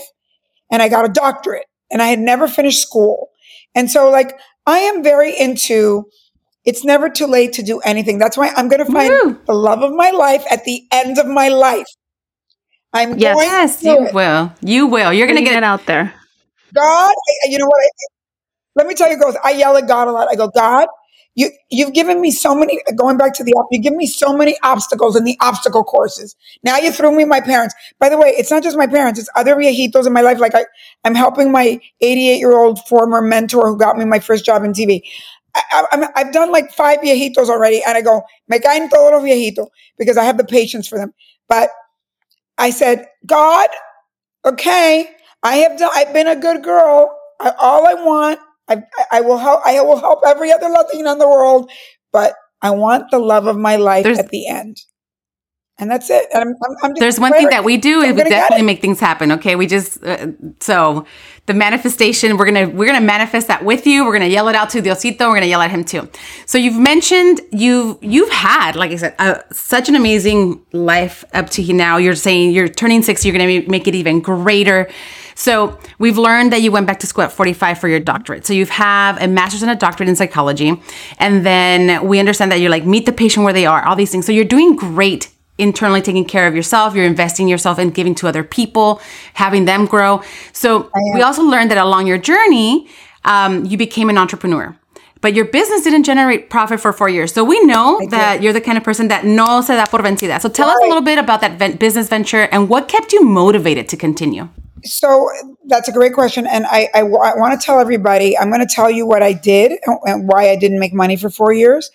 and 0.70 0.82
I 0.82 0.88
got 0.88 1.04
a 1.04 1.08
doctorate 1.08 1.66
and 1.90 2.02
I 2.02 2.08
had 2.08 2.18
never 2.18 2.48
finished 2.48 2.82
school. 2.82 3.30
And 3.74 3.90
so 3.90 4.10
like 4.10 4.38
I 4.66 4.78
am 4.78 5.02
very 5.02 5.38
into 5.38 6.06
it's 6.64 6.84
never 6.84 7.08
too 7.08 7.26
late 7.26 7.52
to 7.54 7.62
do 7.62 7.80
anything. 7.80 8.18
That's 8.18 8.36
why 8.36 8.52
I'm 8.56 8.68
going 8.68 8.84
to 8.84 8.92
find 8.92 9.12
Woo. 9.24 9.40
the 9.46 9.54
love 9.54 9.82
of 9.82 9.92
my 9.92 10.10
life 10.10 10.44
at 10.50 10.64
the 10.64 10.82
end 10.92 11.18
of 11.18 11.26
my 11.26 11.48
life. 11.48 11.86
I'm 12.92 13.18
yes, 13.18 13.34
going 13.34 13.48
yes, 13.48 13.82
you 13.82 14.06
it. 14.06 14.14
will. 14.14 14.52
You 14.60 14.86
will. 14.86 15.12
You're 15.12 15.26
going 15.26 15.38
to 15.38 15.44
get 15.44 15.56
it 15.56 15.64
out 15.64 15.86
there. 15.86 16.14
God, 16.74 17.14
you 17.48 17.58
know 17.58 17.66
what? 17.66 17.80
I, 17.80 17.88
let 18.76 18.86
me 18.86 18.94
tell 18.94 19.10
you, 19.10 19.18
girls, 19.18 19.36
I 19.44 19.52
yell 19.52 19.76
at 19.76 19.88
God 19.88 20.08
a 20.08 20.12
lot. 20.12 20.28
I 20.30 20.36
go, 20.36 20.48
God, 20.48 20.88
you, 21.34 21.50
you've 21.70 21.92
given 21.94 22.20
me 22.20 22.30
so 22.30 22.54
many, 22.54 22.80
going 22.96 23.18
back 23.18 23.34
to 23.34 23.44
the, 23.44 23.52
you 23.70 23.80
give 23.80 23.94
me 23.94 24.06
so 24.06 24.36
many 24.36 24.56
obstacles 24.62 25.16
in 25.16 25.24
the 25.24 25.36
obstacle 25.40 25.84
courses. 25.84 26.36
Now 26.62 26.78
you 26.78 26.92
threw 26.92 27.16
me 27.16 27.24
my 27.24 27.40
parents. 27.40 27.74
By 28.00 28.08
the 28.10 28.18
way, 28.18 28.30
it's 28.30 28.50
not 28.50 28.62
just 28.62 28.76
my 28.76 28.86
parents, 28.86 29.20
it's 29.20 29.30
other 29.36 29.56
viejitos 29.56 30.06
in 30.06 30.12
my 30.12 30.22
life. 30.22 30.40
Like 30.40 30.54
I, 30.54 30.66
I'm 31.04 31.14
helping 31.14 31.52
my 31.52 31.80
88 32.00 32.38
year 32.38 32.56
old 32.56 32.80
former 32.88 33.22
mentor 33.22 33.68
who 33.68 33.78
got 33.78 33.96
me 33.98 34.04
my 34.06 34.20
first 34.20 34.44
job 34.44 34.64
in 34.64 34.72
TV. 34.72 35.02
I, 35.54 36.08
have 36.16 36.32
done 36.32 36.52
like 36.52 36.72
five 36.72 37.00
viejitos 37.00 37.48
already. 37.50 37.82
And 37.84 37.96
I 37.96 38.02
go, 38.02 38.22
me 38.48 38.58
caen 38.60 38.90
todos 38.90 39.12
los 39.12 39.22
viejitos 39.24 39.68
because 39.98 40.16
I 40.18 40.24
have 40.24 40.38
the 40.38 40.44
patience 40.44 40.88
for 40.88 40.98
them. 40.98 41.14
But 41.48 41.70
I 42.58 42.70
said, 42.70 43.08
God, 43.26 43.68
okay, 44.46 45.10
I 45.42 45.56
have 45.56 45.78
done, 45.78 45.90
I've 45.94 46.12
been 46.12 46.28
a 46.28 46.36
good 46.36 46.62
girl. 46.62 47.16
I, 47.40 47.52
all 47.58 47.86
I 47.86 47.94
want, 47.94 48.38
I, 48.68 48.82
I 49.10 49.20
will 49.22 49.38
help, 49.38 49.60
I 49.64 49.80
will 49.82 49.98
help 49.98 50.20
every 50.26 50.52
other 50.52 50.68
Latina 50.68 51.12
in 51.12 51.18
the 51.18 51.28
world, 51.28 51.70
but 52.12 52.34
I 52.62 52.70
want 52.70 53.10
the 53.10 53.18
love 53.18 53.46
of 53.46 53.56
my 53.56 53.76
life 53.76 54.04
There's, 54.04 54.18
at 54.18 54.30
the 54.30 54.46
end. 54.48 54.76
and 55.78 55.90
that's 55.90 56.10
it. 56.10 56.28
And 56.32 56.42
I'm, 56.42 56.54
I'm, 56.64 56.76
I'm 56.82 56.94
There's 56.98 57.18
one 57.18 57.32
thing 57.32 57.48
that 57.50 57.64
we 57.64 57.76
do 57.76 58.00
is 58.02 58.14
we 58.14 58.22
definitely 58.22 58.64
make 58.64 58.80
things 58.80 59.00
happen. 59.00 59.32
Okay, 59.32 59.56
we 59.56 59.66
just 59.66 60.02
uh, 60.04 60.28
so 60.60 61.06
the 61.46 61.54
manifestation 61.54 62.36
we're 62.36 62.44
gonna 62.44 62.68
we're 62.68 62.86
gonna 62.86 63.00
manifest 63.00 63.48
that 63.48 63.64
with 63.64 63.86
you. 63.86 64.04
We're 64.04 64.12
gonna 64.12 64.26
yell 64.26 64.48
it 64.48 64.54
out 64.54 64.70
to 64.70 64.82
Diosito. 64.82 65.28
We're 65.28 65.34
gonna 65.34 65.46
yell 65.46 65.60
at 65.62 65.70
him 65.72 65.84
too. 65.84 66.08
So 66.46 66.56
you've 66.58 66.78
mentioned 66.78 67.40
you've 67.50 67.98
you've 68.02 68.30
had 68.30 68.76
like 68.76 68.92
I 68.92 68.96
said 68.96 69.16
uh, 69.18 69.40
such 69.50 69.88
an 69.88 69.96
amazing 69.96 70.64
life 70.72 71.24
up 71.34 71.50
to 71.50 71.72
now. 71.72 71.96
You're 71.96 72.14
saying 72.14 72.52
you're 72.52 72.68
turning 72.68 73.02
sixty. 73.02 73.28
You're 73.28 73.36
gonna 73.36 73.68
make 73.68 73.88
it 73.88 73.96
even 73.96 74.20
greater. 74.20 74.88
So 75.34 75.78
we've 75.98 76.18
learned 76.18 76.52
that 76.52 76.62
you 76.62 76.70
went 76.72 76.86
back 76.86 77.00
to 77.00 77.06
school 77.06 77.24
at 77.24 77.32
45 77.32 77.78
for 77.78 77.88
your 77.88 78.00
doctorate. 78.00 78.46
So 78.46 78.52
you 78.52 78.66
have 78.66 79.20
a 79.20 79.26
master's 79.26 79.62
and 79.62 79.70
a 79.70 79.76
doctorate 79.76 80.08
in 80.08 80.16
psychology. 80.16 80.80
And 81.18 81.44
then 81.44 82.06
we 82.06 82.18
understand 82.18 82.52
that 82.52 82.60
you're 82.60 82.70
like, 82.70 82.84
meet 82.84 83.06
the 83.06 83.12
patient 83.12 83.44
where 83.44 83.52
they 83.52 83.66
are, 83.66 83.84
all 83.84 83.96
these 83.96 84.10
things. 84.10 84.26
So 84.26 84.32
you're 84.32 84.44
doing 84.44 84.76
great 84.76 85.30
internally 85.58 86.00
taking 86.00 86.24
care 86.24 86.46
of 86.46 86.54
yourself, 86.54 86.94
you're 86.94 87.04
investing 87.04 87.46
yourself 87.46 87.78
and 87.78 87.94
giving 87.94 88.14
to 88.16 88.26
other 88.26 88.42
people, 88.42 89.00
having 89.34 89.64
them 89.64 89.86
grow. 89.86 90.22
So 90.52 90.90
we 91.14 91.22
also 91.22 91.42
learned 91.42 91.70
that 91.70 91.78
along 91.78 92.06
your 92.06 92.18
journey, 92.18 92.88
um, 93.24 93.64
you 93.64 93.76
became 93.76 94.08
an 94.08 94.18
entrepreneur. 94.18 94.76
But 95.22 95.34
your 95.34 95.46
business 95.46 95.82
didn't 95.82 96.02
generate 96.02 96.50
profit 96.50 96.80
for 96.80 96.92
four 96.92 97.08
years. 97.08 97.32
So 97.32 97.44
we 97.44 97.64
know 97.64 98.00
I 98.02 98.06
that 98.06 98.34
did. 98.34 98.44
you're 98.44 98.52
the 98.52 98.60
kind 98.60 98.76
of 98.76 98.84
person 98.84 99.08
that 99.08 99.24
no 99.24 99.62
se 99.62 99.76
da 99.76 99.86
por 99.86 100.00
vencida. 100.00 100.40
So 100.40 100.50
tell 100.50 100.68
right. 100.68 100.76
us 100.76 100.82
a 100.82 100.86
little 100.88 101.02
bit 101.02 101.18
about 101.18 101.40
that 101.40 101.78
business 101.78 102.08
venture 102.08 102.48
and 102.52 102.68
what 102.68 102.88
kept 102.88 103.12
you 103.12 103.24
motivated 103.24 103.88
to 103.88 103.96
continue. 103.96 104.48
So 104.84 105.30
that's 105.66 105.88
a 105.88 105.92
great 105.92 106.12
question. 106.12 106.46
And 106.46 106.66
I, 106.66 106.88
I, 106.92 107.00
I 107.02 107.36
want 107.36 107.58
to 107.58 107.64
tell 107.64 107.78
everybody, 107.78 108.36
I'm 108.36 108.50
going 108.50 108.66
to 108.66 108.74
tell 108.74 108.90
you 108.90 109.06
what 109.06 109.22
I 109.22 109.32
did 109.32 109.78
and 110.04 110.28
why 110.28 110.50
I 110.50 110.56
didn't 110.56 110.80
make 110.80 110.92
money 110.92 111.16
for 111.16 111.30
four 111.30 111.52
years. 111.52 111.90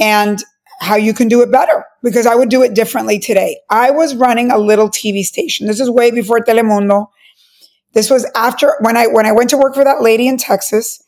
And 0.00 0.42
how 0.80 0.96
you 0.96 1.12
can 1.12 1.28
do 1.28 1.42
it 1.42 1.50
better 1.50 1.84
because 2.02 2.26
I 2.26 2.34
would 2.34 2.48
do 2.48 2.62
it 2.62 2.74
differently 2.74 3.18
today. 3.18 3.60
I 3.68 3.90
was 3.90 4.14
running 4.14 4.50
a 4.50 4.58
little 4.58 4.88
TV 4.88 5.22
station. 5.22 5.66
This 5.66 5.80
is 5.80 5.90
way 5.90 6.10
before 6.10 6.40
Telemundo. 6.40 7.08
This 7.94 8.10
was 8.10 8.30
after 8.34 8.76
when 8.80 8.96
I 8.96 9.06
when 9.06 9.26
I 9.26 9.32
went 9.32 9.50
to 9.50 9.58
work 9.58 9.74
for 9.74 9.84
that 9.84 10.02
lady 10.02 10.28
in 10.28 10.36
Texas. 10.36 11.02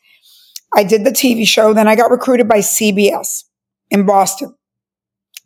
I 0.75 0.83
did 0.83 1.03
the 1.03 1.11
TV 1.11 1.47
show. 1.47 1.73
Then 1.73 1.87
I 1.87 1.95
got 1.95 2.11
recruited 2.11 2.47
by 2.47 2.59
CBS 2.59 3.43
in 3.89 4.05
Boston. 4.05 4.55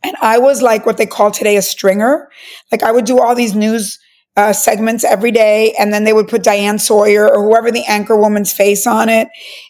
And 0.03 0.15
I 0.21 0.37
was 0.37 0.61
like 0.61 0.85
what 0.85 0.97
they 0.97 1.07
call 1.07 1.31
today 1.31 1.57
a 1.57 1.61
stringer. 1.61 2.29
Like 2.71 2.83
I 2.83 2.91
would 2.91 3.05
do 3.05 3.19
all 3.19 3.33
these 3.33 3.55
news 3.55 3.99
uh, 4.37 4.53
segments 4.53 5.03
every 5.03 5.31
day, 5.31 5.73
and 5.79 5.93
then 5.93 6.03
they 6.03 6.13
would 6.13 6.27
put 6.27 6.43
Diane 6.43 6.77
Sawyer 6.77 7.27
or 7.27 7.43
whoever 7.43 7.71
the 7.71 7.85
anchor 7.87 8.17
woman's 8.17 8.51
face 8.51 8.85
on 8.85 9.09
it. 9.09 9.29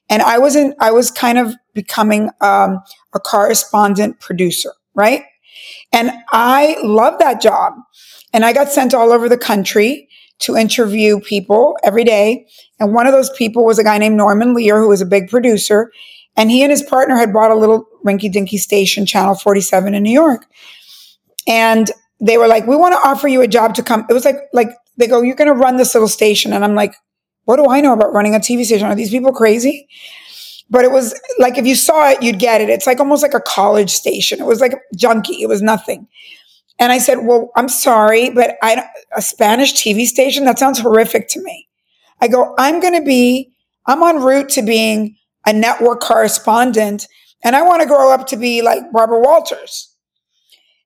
And 0.09 0.21
I 0.21 0.39
wasn't. 0.39 0.75
I 0.79 0.91
was 0.91 1.11
kind 1.11 1.37
of 1.37 1.53
becoming 1.73 2.31
um, 2.41 2.81
a 3.13 3.19
correspondent 3.19 4.19
producer, 4.19 4.71
right? 4.95 5.23
And 5.93 6.11
I 6.31 6.77
love 6.83 7.19
that 7.19 7.41
job. 7.41 7.73
And 8.33 8.43
I 8.43 8.53
got 8.53 8.69
sent 8.69 8.93
all 8.93 9.13
over 9.13 9.29
the 9.29 9.37
country 9.37 10.09
to 10.39 10.55
interview 10.55 11.19
people 11.19 11.77
every 11.83 12.03
day. 12.03 12.47
And 12.79 12.93
one 12.93 13.07
of 13.07 13.13
those 13.13 13.29
people 13.31 13.65
was 13.65 13.79
a 13.79 13.83
guy 13.83 13.97
named 13.97 14.17
Norman 14.17 14.53
Lear, 14.53 14.79
who 14.79 14.89
was 14.89 15.01
a 15.01 15.05
big 15.05 15.29
producer. 15.29 15.91
And 16.35 16.51
he 16.51 16.63
and 16.63 16.71
his 16.71 16.83
partner 16.83 17.15
had 17.15 17.31
bought 17.31 17.51
a 17.51 17.55
little 17.55 17.87
rinky 18.05 18.31
dinky 18.31 18.57
station, 18.57 19.05
Channel 19.05 19.35
47 19.35 19.95
in 19.95 20.03
New 20.03 20.11
York. 20.11 20.45
And 21.47 21.89
they 22.19 22.37
were 22.37 22.47
like, 22.47 22.67
we 22.67 22.75
want 22.75 22.93
to 22.93 23.07
offer 23.07 23.27
you 23.27 23.41
a 23.41 23.47
job 23.47 23.75
to 23.75 23.83
come. 23.83 24.05
It 24.09 24.13
was 24.13 24.25
like, 24.25 24.37
like 24.51 24.69
they 24.97 25.07
go, 25.07 25.21
you're 25.21 25.35
going 25.35 25.47
to 25.47 25.53
run 25.53 25.77
this 25.77 25.93
little 25.93 26.07
station. 26.07 26.53
And 26.53 26.63
I'm 26.63 26.75
like, 26.75 26.95
what 27.45 27.57
do 27.57 27.67
I 27.69 27.81
know 27.81 27.93
about 27.93 28.13
running 28.13 28.35
a 28.35 28.39
TV 28.39 28.65
station? 28.65 28.87
Are 28.87 28.95
these 28.95 29.11
people 29.11 29.31
crazy? 29.31 29.87
But 30.69 30.83
it 30.83 30.91
was 30.91 31.19
like, 31.37 31.57
if 31.57 31.65
you 31.65 31.75
saw 31.75 32.09
it, 32.09 32.23
you'd 32.23 32.39
get 32.39 32.59
it. 32.59 32.69
It's 32.69 32.87
like 32.87 32.99
almost 32.99 33.21
like 33.21 33.35
a 33.35 33.39
college 33.39 33.91
station. 33.91 34.39
It 34.39 34.45
was 34.45 34.59
like 34.59 34.73
junky. 34.97 35.41
It 35.41 35.47
was 35.47 35.61
nothing. 35.61 36.07
And 36.79 36.91
I 36.91 36.97
said, 36.97 37.19
well, 37.25 37.51
I'm 37.55 37.69
sorry, 37.69 38.29
but 38.29 38.57
I, 38.61 38.85
a 39.15 39.21
Spanish 39.21 39.73
TV 39.73 40.05
station, 40.05 40.45
that 40.45 40.59
sounds 40.59 40.79
horrific 40.79 41.29
to 41.29 41.41
me. 41.41 41.67
I 42.21 42.27
go, 42.27 42.53
I'm 42.57 42.79
going 42.79 42.95
to 42.95 43.05
be, 43.05 43.53
I'm 43.85 44.03
en 44.03 44.21
route 44.21 44.49
to 44.49 44.61
being 44.61 45.15
a 45.45 45.53
network 45.53 46.01
correspondent 46.01 47.07
and 47.43 47.55
I 47.55 47.61
want 47.61 47.81
to 47.83 47.87
grow 47.87 48.11
up 48.11 48.25
to 48.27 48.37
be 48.37 48.63
like 48.63 48.91
Barbara 48.91 49.19
Walters. 49.19 49.95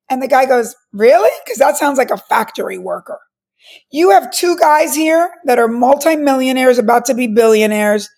And 0.10 0.22
the 0.22 0.28
guy 0.28 0.46
goes, 0.46 0.76
Really? 0.92 1.32
Because 1.46 1.58
that 1.60 1.78
sounds 1.78 1.98
like 1.98 2.12
a 2.12 2.18
factory 2.18 2.78
worker. 2.78 3.20
You 3.92 4.12
have 4.12 4.32
two 4.32 4.58
guys 4.58 4.96
here 4.96 5.32
that 5.46 5.60
are 5.60 5.68
multimillionaires, 5.68 6.78
about 6.78 7.06
to 7.06 7.14
be 7.14 7.28
billionaires. 7.28 8.10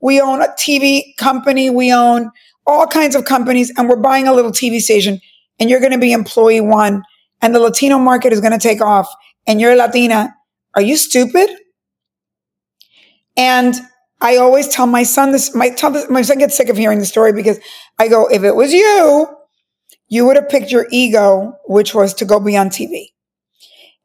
We 0.00 0.20
own 0.20 0.40
a 0.40 0.48
TV 0.58 1.16
company. 1.18 1.68
We 1.68 1.92
own 1.92 2.30
all 2.66 2.86
kinds 2.86 3.14
of 3.14 3.24
companies, 3.24 3.72
and 3.76 3.88
we're 3.88 3.96
buying 3.96 4.28
a 4.28 4.32
little 4.32 4.52
TV 4.52 4.80
station. 4.80 5.20
And 5.58 5.68
you're 5.68 5.80
going 5.80 5.92
to 5.92 5.98
be 5.98 6.12
employee 6.12 6.60
one, 6.60 7.02
and 7.42 7.54
the 7.54 7.60
Latino 7.60 7.98
market 7.98 8.32
is 8.32 8.40
going 8.40 8.52
to 8.52 8.58
take 8.58 8.80
off. 8.80 9.12
And 9.46 9.60
you're 9.60 9.76
Latina. 9.76 10.34
Are 10.74 10.82
you 10.82 10.96
stupid? 10.96 11.50
And 13.36 13.74
I 14.20 14.36
always 14.36 14.68
tell 14.68 14.86
my 14.86 15.02
son 15.02 15.32
this. 15.32 15.54
My, 15.54 15.70
tell 15.70 15.90
this, 15.90 16.10
my 16.10 16.22
son 16.22 16.38
gets 16.38 16.56
sick 16.56 16.68
of 16.68 16.76
hearing 16.76 16.98
the 16.98 17.06
story 17.06 17.32
because 17.32 17.58
I 17.98 18.08
go, 18.08 18.26
if 18.28 18.42
it 18.42 18.54
was 18.54 18.72
you, 18.72 19.26
you 20.08 20.26
would 20.26 20.36
have 20.36 20.48
picked 20.48 20.70
your 20.70 20.86
ego, 20.90 21.54
which 21.66 21.94
was 21.94 22.12
to 22.14 22.24
go 22.24 22.38
be 22.38 22.56
on 22.56 22.68
TV. 22.68 23.06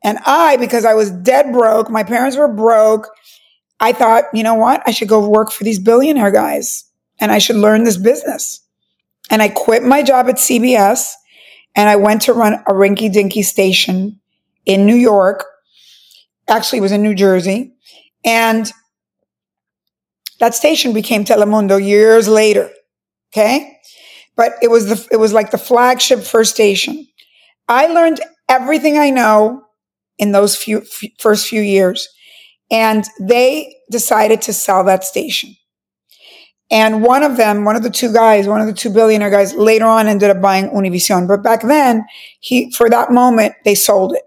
And 0.03 0.19
I, 0.25 0.57
because 0.57 0.85
I 0.85 0.93
was 0.93 1.09
dead 1.09 1.51
broke, 1.51 1.89
my 1.89 2.03
parents 2.03 2.37
were 2.37 2.47
broke, 2.47 3.09
I 3.79 3.91
thought, 3.91 4.25
you 4.33 4.43
know 4.43 4.53
what? 4.53 4.83
I 4.85 4.91
should 4.91 5.09
go 5.09 5.27
work 5.27 5.51
for 5.51 5.63
these 5.63 5.79
billionaire 5.79 6.31
guys 6.31 6.85
and 7.19 7.31
I 7.31 7.39
should 7.39 7.55
learn 7.55 7.83
this 7.83 7.97
business. 7.97 8.61
And 9.29 9.41
I 9.41 9.49
quit 9.49 9.83
my 9.83 10.03
job 10.03 10.29
at 10.29 10.35
CBS 10.35 11.11
and 11.75 11.89
I 11.89 11.95
went 11.97 12.23
to 12.23 12.33
run 12.33 12.55
a 12.67 12.73
rinky 12.73 13.11
dinky 13.11 13.41
station 13.43 14.19
in 14.65 14.85
New 14.85 14.95
York. 14.95 15.45
Actually, 16.47 16.79
it 16.79 16.83
was 16.83 16.91
in 16.91 17.01
New 17.03 17.15
Jersey. 17.15 17.73
And 18.23 18.71
that 20.39 20.55
station 20.55 20.93
became 20.93 21.25
Telemundo 21.25 21.83
years 21.83 22.27
later. 22.27 22.71
Okay 23.33 23.71
but 24.35 24.53
it 24.61 24.69
was 24.69 24.87
the, 24.87 25.07
it 25.11 25.17
was 25.17 25.33
like 25.33 25.51
the 25.51 25.57
flagship 25.57 26.21
first 26.21 26.53
station. 26.53 27.07
I 27.67 27.87
learned 27.87 28.21
everything 28.49 28.97
I 28.97 29.09
know 29.09 29.63
in 30.17 30.31
those 30.31 30.55
few 30.55 30.81
f- 30.81 31.11
first 31.19 31.47
few 31.47 31.61
years. 31.61 32.07
And 32.71 33.05
they 33.19 33.75
decided 33.91 34.41
to 34.43 34.53
sell 34.53 34.83
that 34.85 35.03
station. 35.03 35.55
And 36.71 37.03
one 37.03 37.23
of 37.23 37.37
them, 37.37 37.63
one 37.63 37.75
of 37.75 37.83
the 37.83 37.89
two 37.91 38.11
guys, 38.11 38.47
one 38.47 38.59
of 38.59 38.67
the 38.67 38.73
two 38.73 38.89
billionaire 38.89 39.29
guys 39.29 39.53
later 39.53 39.85
on 39.85 40.07
ended 40.07 40.31
up 40.31 40.41
buying 40.41 40.69
Univision. 40.69 41.27
But 41.27 41.43
back 41.43 41.61
then, 41.61 42.05
he, 42.39 42.71
for 42.71 42.89
that 42.89 43.11
moment, 43.11 43.53
they 43.63 43.75
sold 43.75 44.15
it. 44.15 44.23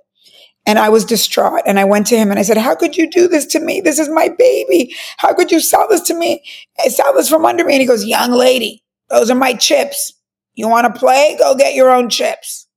And 0.64 0.78
I 0.78 0.88
was 0.88 1.04
distraught. 1.04 1.62
And 1.66 1.80
I 1.80 1.84
went 1.84 2.06
to 2.08 2.16
him 2.16 2.30
and 2.30 2.38
I 2.38 2.42
said, 2.42 2.58
How 2.58 2.74
could 2.74 2.96
you 2.96 3.10
do 3.10 3.26
this 3.26 3.46
to 3.46 3.60
me? 3.60 3.80
This 3.80 3.98
is 3.98 4.08
my 4.08 4.28
baby. 4.28 4.94
How 5.16 5.34
could 5.34 5.50
you 5.50 5.60
sell 5.60 5.86
this 5.88 6.02
to 6.02 6.14
me? 6.14 6.44
Sell 6.88 7.14
this 7.14 7.28
from 7.28 7.44
under 7.44 7.64
me. 7.64 7.72
And 7.72 7.80
he 7.80 7.88
goes, 7.88 8.04
Young 8.04 8.30
lady, 8.30 8.84
those 9.08 9.30
are 9.30 9.34
my 9.34 9.54
chips. 9.54 10.12
You 10.54 10.68
want 10.68 10.92
to 10.92 10.98
play? 10.98 11.36
Go 11.38 11.56
get 11.56 11.74
your 11.74 11.90
own 11.90 12.10
chips. 12.10 12.68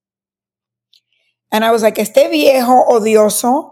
And 1.52 1.65
I 1.65 1.71
was 1.71 1.84
like, 1.84 2.00
este 2.00 2.30
viejo 2.30 2.86
odioso. 2.88 3.71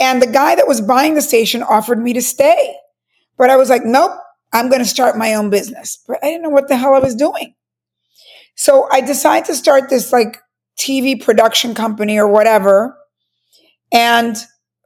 And 0.00 0.20
the 0.20 0.26
guy 0.26 0.56
that 0.56 0.66
was 0.66 0.80
buying 0.80 1.14
the 1.14 1.22
station 1.22 1.62
offered 1.62 2.02
me 2.02 2.12
to 2.14 2.22
stay. 2.22 2.74
But 3.38 3.50
I 3.50 3.56
was 3.56 3.70
like, 3.70 3.84
nope, 3.84 4.12
I'm 4.56 4.68
going 4.70 4.80
to 4.80 4.88
start 4.88 5.18
my 5.18 5.34
own 5.34 5.50
business. 5.50 6.02
But 6.08 6.18
I 6.22 6.28
didn't 6.28 6.42
know 6.42 6.48
what 6.48 6.68
the 6.68 6.76
hell 6.76 6.94
I 6.94 6.98
was 6.98 7.14
doing. 7.14 7.54
So 8.54 8.88
I 8.90 9.02
decided 9.02 9.44
to 9.46 9.54
start 9.54 9.90
this 9.90 10.12
like 10.12 10.38
TV 10.78 11.22
production 11.22 11.74
company 11.74 12.18
or 12.18 12.26
whatever. 12.26 12.96
And 13.92 14.36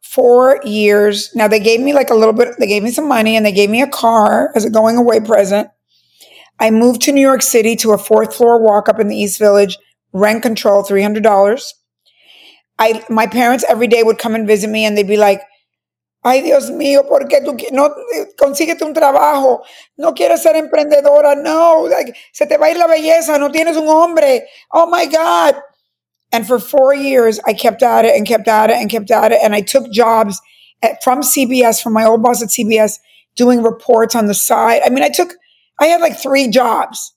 four 0.02 0.60
years, 0.64 1.30
now 1.36 1.46
they 1.46 1.60
gave 1.60 1.80
me 1.80 1.92
like 1.92 2.10
a 2.10 2.14
little 2.14 2.34
bit, 2.34 2.56
they 2.58 2.66
gave 2.66 2.82
me 2.82 2.90
some 2.90 3.06
money 3.06 3.36
and 3.36 3.46
they 3.46 3.52
gave 3.52 3.70
me 3.70 3.80
a 3.80 3.86
car 3.86 4.50
as 4.56 4.64
a 4.64 4.70
going 4.70 4.96
away 4.96 5.20
present. 5.20 5.68
I 6.58 6.70
moved 6.72 7.02
to 7.02 7.12
New 7.12 7.20
York 7.20 7.42
City 7.42 7.76
to 7.76 7.92
a 7.92 7.98
fourth 7.98 8.34
floor 8.34 8.60
walk 8.60 8.88
up 8.88 8.98
in 8.98 9.06
the 9.06 9.16
East 9.16 9.38
Village, 9.38 9.78
rent 10.12 10.42
control, 10.42 10.82
$300. 10.82 11.62
I, 12.78 13.04
my 13.08 13.28
parents 13.28 13.64
every 13.68 13.86
day 13.86 14.02
would 14.02 14.18
come 14.18 14.34
and 14.34 14.48
visit 14.48 14.68
me 14.68 14.84
and 14.84 14.96
they'd 14.98 15.06
be 15.06 15.16
like, 15.16 15.42
Ay, 16.22 16.42
Dios 16.42 16.70
mío, 16.70 17.08
¿por 17.08 17.26
qué 17.28 17.40
tú 17.40 17.56
no 17.72 17.86
eh, 17.86 18.28
consíguete 18.36 18.84
un 18.84 18.92
trabajo? 18.92 19.62
No 19.96 20.12
quieres 20.12 20.42
ser 20.42 20.56
emprendedora. 20.56 21.34
No, 21.34 21.86
like, 21.86 22.14
se 22.32 22.46
te 22.46 22.58
va 22.58 22.66
a 22.66 22.70
ir 22.70 22.76
la 22.76 22.86
belleza. 22.86 23.38
No 23.38 23.50
tienes 23.50 23.76
un 23.76 23.88
hombre. 23.88 24.46
Oh 24.72 24.86
my 24.86 25.06
God. 25.06 25.56
And 26.32 26.46
for 26.46 26.58
four 26.60 26.94
years, 26.94 27.40
I 27.46 27.54
kept 27.54 27.82
at 27.82 28.04
it 28.04 28.14
and 28.14 28.26
kept 28.26 28.48
at 28.48 28.70
it 28.70 28.76
and 28.76 28.90
kept 28.90 29.10
at 29.10 29.32
it. 29.32 29.38
And 29.42 29.54
I 29.54 29.62
took 29.62 29.90
jobs 29.90 30.40
at, 30.82 31.02
from 31.02 31.22
CBS, 31.22 31.82
from 31.82 31.94
my 31.94 32.04
old 32.04 32.22
boss 32.22 32.42
at 32.42 32.50
CBS, 32.50 32.98
doing 33.34 33.62
reports 33.62 34.14
on 34.14 34.26
the 34.26 34.34
side. 34.34 34.82
I 34.84 34.90
mean, 34.90 35.02
I 35.02 35.08
took 35.08 35.34
I 35.80 35.86
had 35.86 36.00
like 36.00 36.18
three 36.18 36.48
jobs. 36.48 37.14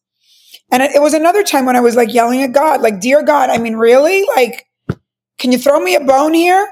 And 0.72 0.82
it 0.82 1.02
was 1.02 1.14
another 1.14 1.44
time 1.44 1.66
when 1.66 1.76
I 1.76 1.82
was 1.82 1.96
like 1.96 2.14
yelling 2.14 2.42
at 2.42 2.54
God, 2.54 2.82
like, 2.82 3.00
Dear 3.00 3.22
God, 3.22 3.50
I 3.50 3.58
mean, 3.58 3.76
really? 3.76 4.26
Like, 4.36 4.66
can 5.38 5.52
you 5.52 5.58
throw 5.58 5.80
me 5.80 5.96
a 5.96 6.00
bone 6.00 6.34
here? 6.34 6.68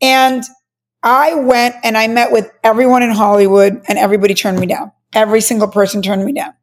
And 0.00 0.42
I 1.02 1.34
went 1.34 1.76
and 1.84 1.96
I 1.96 2.08
met 2.08 2.32
with 2.32 2.50
everyone 2.64 3.02
in 3.02 3.10
Hollywood 3.10 3.82
and 3.88 3.98
everybody 3.98 4.34
turned 4.34 4.58
me 4.58 4.66
down. 4.66 4.92
Every 5.14 5.40
single 5.40 5.68
person 5.68 6.02
turned 6.02 6.24
me 6.24 6.32
down. 6.32 6.54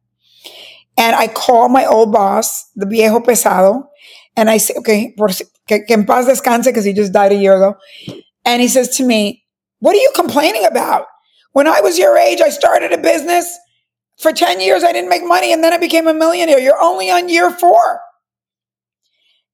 And 0.98 1.14
I 1.14 1.28
called 1.28 1.72
my 1.72 1.84
old 1.84 2.12
boss, 2.12 2.70
the 2.74 2.86
viejo 2.86 3.20
pesado, 3.20 3.88
And 4.36 4.50
I 4.50 4.58
say, 4.58 4.74
okay, 4.78 5.14
que, 5.66 5.84
que 5.86 5.96
en 5.96 6.04
paz 6.04 6.26
descanse, 6.26 6.66
because 6.66 6.84
he 6.84 6.92
just 6.92 7.12
died 7.12 7.32
a 7.32 7.36
year 7.36 7.56
ago. 7.56 7.78
And 8.44 8.60
he 8.60 8.68
says 8.68 8.96
to 8.98 9.04
me, 9.04 9.44
What 9.80 9.96
are 9.96 10.00
you 10.00 10.12
complaining 10.14 10.66
about? 10.66 11.06
When 11.52 11.66
I 11.66 11.80
was 11.80 11.98
your 11.98 12.16
age, 12.18 12.40
I 12.42 12.50
started 12.50 12.92
a 12.92 12.98
business. 12.98 13.58
For 14.18 14.32
10 14.32 14.60
years, 14.60 14.84
I 14.84 14.92
didn't 14.92 15.10
make 15.10 15.24
money, 15.24 15.52
and 15.52 15.64
then 15.64 15.72
I 15.72 15.78
became 15.78 16.06
a 16.06 16.14
millionaire. 16.14 16.58
You're 16.58 16.80
only 16.80 17.10
on 17.10 17.28
year 17.28 17.50
four. 17.50 18.00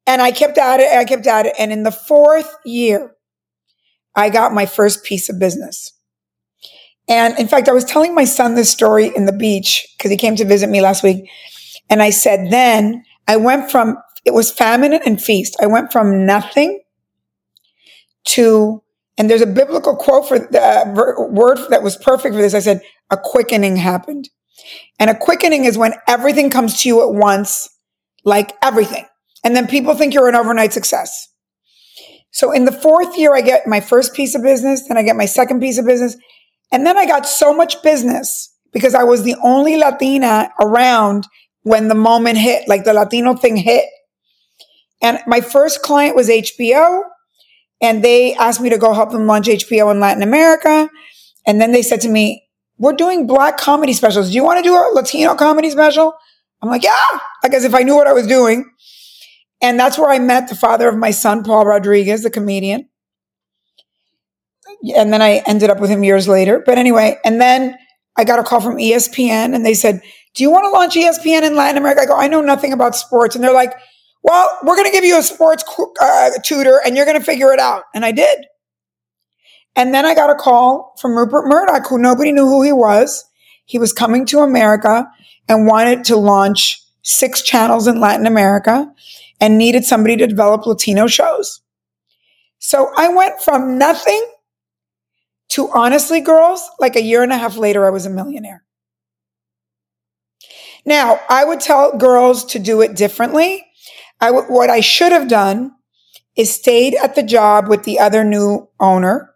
And 0.06 0.20
I 0.20 0.32
kept 0.32 0.58
at 0.58 0.80
it, 0.80 0.92
I 0.92 1.04
kept 1.04 1.26
at 1.26 1.46
it. 1.46 1.54
And 1.58 1.72
in 1.72 1.84
the 1.84 1.92
fourth 1.92 2.52
year, 2.64 3.14
I 4.14 4.30
got 4.30 4.52
my 4.52 4.66
first 4.66 5.04
piece 5.04 5.28
of 5.28 5.38
business. 5.38 5.92
And 7.08 7.38
in 7.38 7.48
fact, 7.48 7.68
I 7.68 7.72
was 7.72 7.84
telling 7.84 8.14
my 8.14 8.24
son 8.24 8.54
this 8.54 8.70
story 8.70 9.10
in 9.14 9.26
the 9.26 9.32
beach 9.32 9.86
because 9.96 10.10
he 10.10 10.16
came 10.16 10.36
to 10.36 10.44
visit 10.44 10.68
me 10.68 10.80
last 10.80 11.02
week. 11.02 11.28
And 11.90 12.02
I 12.02 12.10
said, 12.10 12.50
then 12.50 13.04
I 13.26 13.36
went 13.36 13.70
from, 13.70 13.96
it 14.24 14.34
was 14.34 14.50
famine 14.50 14.92
and 14.92 15.20
feast. 15.20 15.56
I 15.60 15.66
went 15.66 15.92
from 15.92 16.24
nothing 16.24 16.80
to, 18.26 18.82
and 19.18 19.28
there's 19.28 19.42
a 19.42 19.46
biblical 19.46 19.96
quote 19.96 20.28
for 20.28 20.38
the 20.38 20.62
uh, 20.62 21.28
word 21.30 21.58
that 21.70 21.82
was 21.82 21.96
perfect 21.96 22.34
for 22.34 22.40
this. 22.40 22.54
I 22.54 22.60
said, 22.60 22.82
a 23.10 23.16
quickening 23.16 23.76
happened. 23.76 24.28
And 24.98 25.10
a 25.10 25.18
quickening 25.18 25.64
is 25.64 25.76
when 25.76 25.94
everything 26.06 26.50
comes 26.50 26.82
to 26.82 26.88
you 26.88 27.02
at 27.02 27.14
once, 27.14 27.68
like 28.24 28.52
everything. 28.62 29.06
And 29.44 29.56
then 29.56 29.66
people 29.66 29.94
think 29.94 30.14
you're 30.14 30.28
an 30.28 30.36
overnight 30.36 30.72
success. 30.72 31.28
So 32.32 32.50
in 32.50 32.64
the 32.64 32.72
fourth 32.72 33.16
year, 33.16 33.34
I 33.34 33.42
get 33.42 33.66
my 33.66 33.80
first 33.80 34.14
piece 34.14 34.34
of 34.34 34.42
business, 34.42 34.88
then 34.88 34.96
I 34.96 35.02
get 35.02 35.16
my 35.16 35.26
second 35.26 35.60
piece 35.60 35.78
of 35.78 35.86
business. 35.86 36.16
And 36.72 36.86
then 36.86 36.96
I 36.96 37.06
got 37.06 37.26
so 37.26 37.54
much 37.54 37.82
business 37.82 38.52
because 38.72 38.94
I 38.94 39.04
was 39.04 39.22
the 39.22 39.36
only 39.44 39.76
Latina 39.76 40.50
around 40.58 41.28
when 41.62 41.88
the 41.88 41.94
moment 41.94 42.38
hit, 42.38 42.66
like 42.66 42.84
the 42.84 42.94
Latino 42.94 43.34
thing 43.34 43.56
hit. 43.56 43.84
And 45.02 45.20
my 45.26 45.40
first 45.40 45.82
client 45.82 46.16
was 46.16 46.28
HBO 46.28 47.02
and 47.82 48.02
they 48.02 48.34
asked 48.34 48.60
me 48.60 48.70
to 48.70 48.78
go 48.78 48.94
help 48.94 49.10
them 49.10 49.26
launch 49.26 49.46
HBO 49.46 49.90
in 49.90 50.00
Latin 50.00 50.22
America. 50.22 50.88
And 51.46 51.60
then 51.60 51.72
they 51.72 51.82
said 51.82 52.00
to 52.02 52.08
me, 52.08 52.48
we're 52.78 52.94
doing 52.94 53.26
black 53.26 53.58
comedy 53.58 53.92
specials. 53.92 54.30
Do 54.30 54.34
you 54.34 54.44
want 54.44 54.58
to 54.58 54.62
do 54.62 54.74
a 54.74 54.90
Latino 54.94 55.34
comedy 55.34 55.68
special? 55.70 56.14
I'm 56.62 56.68
like, 56.68 56.84
yeah, 56.84 57.18
I 57.42 57.48
guess 57.48 57.64
if 57.64 57.74
I 57.74 57.82
knew 57.82 57.96
what 57.96 58.06
I 58.06 58.12
was 58.12 58.26
doing. 58.26 58.71
And 59.62 59.78
that's 59.78 59.96
where 59.96 60.10
I 60.10 60.18
met 60.18 60.48
the 60.48 60.56
father 60.56 60.88
of 60.88 60.96
my 60.96 61.12
son, 61.12 61.44
Paul 61.44 61.64
Rodriguez, 61.64 62.24
the 62.24 62.30
comedian. 62.30 62.88
And 64.96 65.12
then 65.12 65.22
I 65.22 65.42
ended 65.46 65.70
up 65.70 65.78
with 65.78 65.88
him 65.88 66.02
years 66.02 66.26
later. 66.26 66.62
But 66.66 66.76
anyway, 66.76 67.16
and 67.24 67.40
then 67.40 67.76
I 68.16 68.24
got 68.24 68.40
a 68.40 68.42
call 68.42 68.60
from 68.60 68.76
ESPN 68.76 69.54
and 69.54 69.64
they 69.64 69.74
said, 69.74 70.02
Do 70.34 70.42
you 70.42 70.50
want 70.50 70.64
to 70.64 70.70
launch 70.70 70.94
ESPN 70.94 71.44
in 71.44 71.54
Latin 71.54 71.78
America? 71.78 72.02
I 72.02 72.06
go, 72.06 72.16
I 72.16 72.26
know 72.26 72.40
nothing 72.40 72.72
about 72.72 72.96
sports. 72.96 73.36
And 73.36 73.44
they're 73.44 73.54
like, 73.54 73.72
Well, 74.24 74.58
we're 74.64 74.74
going 74.74 74.90
to 74.90 74.92
give 74.92 75.04
you 75.04 75.16
a 75.16 75.22
sports 75.22 75.64
uh, 76.00 76.30
tutor 76.42 76.80
and 76.84 76.96
you're 76.96 77.06
going 77.06 77.18
to 77.18 77.24
figure 77.24 77.52
it 77.52 77.60
out. 77.60 77.84
And 77.94 78.04
I 78.04 78.10
did. 78.10 78.46
And 79.76 79.94
then 79.94 80.04
I 80.04 80.14
got 80.14 80.30
a 80.30 80.34
call 80.34 80.94
from 81.00 81.16
Rupert 81.16 81.46
Murdoch, 81.46 81.88
who 81.88 81.98
nobody 81.98 82.32
knew 82.32 82.44
who 82.44 82.62
he 82.62 82.72
was. 82.72 83.24
He 83.64 83.78
was 83.78 83.92
coming 83.92 84.26
to 84.26 84.40
America 84.40 85.08
and 85.48 85.66
wanted 85.66 86.04
to 86.04 86.16
launch 86.16 86.82
six 87.02 87.42
channels 87.42 87.86
in 87.86 88.00
Latin 88.00 88.26
America 88.26 88.92
and 89.42 89.58
needed 89.58 89.84
somebody 89.84 90.16
to 90.16 90.26
develop 90.28 90.64
Latino 90.66 91.08
shows. 91.08 91.60
So 92.60 92.90
I 92.96 93.08
went 93.08 93.42
from 93.42 93.76
nothing 93.76 94.24
to 95.50 95.68
honestly, 95.74 96.20
girls, 96.20 96.66
like 96.78 96.94
a 96.94 97.02
year 97.02 97.24
and 97.24 97.32
a 97.32 97.36
half 97.36 97.56
later, 97.56 97.84
I 97.84 97.90
was 97.90 98.06
a 98.06 98.10
millionaire. 98.10 98.64
Now, 100.86 101.20
I 101.28 101.44
would 101.44 101.60
tell 101.60 101.96
girls 101.98 102.44
to 102.46 102.60
do 102.60 102.80
it 102.82 102.96
differently. 102.96 103.66
I 104.20 104.26
w- 104.26 104.46
what 104.46 104.70
I 104.70 104.80
should 104.80 105.12
have 105.12 105.28
done 105.28 105.72
is 106.36 106.54
stayed 106.54 106.94
at 106.94 107.16
the 107.16 107.22
job 107.22 107.68
with 107.68 107.82
the 107.82 107.98
other 107.98 108.24
new 108.24 108.68
owner. 108.80 109.34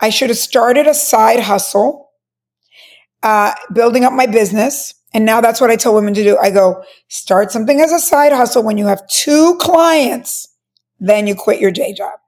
I 0.00 0.10
should 0.10 0.28
have 0.28 0.38
started 0.38 0.86
a 0.86 0.94
side 0.94 1.40
hustle, 1.40 2.10
uh, 3.22 3.54
building 3.72 4.04
up 4.04 4.12
my 4.12 4.26
business. 4.26 4.94
And 5.14 5.24
now 5.24 5.40
that's 5.40 5.60
what 5.60 5.70
I 5.70 5.76
tell 5.76 5.94
women 5.94 6.12
to 6.14 6.24
do. 6.24 6.36
I 6.36 6.50
go, 6.50 6.84
start 7.08 7.52
something 7.52 7.80
as 7.80 7.92
a 7.92 8.00
side 8.00 8.32
hustle 8.32 8.64
when 8.64 8.76
you 8.76 8.86
have 8.86 9.06
two 9.08 9.56
clients, 9.60 10.48
then 10.98 11.28
you 11.28 11.36
quit 11.36 11.60
your 11.60 11.70
day 11.70 11.94
job. 11.94 12.18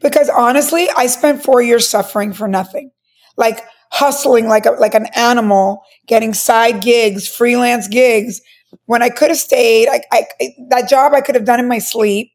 Because 0.00 0.30
honestly, 0.30 0.88
I 0.96 1.06
spent 1.06 1.44
four 1.44 1.60
years 1.60 1.86
suffering 1.86 2.32
for 2.32 2.48
nothing. 2.48 2.90
Like 3.36 3.64
hustling 3.92 4.48
like 4.48 4.66
a, 4.66 4.70
like 4.72 4.94
an 4.94 5.06
animal, 5.14 5.82
getting 6.06 6.32
side 6.32 6.82
gigs, 6.82 7.28
freelance 7.28 7.86
gigs, 7.86 8.40
when 8.86 9.02
I 9.02 9.10
could 9.10 9.28
have 9.28 9.38
stayed. 9.38 9.88
I, 9.88 10.00
I, 10.10 10.26
that 10.70 10.88
job 10.88 11.12
I 11.12 11.20
could 11.20 11.34
have 11.34 11.44
done 11.44 11.60
in 11.60 11.68
my 11.68 11.78
sleep. 11.78 12.32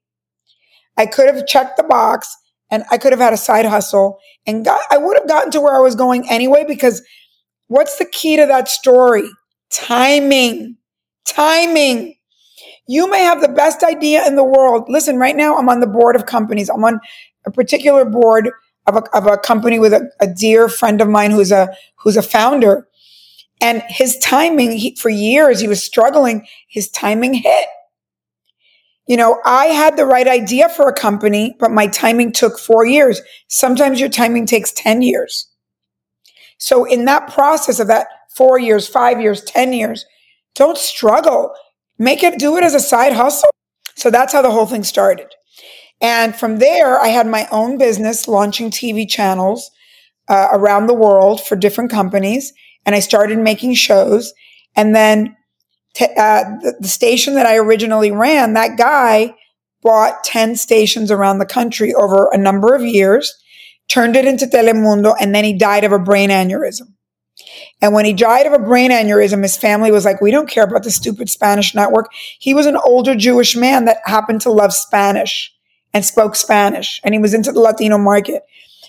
I 0.97 1.07
could 1.07 1.33
have 1.33 1.47
checked 1.47 1.77
the 1.77 1.83
box 1.83 2.35
and 2.69 2.83
I 2.91 2.97
could 2.97 3.11
have 3.13 3.19
had 3.19 3.33
a 3.33 3.37
side 3.37 3.65
hustle 3.65 4.19
and 4.45 4.63
got, 4.63 4.79
I 4.91 4.97
would 4.97 5.17
have 5.17 5.27
gotten 5.27 5.51
to 5.51 5.61
where 5.61 5.75
I 5.75 5.81
was 5.81 5.95
going 5.95 6.29
anyway 6.29 6.65
because 6.67 7.01
what's 7.67 7.97
the 7.97 8.05
key 8.05 8.37
to 8.37 8.45
that 8.45 8.67
story? 8.67 9.27
Timing. 9.71 10.77
Timing. 11.25 12.15
You 12.87 13.09
may 13.09 13.21
have 13.23 13.41
the 13.41 13.47
best 13.49 13.83
idea 13.83 14.25
in 14.27 14.35
the 14.35 14.43
world. 14.43 14.85
Listen, 14.87 15.17
right 15.17 15.35
now 15.35 15.57
I'm 15.57 15.69
on 15.69 15.79
the 15.79 15.87
board 15.87 16.15
of 16.15 16.25
companies. 16.25 16.69
I'm 16.69 16.83
on 16.83 16.99
a 17.45 17.51
particular 17.51 18.05
board 18.05 18.51
of 18.87 18.95
a, 18.95 19.17
of 19.17 19.25
a 19.25 19.37
company 19.37 19.79
with 19.79 19.93
a, 19.93 20.09
a 20.19 20.27
dear 20.27 20.69
friend 20.69 21.01
of 21.01 21.09
mine 21.09 21.31
who's 21.31 21.51
a 21.51 21.75
who's 21.97 22.17
a 22.17 22.21
founder. 22.21 22.87
And 23.61 23.81
his 23.87 24.17
timing, 24.19 24.73
he, 24.73 24.95
for 24.95 25.09
years, 25.09 25.59
he 25.59 25.67
was 25.67 25.83
struggling. 25.83 26.45
His 26.67 26.89
timing 26.89 27.33
hit. 27.33 27.67
You 29.07 29.17
know, 29.17 29.39
I 29.45 29.67
had 29.67 29.97
the 29.97 30.05
right 30.05 30.27
idea 30.27 30.67
for 30.67 30.89
a 30.89 30.93
company, 30.93 31.55
but 31.59 31.71
my 31.71 31.87
timing 31.87 32.31
took 32.31 32.57
four 32.57 32.85
years. 32.85 33.21
Sometimes 33.47 33.99
your 33.99 34.09
timing 34.09 34.45
takes 34.45 34.71
10 34.71 35.03
years. 35.03 35.47
So 36.57 36.85
in 36.85 37.05
that 37.05 37.31
process 37.31 37.79
of 37.79 37.87
that 37.87 38.07
four 38.35 38.59
years, 38.59 38.87
five 38.87 39.21
years, 39.21 39.43
10 39.43 39.73
years, 39.73 40.05
don't 40.55 40.77
struggle. 40.77 41.53
Make 41.97 42.23
it, 42.23 42.39
do 42.39 42.57
it 42.57 42.63
as 42.63 42.73
a 42.73 42.79
side 42.79 43.13
hustle. 43.13 43.49
So 43.95 44.09
that's 44.09 44.33
how 44.33 44.41
the 44.41 44.51
whole 44.51 44.65
thing 44.65 44.83
started. 44.83 45.27
And 46.01 46.35
from 46.35 46.57
there, 46.57 46.99
I 46.99 47.07
had 47.07 47.27
my 47.27 47.47
own 47.51 47.77
business 47.77 48.27
launching 48.27 48.69
TV 48.69 49.07
channels 49.09 49.71
uh, 50.27 50.49
around 50.51 50.87
the 50.87 50.93
world 50.93 51.41
for 51.41 51.55
different 51.55 51.91
companies. 51.91 52.53
And 52.85 52.95
I 52.95 52.99
started 52.99 53.39
making 53.39 53.75
shows. 53.75 54.33
And 54.75 54.95
then 54.95 55.35
t- 55.93 56.05
uh, 56.05 56.43
the, 56.61 56.75
the 56.81 56.87
station 56.87 57.35
that 57.35 57.45
I 57.45 57.57
originally 57.57 58.11
ran, 58.11 58.53
that 58.53 58.77
guy 58.77 59.33
bought 59.81 60.23
10 60.23 60.55
stations 60.55 61.11
around 61.11 61.37
the 61.37 61.45
country 61.45 61.93
over 61.93 62.29
a 62.31 62.37
number 62.37 62.75
of 62.75 62.83
years, 62.83 63.33
turned 63.87 64.15
it 64.15 64.25
into 64.25 64.47
Telemundo, 64.47 65.15
and 65.19 65.33
then 65.33 65.43
he 65.43 65.53
died 65.53 65.83
of 65.83 65.91
a 65.91 65.99
brain 65.99 66.29
aneurysm. 66.29 66.94
And 67.81 67.93
when 67.93 68.05
he 68.05 68.13
died 68.13 68.45
of 68.45 68.53
a 68.53 68.59
brain 68.59 68.91
aneurysm, 68.91 69.41
his 69.41 69.57
family 69.57 69.91
was 69.91 70.05
like, 70.05 70.21
We 70.21 70.31
don't 70.31 70.49
care 70.49 70.63
about 70.63 70.83
the 70.83 70.91
stupid 70.91 71.29
Spanish 71.29 71.75
network. 71.75 72.11
He 72.39 72.53
was 72.53 72.65
an 72.65 72.77
older 72.77 73.15
Jewish 73.15 73.55
man 73.55 73.85
that 73.85 73.97
happened 74.05 74.41
to 74.41 74.51
love 74.51 74.73
Spanish 74.73 75.53
and 75.93 76.03
spoke 76.03 76.35
Spanish, 76.35 76.99
and 77.03 77.13
he 77.13 77.19
was 77.19 77.33
into 77.33 77.51
the 77.51 77.59
Latino 77.59 77.97
market. 77.97 78.43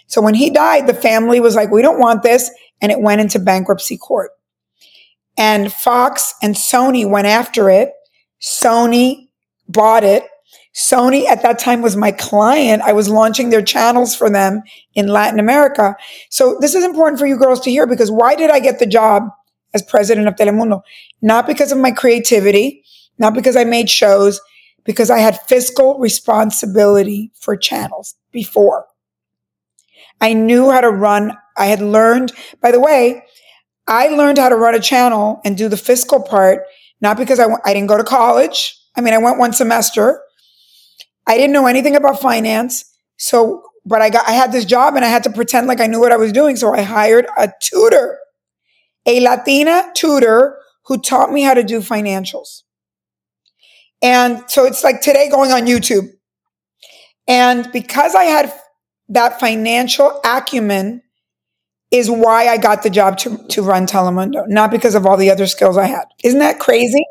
So 0.09 0.21
when 0.21 0.35
he 0.35 0.51
died, 0.51 0.87
the 0.87 0.95
family 0.95 1.41
was 1.41 1.55
like, 1.55 1.71
We 1.71 1.83
don't 1.83 1.99
want 2.01 2.23
this. 2.23 2.51
And 2.83 2.93
it 2.93 3.01
went 3.01 3.23
into 3.23 3.39
bankruptcy 3.39 3.97
court. 3.97 4.33
And 5.39 5.73
Fox 5.73 6.35
and 6.43 6.55
Sony 6.55 7.09
went 7.09 7.27
after 7.27 7.71
it. 7.71 7.93
Sony 8.41 9.29
bought 9.69 10.05
it. 10.05 10.25
Sony 10.77 11.27
at 11.27 11.43
that 11.43 11.59
time 11.59 11.81
was 11.81 11.97
my 11.97 12.13
client. 12.13 12.83
I 12.83 12.93
was 12.93 13.09
launching 13.09 13.49
their 13.49 13.63
channels 13.63 14.15
for 14.15 14.29
them 14.29 14.63
in 14.95 15.09
Latin 15.09 15.41
America. 15.41 15.97
So 16.29 16.59
this 16.61 16.75
is 16.75 16.85
important 16.85 17.19
for 17.19 17.27
you 17.27 17.39
girls 17.39 17.61
to 17.61 17.71
hear 17.71 17.87
because 17.87 18.11
why 18.11 18.35
did 18.35 18.51
I 18.51 18.61
get 18.61 18.79
the 18.79 18.87
job 18.87 19.23
as 19.73 19.83
president 19.83 20.29
of 20.29 20.35
Telemundo? 20.35 20.83
Not 21.23 21.47
because 21.47 21.73
of 21.73 21.79
my 21.79 21.91
creativity, 21.91 22.85
not 23.19 23.33
because 23.33 23.57
I 23.57 23.65
made 23.65 23.89
shows, 23.89 24.39
because 24.85 25.09
I 25.09 25.19
had 25.19 25.41
fiscal 25.41 25.99
responsibility 25.99 27.33
for 27.35 27.57
channels 27.57 28.15
before. 28.31 28.85
I 30.21 30.35
knew 30.35 30.71
how 30.71 30.83
to 30.83 30.91
run. 30.91 31.33
I 31.57 31.67
had 31.67 31.81
learned, 31.81 32.33
by 32.61 32.71
the 32.71 32.81
way, 32.81 33.23
I 33.87 34.09
learned 34.09 34.37
how 34.37 34.51
to 34.51 34.57
run 34.57 34.75
a 34.75 34.81
channel 34.81 35.41
and 35.43 35.57
do 35.57 35.71
the 35.71 35.77
fiscal 35.79 36.23
part, 36.23 36.65
not 37.01 37.17
because 37.17 37.41
I, 37.41 37.47
I 37.65 37.73
didn't 37.73 37.89
go 37.89 37.97
to 37.97 38.05
college. 38.05 38.79
I 38.95 39.01
mean, 39.01 39.15
I 39.15 39.19
went 39.19 39.39
one 39.39 39.55
semester. 39.55 40.21
I 41.27 41.37
didn't 41.37 41.53
know 41.53 41.67
anything 41.67 41.97
about 41.97 42.21
finance. 42.21 42.85
So, 43.19 43.63
but 43.85 44.03
I 44.03 44.11
got, 44.11 44.29
I 44.29 44.33
had 44.33 44.53
this 44.53 44.65
job 44.65 44.95
and 44.97 45.05
I 45.05 45.09
had 45.09 45.25
to 45.25 45.31
pretend 45.31 45.67
like 45.67 45.81
I 45.81 45.87
knew 45.87 46.01
what 46.01 46.13
I 46.13 46.17
was 46.17 46.33
doing. 46.33 46.57
So 46.57 46.75
I 46.75 46.83
hired 46.83 47.27
a 47.39 47.53
tutor, 47.61 48.19
a 49.07 49.21
Latina 49.21 49.91
tutor 49.95 50.59
who 50.87 50.99
taught 51.01 51.33
me 51.33 51.43
how 51.43 51.55
to 51.55 51.63
do 51.63 51.81
financials. 51.81 52.63
And 54.03 54.45
so 54.49 54.65
it's 54.65 54.85
like 54.85 55.01
today 55.01 55.29
going 55.31 55.53
on 55.53 55.63
YouTube. 55.63 56.09
And 57.27 57.71
because 57.73 58.15
I 58.15 58.25
had 58.25 58.53
that 59.09 59.41
financial 59.41 60.21
acumen 60.25 61.03
is 61.91 62.11
why 62.11 62.49
I 62.49 62.59
got 62.59 62.83
the 62.83 62.91
job 62.91 63.17
to, 63.19 63.39
to 63.49 63.63
run 63.63 63.87
Telemundo, 63.87 64.47
not 64.49 64.71
because 64.71 64.95
of 64.95 65.07
all 65.07 65.17
the 65.17 65.31
other 65.31 65.47
skills 65.47 65.77
I 65.79 65.87
had. 65.87 66.05
Isn't 66.25 66.41
that 66.41 66.59
crazy? 66.59 67.05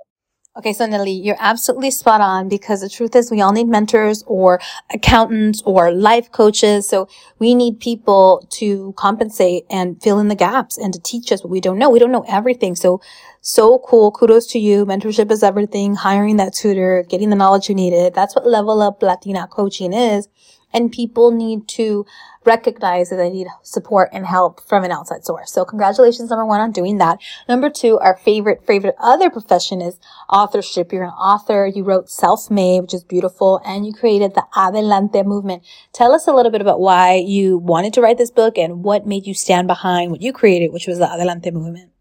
Okay, 0.58 0.72
so 0.72 0.88
Nely, 0.88 1.12
you're 1.22 1.36
absolutely 1.38 1.92
spot 1.92 2.22
on 2.22 2.48
because 2.48 2.80
the 2.80 2.88
truth 2.88 3.14
is 3.14 3.30
we 3.30 3.42
all 3.42 3.52
need 3.52 3.68
mentors 3.68 4.24
or 4.26 4.62
accountants 4.94 5.62
or 5.66 5.92
life 5.92 6.32
coaches. 6.32 6.88
So 6.88 7.10
we 7.40 7.54
need 7.54 7.82
people 7.82 8.48
to 8.52 8.94
compensate 8.96 9.66
and 9.70 10.02
fill 10.02 10.18
in 10.18 10.30
the 10.30 10.36
gaps 10.36 10.78
and 10.78 10.94
to 10.94 11.00
teach 11.02 11.34
us 11.34 11.44
what 11.44 11.50
we 11.50 11.60
don't 11.60 11.78
know. 11.78 11.90
We 11.90 12.00
don't 12.00 12.14
know 12.14 12.24
everything. 12.30 12.74
So, 12.76 13.02
so 13.42 13.80
cool. 13.80 14.12
Kudos 14.12 14.48
to 14.54 14.60
you. 14.60 14.86
Mentorship 14.86 15.30
is 15.30 15.44
everything. 15.44 15.94
Hiring 15.96 16.38
that 16.38 16.54
tutor, 16.54 17.04
getting 17.10 17.32
the 17.32 17.36
knowledge 17.36 17.68
you 17.68 17.76
needed. 17.76 18.14
That's 18.14 18.34
what 18.34 18.48
level 18.48 18.82
up 18.82 19.04
Latina 19.04 19.48
coaching 19.52 19.92
is. 19.92 20.30
And 20.72 20.90
people 20.90 21.32
need 21.32 21.68
to 21.70 22.06
recognize 22.46 23.10
that 23.10 23.18
they 23.18 23.30
need 23.30 23.48
support 23.64 24.10
and 24.14 24.26
help 24.26 24.62
from 24.68 24.84
an 24.84 24.92
outside 24.92 25.26
source. 25.26 25.52
So 25.52 25.66
congratulations, 25.66 26.30
number 26.30 26.46
one, 26.46 26.62
on 26.62 26.72
doing 26.72 26.98
that. 26.98 27.20
Number 27.50 27.70
two, 27.70 27.98
our 28.00 28.18
favorite, 28.18 28.66
favorite 28.66 28.96
other 29.00 29.30
profession 29.30 29.82
is 29.82 30.00
authorship. 30.30 30.92
You're 30.92 31.04
an 31.04 31.10
author. 31.10 31.66
You 31.68 31.84
wrote 31.84 32.10
Self-Made, 32.10 32.82
which 32.82 32.94
is 32.94 33.04
beautiful, 33.04 33.62
and 33.66 33.86
you 33.86 33.94
created 33.94 34.36
the 34.36 34.46
Adelante 34.56 35.24
movement. 35.24 35.64
Tell 35.94 36.12
us 36.12 36.28
a 36.28 36.34
little 36.34 36.52
bit 36.52 36.62
about 36.62 36.80
why 36.80 37.16
you 37.16 37.58
wanted 37.58 37.94
to 37.94 38.02
write 38.02 38.18
this 38.18 38.32
book 38.32 38.58
and 38.58 38.84
what 38.84 39.08
made 39.08 39.26
you 39.26 39.34
stand 39.34 39.68
behind 39.68 40.12
what 40.12 40.22
you 40.22 40.34
created, 40.34 40.72
which 40.72 40.88
was 40.88 41.00
the 41.00 41.12
Adelante 41.12 41.52
movement. 41.52 41.92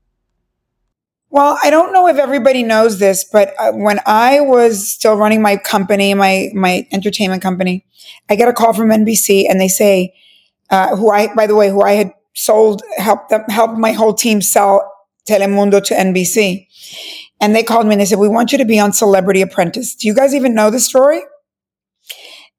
Well, 1.35 1.59
I 1.65 1.71
don't 1.71 1.93
know 1.93 2.07
if 2.07 2.17
everybody 2.17 2.63
knows 2.63 3.01
this, 3.01 3.25
but 3.25 3.55
uh, 3.59 3.73
when 3.73 3.99
I 4.07 4.41
was 4.41 4.89
still 4.89 5.17
running 5.17 5.43
my 5.43 5.57
company, 5.57 6.15
my 6.15 6.51
my 6.55 6.87
entertainment 6.93 7.43
company, 7.43 7.85
I 8.31 8.37
get 8.37 8.47
a 8.47 8.53
call 8.53 8.73
from 8.73 8.91
NBC 8.91 9.51
and 9.51 9.61
they 9.61 9.67
say, 9.67 10.15
uh, 10.71 10.97
who 10.97 11.11
I, 11.11 11.35
by 11.35 11.47
the 11.47 11.55
way, 11.55 11.69
who 11.71 11.83
I 11.83 11.93
had 11.93 12.13
sold, 12.35 12.83
helped 12.97 13.31
them, 13.31 13.45
helped 13.49 13.79
my 13.79 13.93
whole 13.93 14.15
team 14.15 14.43
sell 14.43 14.91
Telemundo 15.29 15.83
to 15.85 15.95
NBC. 15.95 16.67
And 17.41 17.55
they 17.55 17.63
called 17.63 17.87
me 17.87 17.93
and 17.93 18.01
they 18.01 18.07
said, 18.07 18.19
we 18.19 18.29
want 18.29 18.53
you 18.53 18.59
to 18.59 18.65
be 18.65 18.79
on 18.79 18.93
Celebrity 18.93 19.43
Apprentice. 19.43 19.95
Do 19.95 20.09
you 20.09 20.15
guys 20.15 20.35
even 20.35 20.55
know 20.55 20.71
the 20.71 20.81
story? 20.81 21.21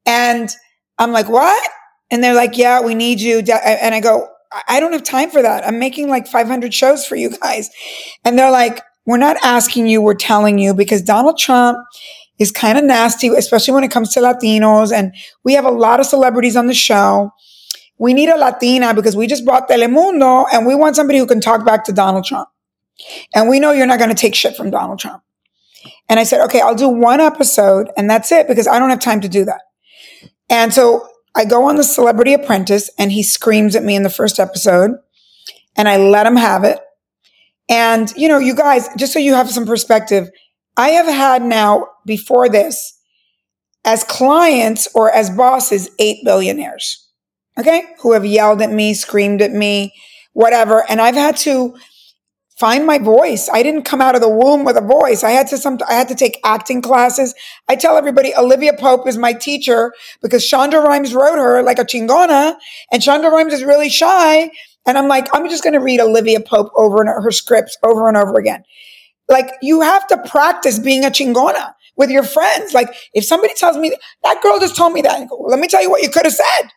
And 0.05 0.49
I'm 0.97 1.11
like, 1.11 1.29
what? 1.29 1.71
And 2.11 2.23
they're 2.23 2.35
like, 2.35 2.57
yeah, 2.57 2.81
we 2.81 2.93
need 2.93 3.19
you. 3.19 3.39
And 3.39 3.95
I 3.95 3.99
go, 3.99 4.27
I 4.67 4.79
don't 4.79 4.93
have 4.93 5.03
time 5.03 5.31
for 5.31 5.41
that. 5.41 5.67
I'm 5.67 5.79
making 5.79 6.09
like 6.09 6.27
500 6.27 6.73
shows 6.73 7.05
for 7.05 7.15
you 7.15 7.31
guys. 7.37 7.69
And 8.23 8.37
they're 8.37 8.51
like, 8.51 8.81
we're 9.05 9.17
not 9.17 9.37
asking 9.43 9.87
you, 9.87 10.01
we're 10.01 10.13
telling 10.15 10.57
you 10.57 10.73
because 10.73 11.01
Donald 11.01 11.37
Trump 11.37 11.77
is 12.39 12.51
kind 12.51 12.77
of 12.77 12.83
nasty, 12.83 13.27
especially 13.27 13.73
when 13.73 13.83
it 13.83 13.91
comes 13.91 14.13
to 14.13 14.19
Latinos. 14.19 14.91
And 14.91 15.13
we 15.43 15.53
have 15.53 15.65
a 15.65 15.71
lot 15.71 15.99
of 15.99 16.05
celebrities 16.05 16.55
on 16.55 16.67
the 16.67 16.73
show 16.73 17.31
we 17.97 18.13
need 18.13 18.29
a 18.29 18.37
Latina 18.37 18.93
because 18.93 19.15
we 19.15 19.27
just 19.27 19.45
bought 19.45 19.69
Telemundo 19.69 20.45
and 20.51 20.65
we 20.65 20.75
want 20.75 20.95
somebody 20.95 21.19
who 21.19 21.25
can 21.25 21.39
talk 21.39 21.65
back 21.65 21.85
to 21.85 21.93
Donald 21.93 22.25
Trump. 22.25 22.49
And 23.33 23.49
we 23.49 23.59
know 23.59 23.71
you're 23.71 23.87
not 23.87 23.99
going 23.99 24.09
to 24.09 24.15
take 24.15 24.35
shit 24.35 24.55
from 24.55 24.69
Donald 24.69 24.99
Trump. 24.99 25.23
And 26.09 26.19
I 26.19 26.23
said, 26.23 26.43
okay, 26.45 26.61
I'll 26.61 26.75
do 26.75 26.89
one 26.89 27.19
episode 27.19 27.89
and 27.97 28.09
that's 28.09 28.31
it 28.31 28.47
because 28.47 28.67
I 28.67 28.79
don't 28.79 28.89
have 28.89 28.99
time 28.99 29.21
to 29.21 29.29
do 29.29 29.45
that. 29.45 29.61
And 30.49 30.73
so 30.73 31.07
I 31.35 31.45
go 31.45 31.65
on 31.65 31.75
the 31.75 31.83
celebrity 31.83 32.33
apprentice 32.33 32.89
and 32.97 33.11
he 33.11 33.23
screams 33.23 33.75
at 33.75 33.83
me 33.83 33.95
in 33.95 34.03
the 34.03 34.09
first 34.09 34.39
episode 34.39 34.91
and 35.75 35.87
I 35.87 35.97
let 35.97 36.25
him 36.25 36.35
have 36.35 36.63
it. 36.63 36.79
And, 37.69 38.11
you 38.15 38.27
know, 38.27 38.37
you 38.37 38.55
guys, 38.55 38.89
just 38.97 39.13
so 39.13 39.19
you 39.19 39.33
have 39.33 39.49
some 39.49 39.65
perspective, 39.65 40.29
I 40.77 40.89
have 40.89 41.07
had 41.07 41.41
now 41.41 41.87
before 42.05 42.49
this 42.49 42.99
as 43.83 44.03
clients 44.03 44.87
or 44.93 45.11
as 45.11 45.29
bosses, 45.29 45.89
eight 45.99 46.19
billionaires 46.23 47.04
okay, 47.59 47.83
who 48.01 48.13
have 48.13 48.25
yelled 48.25 48.61
at 48.61 48.71
me, 48.71 48.93
screamed 48.93 49.41
at 49.41 49.51
me, 49.51 49.93
whatever. 50.33 50.83
And 50.89 51.01
I've 51.01 51.15
had 51.15 51.37
to 51.37 51.75
find 52.57 52.85
my 52.85 52.97
voice. 52.97 53.49
I 53.51 53.63
didn't 53.63 53.83
come 53.83 54.01
out 54.01 54.15
of 54.15 54.21
the 54.21 54.29
womb 54.29 54.63
with 54.63 54.77
a 54.77 54.81
voice. 54.81 55.23
I 55.23 55.31
had 55.31 55.47
to 55.47 55.57
some 55.57 55.77
I 55.87 55.93
had 55.93 56.07
to 56.07 56.15
take 56.15 56.39
acting 56.43 56.81
classes. 56.81 57.33
I 57.67 57.75
tell 57.75 57.97
everybody 57.97 58.33
Olivia 58.35 58.73
Pope 58.73 59.07
is 59.07 59.17
my 59.17 59.33
teacher 59.33 59.93
because 60.21 60.43
Shonda 60.43 60.83
Rhimes 60.83 61.13
wrote 61.13 61.37
her 61.37 61.61
like 61.63 61.79
a 61.79 61.85
chingona 61.85 62.55
and 62.91 63.01
Shonda 63.01 63.31
Rhimes 63.31 63.53
is 63.53 63.63
really 63.63 63.89
shy 63.89 64.49
and 64.85 64.97
I'm 64.97 65.07
like 65.07 65.27
I'm 65.33 65.49
just 65.49 65.63
going 65.63 65.73
to 65.73 65.79
read 65.79 65.99
Olivia 65.99 66.39
Pope 66.39 66.71
over 66.77 67.01
and 67.01 67.09
her 67.09 67.31
scripts 67.31 67.77
over 67.83 68.07
and 68.07 68.15
over 68.15 68.39
again. 68.39 68.63
Like 69.27 69.51
you 69.61 69.81
have 69.81 70.07
to 70.07 70.17
practice 70.29 70.79
being 70.79 71.03
a 71.03 71.09
chingona 71.09 71.73
with 71.97 72.09
your 72.09 72.23
friends. 72.23 72.73
Like 72.73 72.95
if 73.13 73.25
somebody 73.25 73.53
tells 73.55 73.77
me 73.77 73.93
that 74.23 74.41
girl 74.41 74.59
just 74.59 74.77
told 74.77 74.93
me 74.93 75.01
that, 75.01 75.27
go, 75.27 75.37
let 75.41 75.59
me 75.59 75.67
tell 75.67 75.81
you 75.81 75.89
what 75.89 76.03
you 76.03 76.09
could 76.09 76.25
have 76.25 76.33
said 76.33 76.69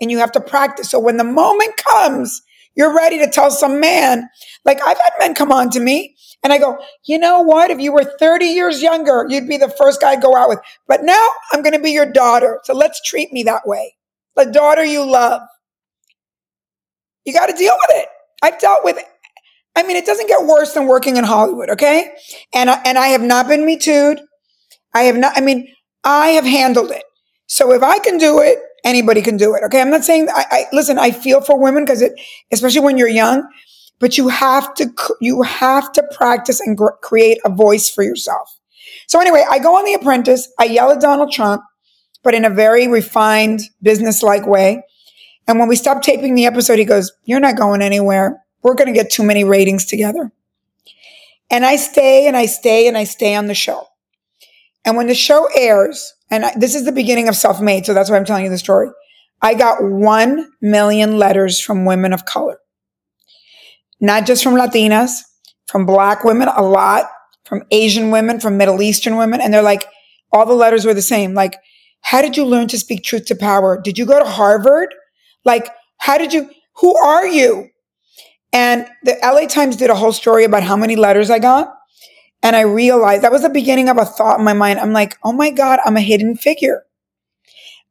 and 0.00 0.10
you 0.10 0.18
have 0.18 0.32
to 0.32 0.40
practice. 0.40 0.90
So 0.90 0.98
when 0.98 1.16
the 1.16 1.24
moment 1.24 1.76
comes, 1.76 2.42
you're 2.74 2.94
ready 2.94 3.18
to 3.18 3.28
tell 3.28 3.50
some 3.50 3.80
man, 3.80 4.28
like 4.64 4.80
I've 4.80 4.98
had 4.98 5.12
men 5.18 5.34
come 5.34 5.50
on 5.50 5.70
to 5.70 5.80
me 5.80 6.16
and 6.44 6.52
I 6.52 6.58
go, 6.58 6.78
you 7.04 7.18
know 7.18 7.40
what? 7.40 7.70
If 7.70 7.80
you 7.80 7.92
were 7.92 8.04
30 8.04 8.44
years 8.46 8.80
younger, 8.80 9.26
you'd 9.28 9.48
be 9.48 9.56
the 9.56 9.68
first 9.70 10.00
guy 10.00 10.12
I'd 10.12 10.22
go 10.22 10.36
out 10.36 10.48
with. 10.48 10.60
But 10.86 11.02
now 11.02 11.28
I'm 11.52 11.62
going 11.62 11.72
to 11.74 11.82
be 11.82 11.90
your 11.90 12.10
daughter. 12.10 12.60
So 12.64 12.74
let's 12.74 13.02
treat 13.02 13.32
me 13.32 13.42
that 13.44 13.66
way. 13.66 13.96
The 14.36 14.44
daughter 14.44 14.84
you 14.84 15.04
love. 15.04 15.42
You 17.24 17.32
got 17.32 17.46
to 17.46 17.56
deal 17.56 17.74
with 17.74 17.96
it. 17.98 18.08
I've 18.42 18.60
dealt 18.60 18.84
with 18.84 18.96
it. 18.98 19.04
I 19.74 19.82
mean, 19.82 19.96
it 19.96 20.06
doesn't 20.06 20.28
get 20.28 20.46
worse 20.46 20.72
than 20.72 20.86
working 20.86 21.16
in 21.16 21.24
Hollywood, 21.24 21.70
okay? 21.70 22.12
And 22.54 22.70
I, 22.70 22.80
and 22.84 22.96
I 22.96 23.08
have 23.08 23.22
not 23.22 23.48
been 23.48 23.66
me 23.66 23.76
tooed. 23.76 24.20
I 24.94 25.02
have 25.02 25.16
not, 25.16 25.36
I 25.36 25.40
mean, 25.40 25.68
I 26.04 26.28
have 26.28 26.44
handled 26.44 26.90
it. 26.90 27.02
So 27.46 27.72
if 27.72 27.82
I 27.82 27.98
can 27.98 28.18
do 28.18 28.40
it, 28.40 28.58
anybody 28.84 29.22
can 29.22 29.36
do 29.36 29.54
it. 29.54 29.62
Okay. 29.64 29.80
I'm 29.80 29.90
not 29.90 30.04
saying 30.04 30.28
I, 30.30 30.44
I 30.50 30.64
listen, 30.72 30.98
I 30.98 31.10
feel 31.10 31.40
for 31.40 31.60
women 31.60 31.84
because 31.84 32.02
it, 32.02 32.12
especially 32.52 32.80
when 32.80 32.98
you're 32.98 33.08
young, 33.08 33.48
but 33.98 34.16
you 34.16 34.28
have 34.28 34.74
to, 34.74 34.90
you 35.20 35.42
have 35.42 35.92
to 35.92 36.02
practice 36.12 36.60
and 36.60 36.76
gr- 36.76 36.96
create 37.02 37.38
a 37.44 37.50
voice 37.50 37.90
for 37.90 38.02
yourself. 38.04 38.58
So 39.06 39.20
anyway, 39.20 39.44
I 39.50 39.58
go 39.58 39.76
on 39.76 39.84
The 39.84 39.94
Apprentice. 39.94 40.52
I 40.58 40.64
yell 40.64 40.90
at 40.90 41.00
Donald 41.00 41.32
Trump, 41.32 41.62
but 42.22 42.34
in 42.34 42.44
a 42.44 42.50
very 42.50 42.88
refined, 42.88 43.60
business-like 43.82 44.46
way. 44.46 44.82
And 45.46 45.58
when 45.58 45.68
we 45.68 45.76
stop 45.76 46.02
taping 46.02 46.34
the 46.34 46.46
episode, 46.46 46.78
he 46.78 46.84
goes, 46.84 47.10
you're 47.24 47.40
not 47.40 47.56
going 47.56 47.80
anywhere. 47.80 48.42
We're 48.62 48.74
going 48.74 48.92
to 48.92 48.92
get 48.92 49.10
too 49.10 49.22
many 49.24 49.44
ratings 49.44 49.86
together. 49.86 50.30
And 51.50 51.64
I 51.64 51.76
stay 51.76 52.26
and 52.26 52.36
I 52.36 52.46
stay 52.46 52.86
and 52.86 52.98
I 52.98 53.04
stay 53.04 53.34
on 53.34 53.46
the 53.46 53.54
show. 53.54 53.86
And 54.88 54.96
when 54.96 55.06
the 55.06 55.14
show 55.14 55.46
airs, 55.54 56.14
and 56.30 56.46
I, 56.46 56.54
this 56.56 56.74
is 56.74 56.86
the 56.86 56.92
beginning 56.92 57.28
of 57.28 57.36
self-made, 57.36 57.84
so 57.84 57.92
that's 57.92 58.08
why 58.08 58.16
I'm 58.16 58.24
telling 58.24 58.44
you 58.44 58.50
the 58.50 58.56
story. 58.56 58.88
I 59.42 59.52
got 59.52 59.82
1 59.84 60.50
million 60.62 61.18
letters 61.18 61.60
from 61.60 61.84
women 61.84 62.14
of 62.14 62.24
color. 62.24 62.58
Not 64.00 64.24
just 64.24 64.42
from 64.42 64.54
Latinas, 64.54 65.10
from 65.66 65.84
black 65.84 66.24
women, 66.24 66.48
a 66.48 66.62
lot, 66.62 67.04
from 67.44 67.64
Asian 67.70 68.10
women, 68.10 68.40
from 68.40 68.56
Middle 68.56 68.80
Eastern 68.80 69.18
women. 69.18 69.42
And 69.42 69.52
they're 69.52 69.60
like, 69.60 69.84
all 70.32 70.46
the 70.46 70.54
letters 70.54 70.86
were 70.86 70.94
the 70.94 71.02
same. 71.02 71.34
Like, 71.34 71.58
how 72.00 72.22
did 72.22 72.38
you 72.38 72.46
learn 72.46 72.68
to 72.68 72.78
speak 72.78 73.04
truth 73.04 73.26
to 73.26 73.36
power? 73.36 73.78
Did 73.78 73.98
you 73.98 74.06
go 74.06 74.18
to 74.18 74.24
Harvard? 74.24 74.94
Like, 75.44 75.68
how 75.98 76.16
did 76.16 76.32
you, 76.32 76.48
who 76.76 76.96
are 76.96 77.26
you? 77.26 77.68
And 78.54 78.86
the 79.02 79.18
LA 79.22 79.48
Times 79.48 79.76
did 79.76 79.90
a 79.90 79.94
whole 79.94 80.14
story 80.14 80.44
about 80.44 80.62
how 80.62 80.76
many 80.78 80.96
letters 80.96 81.28
I 81.28 81.40
got. 81.40 81.74
And 82.42 82.54
I 82.54 82.60
realized 82.60 83.22
that 83.22 83.32
was 83.32 83.42
the 83.42 83.48
beginning 83.48 83.88
of 83.88 83.98
a 83.98 84.04
thought 84.04 84.38
in 84.38 84.44
my 84.44 84.52
mind. 84.52 84.78
I'm 84.78 84.92
like, 84.92 85.18
oh 85.24 85.32
my 85.32 85.50
God, 85.50 85.80
I'm 85.84 85.96
a 85.96 86.00
hidden 86.00 86.36
figure. 86.36 86.84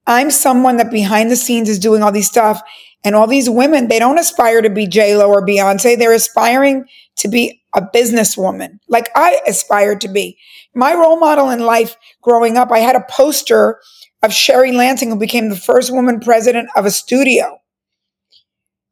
I'm 0.06 0.32
someone 0.32 0.78
that 0.78 0.90
behind 0.90 1.30
the 1.30 1.36
scenes 1.36 1.68
is 1.68 1.80
doing 1.80 2.02
all 2.02 2.12
these 2.12 2.30
stuff. 2.30 2.62
And 3.04 3.16
all 3.16 3.28
these 3.28 3.50
women, 3.50 3.88
they 3.88 4.00
don't 4.00 4.18
aspire 4.18 4.62
to 4.62 4.70
be 4.70 4.88
J-Lo 4.88 5.28
or 5.30 5.46
Beyonce. 5.46 5.98
They're 5.98 6.14
aspiring 6.14 6.86
to 7.18 7.28
be 7.28 7.62
a 7.76 7.82
businesswoman, 7.82 8.80
like 8.88 9.10
I 9.16 9.40
aspired 9.48 10.02
to 10.02 10.08
be. 10.08 10.38
My 10.74 10.94
role 10.94 11.20
model 11.20 11.50
in 11.50 11.60
life 11.60 11.96
growing 12.22 12.58
up, 12.58 12.72
I 12.72 12.80
had 12.80 12.96
a 12.96 13.06
poster 13.10 13.80
of 14.24 14.34
Sherry 14.34 14.72
Lansing, 14.72 15.10
who 15.10 15.16
became 15.16 15.50
the 15.50 15.56
first 15.56 15.94
woman 15.94 16.20
president 16.20 16.70
of 16.76 16.86
a 16.86 16.92
studio, 16.92 17.60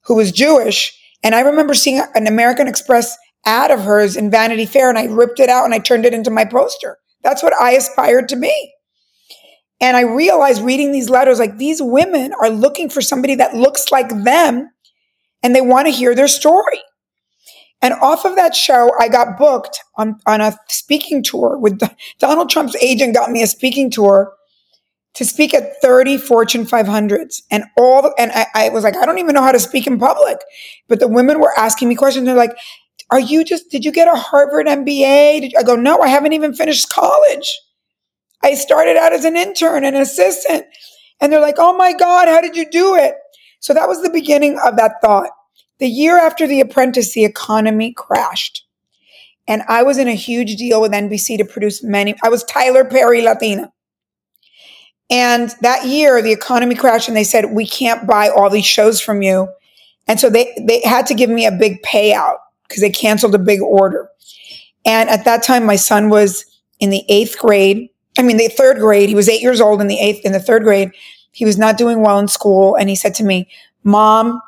who 0.04 0.16
was 0.16 0.32
Jewish. 0.32 0.98
And 1.24 1.34
I 1.34 1.42
remember 1.42 1.74
seeing 1.74 2.02
an 2.14 2.28
American 2.28 2.68
Express 2.68 3.18
ad 3.46 3.72
of 3.72 3.82
hers 3.82 4.16
in 4.16 4.32
Vanity 4.32 4.66
Fair 4.66 4.90
and 4.90 4.98
I 4.98 5.06
ripped 5.06 5.40
it 5.40 5.50
out 5.50 5.66
and 5.66 5.74
I 5.74 5.80
turned 5.80 6.06
it 6.06 6.14
into 6.14 6.32
my 6.32 6.46
poster. 6.46 6.98
That's 7.24 7.44
what 7.44 7.54
I 7.54 7.72
aspired 7.72 8.30
to 8.30 8.36
be. 8.36 8.74
And 9.82 9.98
I 9.98 10.02
realized 10.02 10.62
reading 10.62 10.92
these 10.92 11.10
letters, 11.10 11.40
like 11.40 11.58
these 11.58 11.82
women 11.82 12.34
are 12.42 12.50
looking 12.50 12.90
for 12.90 13.02
somebody 13.02 13.36
that 13.36 13.56
looks 13.56 13.92
like 13.92 14.10
them 14.10 14.70
and 15.44 15.56
they 15.56 15.62
want 15.62 15.88
to 15.88 15.92
hear 15.92 16.16
their 16.16 16.28
story. 16.28 16.82
And 17.82 17.94
off 17.94 18.26
of 18.26 18.36
that 18.36 18.56
show, 18.56 18.90
I 19.00 19.10
got 19.10 19.38
booked 19.38 19.80
on, 19.98 20.20
on 20.26 20.42
a 20.42 20.58
speaking 20.70 21.22
tour 21.22 21.58
with 21.58 21.80
Donald 22.20 22.50
Trump's 22.50 22.76
agent 22.78 23.14
got 23.14 23.32
me 23.32 23.44
a 23.44 23.48
speaking 23.48 23.92
tour 23.92 24.34
to 25.16 25.26
speak 25.26 25.54
at 25.54 25.82
30 25.82 26.18
Fortune 26.18 26.66
500s. 26.66 27.42
And 27.52 27.66
all, 27.78 28.14
and 28.18 28.32
I, 28.34 28.48
I 28.54 28.70
was 28.70 28.84
like, 28.84 28.96
I 28.98 29.06
don't 29.06 29.20
even 29.20 29.34
know 29.34 29.42
how 29.42 29.52
to 29.52 29.60
speak 29.60 29.88
in 29.88 30.00
public. 30.00 30.38
But 30.88 31.00
the 31.00 31.08
women 31.08 31.40
were 31.40 31.58
asking 31.58 31.90
me 31.90 31.96
questions. 31.96 32.26
They're 32.26 32.36
like, 32.36 32.56
are 33.12 33.20
you 33.20 33.44
just, 33.44 33.70
did 33.70 33.86
you 33.86 33.92
get 33.92 34.08
a 34.08 34.16
Harvard 34.16 34.68
MBA? 34.68 35.52
I 35.58 35.64
go, 35.64 35.76
no, 35.76 36.00
I 36.00 36.08
haven't 36.08 36.34
even 36.34 36.54
finished 36.54 36.90
college. 36.90 37.60
I 38.44 38.56
started 38.56 38.98
out 38.98 39.14
as 39.14 39.26
an 39.26 39.36
intern 39.36 39.84
and 39.84 39.96
assistant. 39.96 40.66
And 41.22 41.32
they're 41.32 41.42
like, 41.42 41.56
oh 41.58 41.78
my 41.78 41.94
God, 41.94 42.28
how 42.28 42.42
did 42.42 42.56
you 42.56 42.70
do 42.70 42.96
it? 42.96 43.16
So 43.60 43.74
that 43.74 43.88
was 43.88 44.02
the 44.02 44.10
beginning 44.10 44.60
of 44.64 44.76
that 44.78 45.02
thought. 45.02 45.30
The 45.80 45.88
year 45.88 46.18
after 46.18 46.48
The 46.48 46.62
Apprentice, 46.62 47.14
the 47.14 47.26
economy 47.26 47.94
crashed. 47.94 48.66
And 49.48 49.62
I 49.68 49.84
was 49.84 49.98
in 49.98 50.08
a 50.08 50.14
huge 50.14 50.56
deal 50.56 50.82
with 50.82 50.92
NBC 50.92 51.38
to 51.38 51.46
produce 51.46 51.84
many. 51.84 52.16
I 52.24 52.30
was 52.30 52.44
Tyler 52.44 52.84
Perry 52.84 53.22
Latina. 53.22 53.72
And 55.10 55.54
that 55.62 55.86
year, 55.86 56.22
the 56.22 56.32
economy 56.32 56.74
crashed 56.74 57.08
and 57.08 57.16
they 57.16 57.24
said, 57.24 57.52
we 57.52 57.68
can't 57.68 58.08
buy 58.08 58.30
all 58.30 58.50
these 58.50 58.66
shows 58.66 59.00
from 59.00 59.22
you. 59.22 59.48
And 60.08 60.20
so 60.20 60.30
they, 60.30 60.58
they 60.68 60.82
had 60.82 61.06
to 61.08 61.14
give 61.14 61.30
me 61.30 61.46
a 61.46 61.52
big 61.52 61.84
payout 61.84 62.38
because 62.76 62.82
they 62.82 62.90
canceled 62.90 63.34
a 63.34 63.40
big 63.40 63.62
order. 63.62 64.10
And 64.86 65.10
at 65.10 65.24
that 65.24 65.44
time, 65.44 65.66
my 65.66 65.78
son 65.78 66.10
was 66.10 66.46
in 66.82 66.90
the 66.90 67.06
eighth 67.08 67.40
grade. 67.40 67.90
I 68.18 68.22
mean, 68.22 68.36
the 68.36 68.50
third 68.50 68.80
grade. 68.80 69.08
He 69.08 69.16
was 69.16 69.30
eight 69.30 69.42
years 69.42 69.62
old 69.62 69.80
in 69.80 69.88
the 69.88 69.98
eighth, 69.98 70.26
in 70.26 70.34
the 70.34 70.42
third 70.42 70.64
grade. 70.64 70.92
He 71.32 71.46
was 71.46 71.58
not 71.58 71.78
doing 71.78 72.02
well 72.02 72.20
in 72.20 72.28
school. 72.28 72.76
And 72.76 72.90
he 72.90 72.96
said 72.96 73.16
to 73.16 73.24
me, 73.24 73.48
mom, 73.86 74.42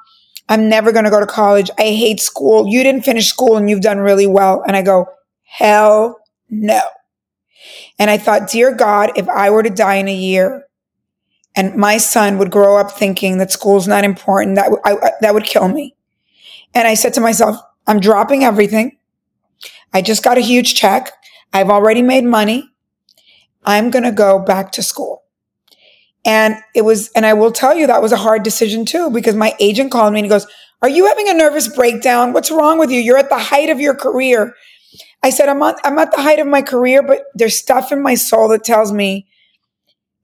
I'm 0.50 0.68
never 0.68 0.92
going 0.92 1.06
to 1.06 1.12
go 1.12 1.22
to 1.22 1.26
college. 1.26 1.70
I 1.80 1.84
hate 1.84 2.20
school. 2.20 2.68
You 2.68 2.84
didn't 2.84 3.04
finish 3.04 3.28
school 3.28 3.56
and 3.56 3.70
you've 3.70 3.82
done 3.82 4.00
really 4.00 4.28
well. 4.28 4.62
And 4.68 4.76
I 4.76 4.82
go, 4.82 5.08
hell 5.44 6.20
no. 6.50 6.82
And 7.98 8.10
I 8.10 8.18
thought, 8.18 8.50
dear 8.50 8.76
God, 8.76 9.12
if 9.16 9.28
I 9.30 9.50
were 9.52 9.64
to 9.64 9.70
die 9.70 9.96
in 9.96 10.10
a 10.10 10.14
year 10.14 10.66
and 11.56 11.76
my 11.76 11.98
son 11.98 12.38
would 12.40 12.52
grow 12.52 12.78
up 12.78 12.92
thinking 12.92 13.38
that 13.38 13.52
school's 13.52 13.88
not 13.88 14.04
important, 14.04 14.56
that, 14.56 15.16
that 15.22 15.34
would 15.34 15.46
kill 15.46 15.70
me. 15.70 15.96
And 16.74 16.88
I 16.88 16.94
said 16.94 17.14
to 17.16 17.22
myself, 17.22 17.58
I'm 17.88 18.00
dropping 18.00 18.44
everything. 18.44 18.98
I 19.94 20.02
just 20.02 20.24
got 20.24 20.38
a 20.38 20.42
huge 20.42 20.76
check. 20.76 21.12
I've 21.54 21.70
already 21.70 22.02
made 22.02 22.26
money. 22.26 22.70
I'm 23.64 23.90
going 23.90 24.04
to 24.04 24.12
go 24.12 24.40
back 24.40 24.72
to 24.74 24.84
school. 24.84 25.24
And 26.26 26.56
it 26.76 26.82
was, 26.82 27.10
and 27.14 27.26
I 27.26 27.34
will 27.34 27.52
tell 27.52 27.76
you 27.76 27.88
that 27.88 28.02
was 28.02 28.12
a 28.12 28.18
hard 28.18 28.44
decision 28.44 28.86
too, 28.86 29.10
because 29.10 29.36
my 29.36 29.56
agent 29.60 29.92
called 29.92 30.14
me 30.14 30.20
and 30.20 30.26
he 30.26 30.30
goes, 30.30 30.46
Are 30.82 30.90
you 30.90 31.08
having 31.08 31.30
a 31.30 31.34
nervous 31.34 31.74
breakdown? 31.74 32.34
What's 32.34 32.52
wrong 32.52 32.78
with 32.78 32.92
you? 32.92 33.00
You're 33.00 33.18
at 33.18 33.30
the 33.30 33.40
height 33.40 33.70
of 33.70 33.80
your 33.80 33.96
career. 33.96 34.54
I 35.24 35.30
said, 35.30 35.48
I'm, 35.48 35.62
at, 35.64 35.78
I'm 35.84 35.98
at 36.00 36.12
the 36.12 36.22
height 36.22 36.40
of 36.40 36.48
my 36.48 36.62
career, 36.62 37.02
but 37.02 37.24
there's 37.34 37.58
stuff 37.58 37.92
in 37.92 38.04
my 38.04 38.16
soul 38.16 38.50
that 38.50 38.64
tells 38.66 38.92
me 38.92 39.28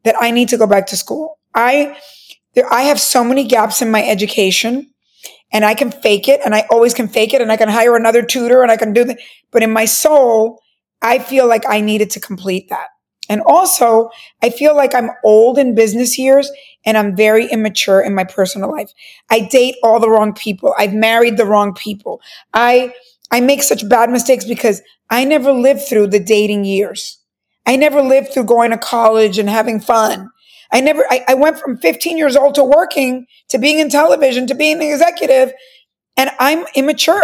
that 0.04 0.16
I 0.20 0.32
need 0.32 0.50
to 0.50 0.58
go 0.58 0.68
back 0.68 0.88
to 0.88 0.98
school. 0.98 1.40
I, 1.56 1.98
there, 2.54 2.72
I 2.72 2.84
have 2.84 3.00
so 3.00 3.24
many 3.24 3.46
gaps 3.46 3.82
in 3.82 3.90
my 3.90 4.04
education 4.06 4.93
and 5.54 5.64
I 5.64 5.76
can 5.76 5.92
fake 5.92 6.28
it 6.28 6.42
and 6.44 6.56
I 6.56 6.66
always 6.72 6.94
can 6.94 7.08
fake 7.08 7.34
it 7.34 7.42
and 7.42 7.52
I 7.52 7.58
can 7.58 7.70
hire 7.70 7.96
another 7.96 8.24
tutor 8.24 8.64
and 8.64 8.72
I 8.72 8.78
can 8.78 8.92
do 8.92 9.04
that. 9.06 9.20
But 9.52 9.64
in 9.64 9.72
my 9.72 9.86
soul, 9.86 10.60
I 11.02 11.20
feel 11.20 11.48
like 11.48 11.64
I 11.70 11.80
needed 11.80 12.10
to 12.12 12.20
complete 12.20 12.70
that. 12.70 12.88
And 13.30 13.42
also, 13.46 14.10
I 14.42 14.50
feel 14.50 14.76
like 14.76 14.94
I'm 14.94 15.12
old 15.24 15.58
in 15.58 15.76
business 15.76 16.18
years 16.18 16.52
and 16.86 16.98
I'm 16.98 17.16
very 17.16 17.46
immature 17.48 18.02
in 18.02 18.14
my 18.16 18.26
personal 18.26 18.72
life. 18.72 18.92
I 19.30 19.42
date 19.42 19.76
all 19.84 20.00
the 20.00 20.10
wrong 20.10 20.34
people. 20.34 20.74
I've 20.78 20.94
married 20.94 21.38
the 21.38 21.46
wrong 21.46 21.74
people. 21.74 22.22
I, 22.54 22.94
I 23.32 23.40
make 23.40 23.64
such 23.64 23.88
bad 23.88 24.10
mistakes 24.10 24.44
because 24.44 24.82
I 25.10 25.24
never 25.24 25.54
lived 25.54 25.84
through 25.88 26.08
the 26.08 26.20
dating 26.20 26.66
years. 26.66 27.20
I 27.66 27.78
never 27.78 28.02
lived 28.02 28.34
through 28.34 28.46
going 28.46 28.72
to 28.72 28.78
college 28.78 29.38
and 29.38 29.50
having 29.50 29.80
fun. 29.80 30.30
I 30.74 30.82
never, 30.82 31.06
I, 31.10 31.24
I 31.30 31.34
went 31.36 31.60
from 31.60 31.78
15 31.78 32.18
years 32.18 32.36
old 32.36 32.56
to 32.56 32.64
working 32.64 33.28
to 33.50 33.60
being 33.60 33.80
in 33.80 33.90
television 33.90 34.48
to 34.48 34.56
being 34.56 34.78
an 34.78 34.82
executive 34.82 35.54
and 36.18 36.32
I'm 36.40 36.66
immature. 36.76 37.24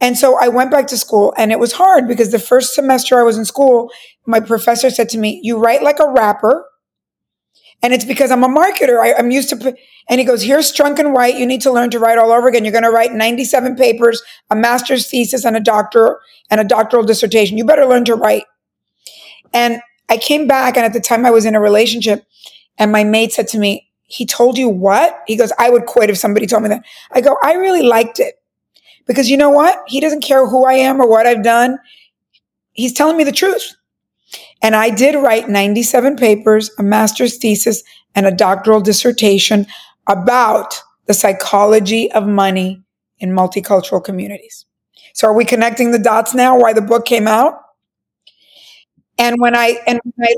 And 0.00 0.18
so 0.18 0.38
I 0.38 0.48
went 0.48 0.70
back 0.70 0.86
to 0.88 0.98
school 0.98 1.32
and 1.38 1.50
it 1.50 1.58
was 1.58 1.72
hard 1.72 2.06
because 2.06 2.30
the 2.30 2.38
first 2.38 2.74
semester 2.74 3.18
I 3.18 3.22
was 3.22 3.38
in 3.38 3.46
school, 3.46 3.90
my 4.26 4.40
professor 4.40 4.90
said 4.90 5.08
to 5.10 5.18
me, 5.18 5.40
you 5.42 5.56
write 5.56 5.82
like 5.82 5.98
a 5.98 6.10
rapper. 6.10 6.66
And 7.82 7.92
it's 7.92 8.04
because 8.04 8.30
I'm 8.30 8.44
a 8.44 8.48
marketer. 8.48 9.02
I, 9.02 9.18
am 9.18 9.30
used 9.30 9.50
to, 9.50 9.74
and 10.08 10.18
he 10.18 10.24
goes, 10.24 10.42
here's 10.42 10.72
Strunk 10.72 10.98
and 10.98 11.12
White. 11.12 11.36
You 11.36 11.46
need 11.46 11.60
to 11.62 11.72
learn 11.72 11.90
to 11.90 11.98
write 11.98 12.16
all 12.18 12.32
over 12.32 12.48
again. 12.48 12.64
You're 12.64 12.72
going 12.72 12.84
to 12.84 12.90
write 12.90 13.12
97 13.12 13.76
papers, 13.76 14.22
a 14.50 14.56
master's 14.56 15.06
thesis 15.08 15.44
and 15.44 15.56
a 15.56 15.60
doctor 15.60 16.18
and 16.50 16.60
a 16.60 16.64
doctoral 16.64 17.02
dissertation. 17.02 17.58
You 17.58 17.64
better 17.64 17.84
learn 17.84 18.04
to 18.06 18.14
write. 18.14 18.44
And 19.52 19.80
I 20.08 20.16
came 20.16 20.46
back 20.46 20.76
and 20.76 20.84
at 20.84 20.92
the 20.92 21.00
time 21.00 21.24
I 21.24 21.30
was 21.30 21.44
in 21.44 21.54
a 21.54 21.60
relationship 21.60 22.24
and 22.78 22.92
my 22.92 23.04
mate 23.04 23.32
said 23.32 23.48
to 23.48 23.58
me, 23.58 23.90
he 24.02 24.26
told 24.26 24.58
you 24.58 24.68
what? 24.68 25.22
He 25.26 25.36
goes, 25.36 25.52
I 25.58 25.70
would 25.70 25.86
quit 25.86 26.10
if 26.10 26.18
somebody 26.18 26.46
told 26.46 26.62
me 26.62 26.68
that. 26.68 26.84
I 27.12 27.20
go, 27.20 27.36
I 27.42 27.54
really 27.54 27.82
liked 27.82 28.20
it 28.20 28.34
because 29.06 29.30
you 29.30 29.36
know 29.36 29.50
what? 29.50 29.82
He 29.86 30.00
doesn't 30.00 30.22
care 30.22 30.46
who 30.46 30.64
I 30.64 30.74
am 30.74 31.00
or 31.00 31.08
what 31.08 31.26
I've 31.26 31.42
done. 31.42 31.78
He's 32.72 32.92
telling 32.92 33.16
me 33.16 33.24
the 33.24 33.32
truth. 33.32 33.74
And 34.62 34.74
I 34.74 34.90
did 34.90 35.14
write 35.14 35.48
97 35.48 36.16
papers, 36.16 36.70
a 36.78 36.82
master's 36.82 37.36
thesis, 37.36 37.82
and 38.14 38.26
a 38.26 38.34
doctoral 38.34 38.80
dissertation 38.80 39.66
about 40.08 40.80
the 41.06 41.14
psychology 41.14 42.10
of 42.12 42.26
money 42.26 42.82
in 43.18 43.30
multicultural 43.30 44.02
communities. 44.02 44.66
So 45.12 45.28
are 45.28 45.34
we 45.34 45.44
connecting 45.44 45.90
the 45.90 45.98
dots 45.98 46.34
now 46.34 46.58
why 46.58 46.72
the 46.72 46.80
book 46.80 47.04
came 47.04 47.28
out? 47.28 47.63
And 49.18 49.36
when 49.38 49.54
I 49.56 49.78
and 49.86 50.00
when 50.04 50.28
I 50.28 50.34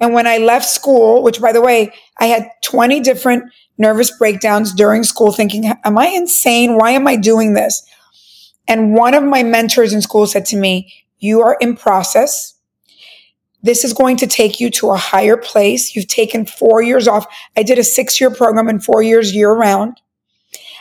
and 0.00 0.14
when 0.14 0.26
I 0.26 0.38
left 0.38 0.66
school, 0.66 1.22
which 1.22 1.40
by 1.40 1.52
the 1.52 1.60
way, 1.60 1.92
I 2.18 2.26
had 2.26 2.48
20 2.62 3.00
different 3.00 3.44
nervous 3.78 4.16
breakdowns 4.16 4.72
during 4.72 5.04
school 5.04 5.32
thinking, 5.32 5.72
am 5.84 5.98
I 5.98 6.08
insane? 6.08 6.76
Why 6.76 6.90
am 6.92 7.06
I 7.06 7.16
doing 7.16 7.54
this? 7.54 7.84
And 8.66 8.94
one 8.94 9.14
of 9.14 9.22
my 9.24 9.42
mentors 9.42 9.92
in 9.92 10.00
school 10.00 10.26
said 10.26 10.46
to 10.46 10.56
me, 10.56 10.92
you 11.18 11.42
are 11.42 11.56
in 11.60 11.76
process. 11.76 12.54
This 13.62 13.84
is 13.84 13.94
going 13.94 14.18
to 14.18 14.26
take 14.26 14.60
you 14.60 14.70
to 14.72 14.90
a 14.90 14.96
higher 14.96 15.36
place. 15.36 15.96
You've 15.96 16.06
taken 16.08 16.44
four 16.44 16.82
years 16.82 17.08
off. 17.08 17.26
I 17.56 17.62
did 17.62 17.78
a 17.78 17.84
six 17.84 18.20
year 18.20 18.30
program 18.30 18.68
in 18.68 18.78
four 18.78 19.02
years 19.02 19.34
year 19.34 19.52
round. 19.52 20.00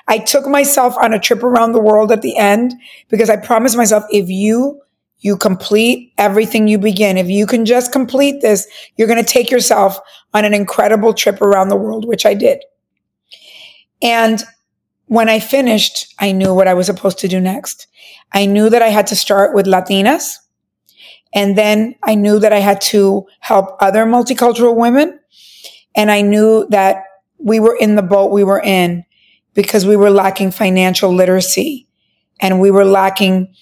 I 0.08 0.18
took 0.18 0.46
myself 0.48 0.98
on 0.98 1.14
a 1.14 1.20
trip 1.20 1.44
around 1.44 1.72
the 1.72 1.82
world 1.82 2.12
at 2.12 2.22
the 2.22 2.36
end 2.36 2.74
because 3.08 3.30
I 3.30 3.38
promised 3.38 3.78
myself, 3.78 4.04
if 4.12 4.30
you 4.30 4.82
you 5.24 5.38
complete 5.38 6.14
everything 6.18 6.68
you 6.68 6.78
begin. 6.78 7.18
If 7.18 7.30
you 7.30 7.48
can 7.48 7.66
just 7.66 7.94
complete 7.94 8.42
this, 8.42 8.68
you're 8.98 9.08
going 9.08 9.24
to 9.24 9.30
take 9.30 9.50
yourself 9.50 9.98
on 10.34 10.44
an 10.44 10.54
incredible 10.54 11.14
trip 11.14 11.42
around 11.42 11.70
the 11.70 11.78
world, 11.78 12.06
which 12.06 12.26
I 12.26 12.34
did. 12.34 12.62
And 14.02 14.44
when 15.06 15.30
I 15.30 15.40
finished, 15.40 16.14
I 16.20 16.34
knew 16.34 16.54
what 16.54 16.68
I 16.68 16.74
was 16.74 16.88
supposed 16.88 17.20
to 17.20 17.30
do 17.30 17.40
next. 17.40 17.88
I 18.34 18.46
knew 18.46 18.70
that 18.70 18.82
I 18.82 18.90
had 18.90 19.08
to 19.08 19.16
start 19.16 19.56
with 19.56 19.66
Latinas. 19.66 20.36
And 21.34 21.58
then 21.58 21.96
I 22.04 22.16
knew 22.16 22.38
that 22.40 22.52
I 22.52 22.60
had 22.60 22.82
to 22.82 23.26
help 23.40 23.78
other 23.80 24.04
multicultural 24.06 24.76
women. 24.76 25.20
And 25.96 26.12
I 26.12 26.22
knew 26.22 26.68
that 26.70 27.04
we 27.38 27.62
were 27.62 27.78
in 27.80 27.96
the 27.96 28.02
boat 28.02 28.32
we 28.32 28.44
were 28.44 28.62
in 28.62 29.06
because 29.54 29.86
we 29.86 29.96
were 29.96 30.12
lacking 30.12 30.52
financial 30.52 31.14
literacy 31.14 31.88
and 32.42 32.60
we 32.60 32.72
were 32.72 32.86
lacking 32.86 33.54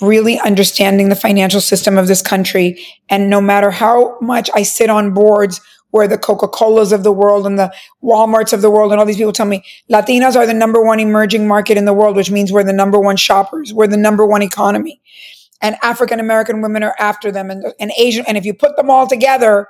really 0.00 0.38
understanding 0.40 1.08
the 1.08 1.16
financial 1.16 1.60
system 1.60 1.98
of 1.98 2.06
this 2.06 2.22
country. 2.22 2.84
And 3.08 3.28
no 3.28 3.40
matter 3.40 3.70
how 3.70 4.18
much 4.20 4.48
I 4.54 4.62
sit 4.62 4.90
on 4.90 5.12
boards 5.12 5.60
where 5.90 6.06
the 6.06 6.18
Coca-Colas 6.18 6.92
of 6.92 7.02
the 7.02 7.12
world 7.12 7.46
and 7.46 7.58
the 7.58 7.72
Walmarts 8.02 8.52
of 8.52 8.60
the 8.60 8.70
world 8.70 8.92
and 8.92 9.00
all 9.00 9.06
these 9.06 9.16
people 9.16 9.32
tell 9.32 9.46
me 9.46 9.64
Latinas 9.90 10.36
are 10.36 10.46
the 10.46 10.54
number 10.54 10.84
one 10.84 11.00
emerging 11.00 11.48
market 11.48 11.78
in 11.78 11.86
the 11.86 11.94
world, 11.94 12.14
which 12.14 12.30
means 12.30 12.52
we're 12.52 12.62
the 12.62 12.72
number 12.72 13.00
one 13.00 13.16
shoppers. 13.16 13.72
We're 13.72 13.86
the 13.86 13.96
number 13.96 14.26
one 14.26 14.42
economy. 14.42 15.00
And 15.60 15.76
African 15.82 16.20
American 16.20 16.62
women 16.62 16.82
are 16.82 16.94
after 16.98 17.32
them 17.32 17.50
and, 17.50 17.64
and 17.80 17.90
Asian. 17.98 18.24
And 18.26 18.36
if 18.36 18.44
you 18.44 18.54
put 18.54 18.76
them 18.76 18.90
all 18.90 19.06
together, 19.06 19.68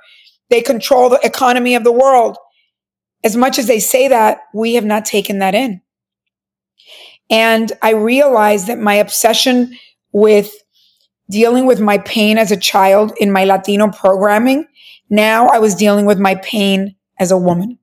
they 0.49 0.61
control 0.61 1.09
the 1.09 1.19
economy 1.23 1.75
of 1.75 1.83
the 1.83 1.91
world. 1.91 2.37
As 3.23 3.35
much 3.35 3.57
as 3.57 3.67
they 3.67 3.79
say 3.79 4.07
that, 4.07 4.41
we 4.53 4.75
have 4.75 4.85
not 4.85 5.05
taken 5.05 5.39
that 5.39 5.55
in. 5.55 5.81
And 7.29 7.71
I 7.81 7.91
realized 7.91 8.67
that 8.67 8.79
my 8.79 8.95
obsession 8.95 9.77
with 10.11 10.51
dealing 11.29 11.65
with 11.65 11.79
my 11.79 11.99
pain 11.99 12.37
as 12.37 12.51
a 12.51 12.57
child 12.57 13.13
in 13.19 13.31
my 13.31 13.45
Latino 13.45 13.89
programming. 13.89 14.65
Now 15.09 15.47
I 15.47 15.59
was 15.59 15.75
dealing 15.75 16.05
with 16.05 16.19
my 16.19 16.35
pain 16.35 16.95
as 17.19 17.31
a 17.31 17.37
woman. 17.37 17.77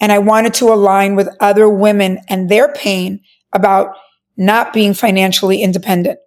And 0.00 0.10
I 0.12 0.18
wanted 0.18 0.54
to 0.54 0.66
align 0.66 1.14
with 1.14 1.28
other 1.40 1.68
women 1.68 2.20
and 2.28 2.48
their 2.48 2.72
pain 2.72 3.20
about 3.52 3.94
not 4.36 4.72
being 4.72 4.94
financially 4.94 5.62
independent, 5.62 6.18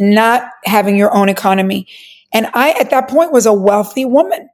not 0.00 0.50
having 0.64 0.96
your 0.96 1.14
own 1.14 1.28
economy. 1.28 1.86
And 2.32 2.48
I, 2.54 2.72
at 2.72 2.90
that 2.90 3.08
point, 3.08 3.32
was 3.32 3.46
a 3.46 3.52
wealthy 3.52 4.04
woman 4.04 4.48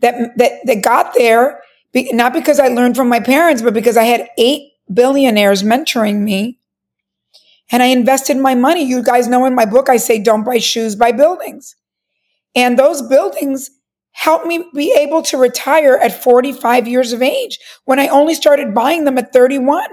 that, 0.00 0.36
that, 0.36 0.52
that 0.64 0.82
got 0.82 1.14
there, 1.14 1.60
not 1.94 2.32
because 2.32 2.60
I 2.60 2.68
learned 2.68 2.96
from 2.96 3.08
my 3.08 3.20
parents, 3.20 3.62
but 3.62 3.74
because 3.74 3.96
I 3.96 4.04
had 4.04 4.28
eight 4.38 4.72
billionaires 4.92 5.62
mentoring 5.62 6.20
me 6.20 6.59
and 7.70 7.82
I 7.82 7.86
invested 7.86 8.36
my 8.36 8.54
money. 8.54 8.84
You 8.84 9.02
guys 9.02 9.28
know 9.28 9.44
in 9.44 9.54
my 9.54 9.64
book, 9.64 9.88
I 9.88 9.96
say, 9.96 10.22
don't 10.22 10.44
buy 10.44 10.58
shoes, 10.58 10.96
buy 10.96 11.12
buildings. 11.12 11.76
And 12.54 12.78
those 12.78 13.02
buildings 13.02 13.70
helped 14.12 14.46
me 14.46 14.64
be 14.74 14.92
able 14.98 15.22
to 15.22 15.36
retire 15.36 15.96
at 15.96 16.22
45 16.22 16.88
years 16.88 17.12
of 17.12 17.22
age 17.22 17.58
when 17.84 18.00
I 18.00 18.08
only 18.08 18.34
started 18.34 18.74
buying 18.74 19.04
them 19.04 19.18
at 19.18 19.32
31. 19.32 19.84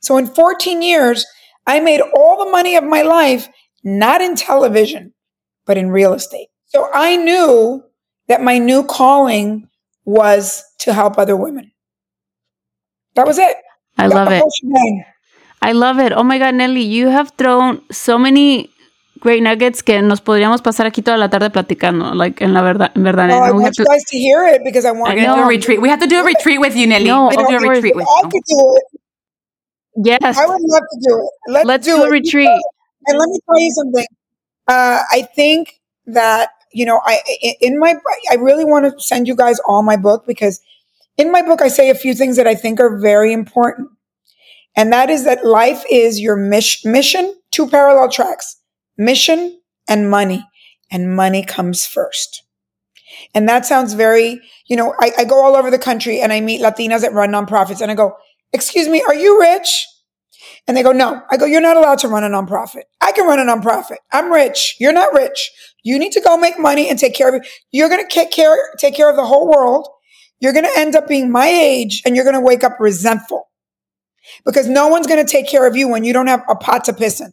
So 0.00 0.16
in 0.16 0.26
14 0.26 0.82
years, 0.82 1.26
I 1.66 1.80
made 1.80 2.00
all 2.00 2.44
the 2.44 2.50
money 2.50 2.76
of 2.76 2.84
my 2.84 3.02
life, 3.02 3.48
not 3.82 4.20
in 4.20 4.36
television, 4.36 5.14
but 5.66 5.78
in 5.78 5.90
real 5.90 6.12
estate. 6.12 6.48
So 6.66 6.88
I 6.92 7.16
knew 7.16 7.82
that 8.28 8.42
my 8.42 8.58
new 8.58 8.84
calling 8.84 9.68
was 10.04 10.62
to 10.80 10.92
help 10.92 11.18
other 11.18 11.36
women. 11.36 11.72
That 13.14 13.26
was 13.26 13.38
it. 13.38 13.56
I 13.98 14.06
love 14.06 14.28
it. 14.30 14.44
I 15.62 15.72
love 15.72 15.98
it. 15.98 16.12
Oh 16.12 16.22
my 16.22 16.38
God, 16.38 16.54
Nely, 16.54 16.82
you 16.82 17.08
have 17.08 17.32
thrown 17.36 17.82
so 17.90 18.18
many 18.18 18.70
great 19.20 19.42
nuggets 19.42 19.82
que 19.82 20.00
nos 20.00 20.20
podríamos 20.20 20.62
pasar 20.62 20.86
aquí 20.86 21.02
toda 21.02 21.18
la 21.18 21.28
tarde 21.28 21.50
platicando. 21.50 22.14
Like, 22.14 22.42
en 22.42 22.54
la 22.54 22.62
verdad, 22.62 22.90
en 22.94 23.02
verdad. 23.02 23.28
Well, 23.28 23.42
I 23.42 23.52
want 23.52 23.78
you 23.78 23.84
guys 23.84 24.04
to 24.04 24.18
hear 24.18 24.46
it 24.46 24.62
because 24.64 24.86
I 24.86 24.92
want 24.92 25.14
to 25.14 25.20
do 25.20 25.34
a 25.34 25.46
retreat. 25.46 25.80
We 25.80 25.90
have 25.90 26.00
to 26.00 26.06
do 26.06 26.20
a 26.20 26.24
retreat 26.24 26.60
with 26.60 26.74
you, 26.76 26.86
Nely. 26.86 27.04
No, 27.04 27.28
we'll 27.28 27.46
do 27.46 27.56
a 27.56 27.68
retreat 27.68 27.94
with 27.94 28.06
you. 28.06 28.16
I 28.16 28.20
you. 28.24 28.30
Could 28.30 28.42
do 28.46 28.76
it. 28.76 29.00
Yes. 30.04 30.38
I 30.38 30.46
would 30.46 30.62
love 30.62 30.82
to 30.82 31.00
do 31.06 31.18
it. 31.18 31.52
Let's, 31.52 31.66
Let's 31.66 31.86
do, 31.86 31.96
do 31.96 32.04
a 32.04 32.10
retreat. 32.10 32.48
And 33.06 33.18
let 33.18 33.28
me 33.28 33.38
tell 33.46 33.60
you 33.60 33.72
something. 33.72 34.06
Uh, 34.66 35.02
I 35.10 35.22
think 35.34 35.80
that, 36.06 36.50
you 36.72 36.86
know, 36.86 37.00
I, 37.04 37.20
in 37.60 37.78
my, 37.78 37.96
I 38.30 38.36
really 38.36 38.64
want 38.64 38.86
to 38.86 38.98
send 39.02 39.28
you 39.28 39.34
guys 39.34 39.58
all 39.66 39.82
my 39.82 39.96
book 39.96 40.26
because 40.26 40.60
in 41.18 41.30
my 41.30 41.42
book, 41.42 41.60
I 41.60 41.68
say 41.68 41.90
a 41.90 41.94
few 41.94 42.14
things 42.14 42.36
that 42.36 42.46
I 42.46 42.54
think 42.54 42.80
are 42.80 42.98
very 42.98 43.32
important. 43.32 43.90
And 44.76 44.92
that 44.92 45.10
is 45.10 45.24
that 45.24 45.44
life 45.44 45.84
is 45.90 46.20
your 46.20 46.36
mission, 46.36 46.92
mission, 46.92 47.34
two 47.50 47.68
parallel 47.68 48.08
tracks, 48.08 48.56
mission 48.96 49.60
and 49.88 50.10
money. 50.10 50.46
And 50.90 51.14
money 51.14 51.44
comes 51.44 51.86
first. 51.86 52.44
And 53.34 53.48
that 53.48 53.66
sounds 53.66 53.92
very, 53.92 54.40
you 54.66 54.76
know, 54.76 54.94
I, 55.00 55.12
I 55.18 55.24
go 55.24 55.44
all 55.44 55.56
over 55.56 55.70
the 55.70 55.78
country 55.78 56.20
and 56.20 56.32
I 56.32 56.40
meet 56.40 56.60
Latinas 56.60 57.02
that 57.02 57.12
run 57.12 57.30
nonprofits 57.30 57.80
and 57.80 57.90
I 57.90 57.94
go, 57.94 58.16
excuse 58.52 58.88
me, 58.88 59.02
are 59.06 59.14
you 59.14 59.40
rich? 59.40 59.86
And 60.66 60.76
they 60.76 60.82
go, 60.82 60.92
no. 60.92 61.22
I 61.30 61.36
go, 61.36 61.44
you're 61.46 61.60
not 61.60 61.76
allowed 61.76 61.98
to 62.00 62.08
run 62.08 62.24
a 62.24 62.28
nonprofit. 62.28 62.82
I 63.00 63.12
can 63.12 63.26
run 63.26 63.38
a 63.38 63.44
nonprofit. 63.44 63.96
I'm 64.12 64.32
rich. 64.32 64.76
You're 64.78 64.92
not 64.92 65.12
rich. 65.12 65.50
You 65.82 65.98
need 65.98 66.12
to 66.12 66.20
go 66.20 66.36
make 66.36 66.58
money 66.58 66.88
and 66.88 66.98
take 66.98 67.14
care 67.14 67.28
of 67.28 67.34
it. 67.34 67.48
You're 67.72 67.88
going 67.88 68.04
to 68.04 68.12
take 68.12 68.30
care, 68.30 68.56
take 68.78 68.94
care 68.94 69.10
of 69.10 69.16
the 69.16 69.24
whole 69.24 69.48
world. 69.48 69.88
You're 70.40 70.52
going 70.52 70.64
to 70.64 70.78
end 70.78 70.96
up 70.96 71.06
being 71.06 71.30
my 71.30 71.48
age 71.48 72.02
and 72.04 72.16
you're 72.16 72.24
going 72.24 72.34
to 72.34 72.40
wake 72.40 72.64
up 72.64 72.80
resentful 72.80 73.49
because 74.44 74.68
no 74.68 74.88
one's 74.88 75.06
going 75.06 75.24
to 75.24 75.30
take 75.30 75.48
care 75.48 75.66
of 75.66 75.76
you 75.76 75.88
when 75.88 76.04
you 76.04 76.12
don't 76.12 76.26
have 76.26 76.42
a 76.48 76.54
pot 76.54 76.84
to 76.84 76.92
piss 76.92 77.20
in. 77.20 77.32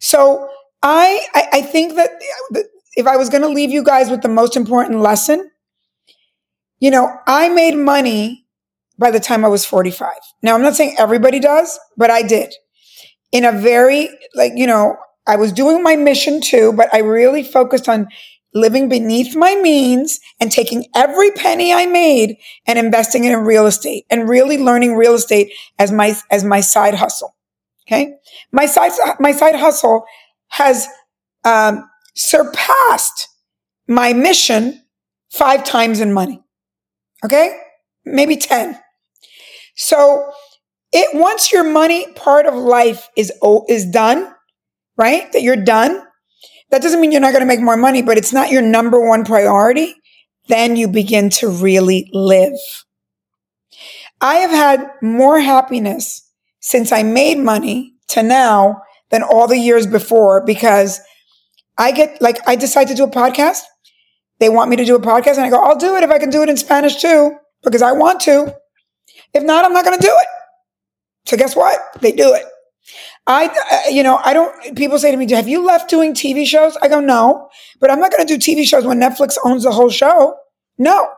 So 0.00 0.48
I, 0.82 1.26
I, 1.34 1.48
I 1.54 1.62
think 1.62 1.96
that 1.96 2.10
uh, 2.54 2.60
if 2.96 3.06
I 3.06 3.16
was 3.16 3.28
going 3.28 3.42
to 3.42 3.48
leave 3.48 3.70
you 3.70 3.82
guys 3.82 4.10
with 4.10 4.22
the 4.22 4.28
most 4.28 4.56
important 4.56 5.00
lesson, 5.00 5.50
you 6.80 6.90
know, 6.90 7.12
I 7.26 7.48
made 7.48 7.76
money 7.76 8.46
by 8.98 9.10
the 9.10 9.20
time 9.20 9.44
I 9.44 9.48
was 9.48 9.64
45. 9.64 10.12
Now, 10.42 10.54
I'm 10.54 10.62
not 10.62 10.76
saying 10.76 10.96
everybody 10.98 11.40
does, 11.40 11.78
but 11.96 12.10
I 12.10 12.22
did 12.22 12.52
in 13.32 13.44
a 13.44 13.52
very, 13.52 14.08
like, 14.34 14.52
you 14.54 14.66
know, 14.66 14.96
I 15.26 15.36
was 15.36 15.52
doing 15.52 15.82
my 15.82 15.96
mission 15.96 16.40
too, 16.40 16.72
but 16.72 16.92
I 16.92 16.98
really 16.98 17.42
focused 17.42 17.88
on 17.88 18.08
living 18.54 18.88
beneath 18.88 19.36
my 19.36 19.54
means 19.56 20.20
and 20.40 20.50
taking 20.50 20.86
every 20.94 21.30
penny 21.32 21.72
I 21.72 21.86
made 21.86 22.36
and 22.66 22.78
investing 22.78 23.24
it 23.24 23.32
in 23.32 23.40
real 23.40 23.66
estate 23.66 24.06
and 24.10 24.28
really 24.28 24.58
learning 24.58 24.94
real 24.96 25.14
estate 25.14 25.52
as 25.78 25.92
my, 25.92 26.16
as 26.30 26.44
my 26.44 26.60
side 26.60 26.94
hustle. 26.94 27.36
Okay. 27.86 28.14
My 28.52 28.66
side, 28.66 28.92
my 29.20 29.32
side 29.32 29.54
hustle 29.56 30.04
has, 30.48 30.88
um, 31.44 31.88
surpassed 32.14 33.28
my 33.86 34.12
mission 34.12 34.82
five 35.30 35.64
times 35.64 36.00
in 36.00 36.12
money. 36.12 36.42
Okay. 37.24 37.58
Maybe 38.04 38.36
10. 38.36 38.78
So 39.76 40.30
it, 40.92 41.14
once 41.14 41.52
your 41.52 41.64
money 41.64 42.12
part 42.14 42.46
of 42.46 42.54
life 42.54 43.08
is, 43.16 43.32
is 43.68 43.86
done, 43.86 44.34
right? 44.96 45.30
That 45.32 45.42
you're 45.42 45.56
done. 45.56 46.02
That 46.70 46.82
doesn't 46.82 47.00
mean 47.00 47.12
you're 47.12 47.20
not 47.20 47.32
going 47.32 47.40
to 47.40 47.46
make 47.46 47.60
more 47.60 47.76
money, 47.76 48.02
but 48.02 48.18
it's 48.18 48.32
not 48.32 48.50
your 48.50 48.62
number 48.62 49.00
one 49.00 49.24
priority. 49.24 49.94
Then 50.48 50.76
you 50.76 50.88
begin 50.88 51.30
to 51.30 51.48
really 51.48 52.10
live. 52.12 52.58
I 54.20 54.36
have 54.36 54.50
had 54.50 54.90
more 55.00 55.40
happiness 55.40 56.28
since 56.60 56.92
I 56.92 57.02
made 57.02 57.38
money 57.38 57.94
to 58.08 58.22
now 58.22 58.82
than 59.10 59.22
all 59.22 59.46
the 59.46 59.58
years 59.58 59.86
before 59.86 60.44
because 60.44 61.00
I 61.78 61.92
get 61.92 62.20
like, 62.20 62.38
I 62.46 62.56
decide 62.56 62.88
to 62.88 62.94
do 62.94 63.04
a 63.04 63.10
podcast. 63.10 63.62
They 64.40 64.48
want 64.48 64.70
me 64.70 64.76
to 64.76 64.84
do 64.84 64.96
a 64.96 65.00
podcast 65.00 65.36
and 65.36 65.42
I 65.42 65.50
go, 65.50 65.62
I'll 65.62 65.78
do 65.78 65.96
it 65.96 66.02
if 66.02 66.10
I 66.10 66.18
can 66.18 66.30
do 66.30 66.42
it 66.42 66.48
in 66.48 66.56
Spanish 66.56 66.96
too, 66.96 67.36
because 67.62 67.82
I 67.82 67.92
want 67.92 68.20
to. 68.22 68.54
If 69.34 69.42
not, 69.42 69.64
I'm 69.64 69.72
not 69.72 69.84
going 69.84 69.98
to 69.98 70.06
do 70.06 70.12
it. 70.12 70.28
So 71.26 71.36
guess 71.36 71.54
what? 71.54 71.78
They 72.00 72.12
do 72.12 72.34
it. 72.34 72.44
I, 73.26 73.88
you 73.90 74.02
know, 74.02 74.20
I 74.24 74.32
don't, 74.32 74.76
people 74.76 74.98
say 74.98 75.10
to 75.10 75.16
me, 75.16 75.30
have 75.32 75.48
you 75.48 75.64
left 75.64 75.90
doing 75.90 76.14
TV 76.14 76.46
shows? 76.46 76.76
I 76.80 76.88
go, 76.88 77.00
no, 77.00 77.48
but 77.80 77.90
I'm 77.90 78.00
not 78.00 78.10
going 78.10 78.26
to 78.26 78.36
do 78.36 78.40
TV 78.40 78.66
shows 78.66 78.86
when 78.86 78.98
Netflix 79.00 79.36
owns 79.44 79.64
the 79.64 79.72
whole 79.72 79.90
show. 79.90 80.34
No, 80.78 81.08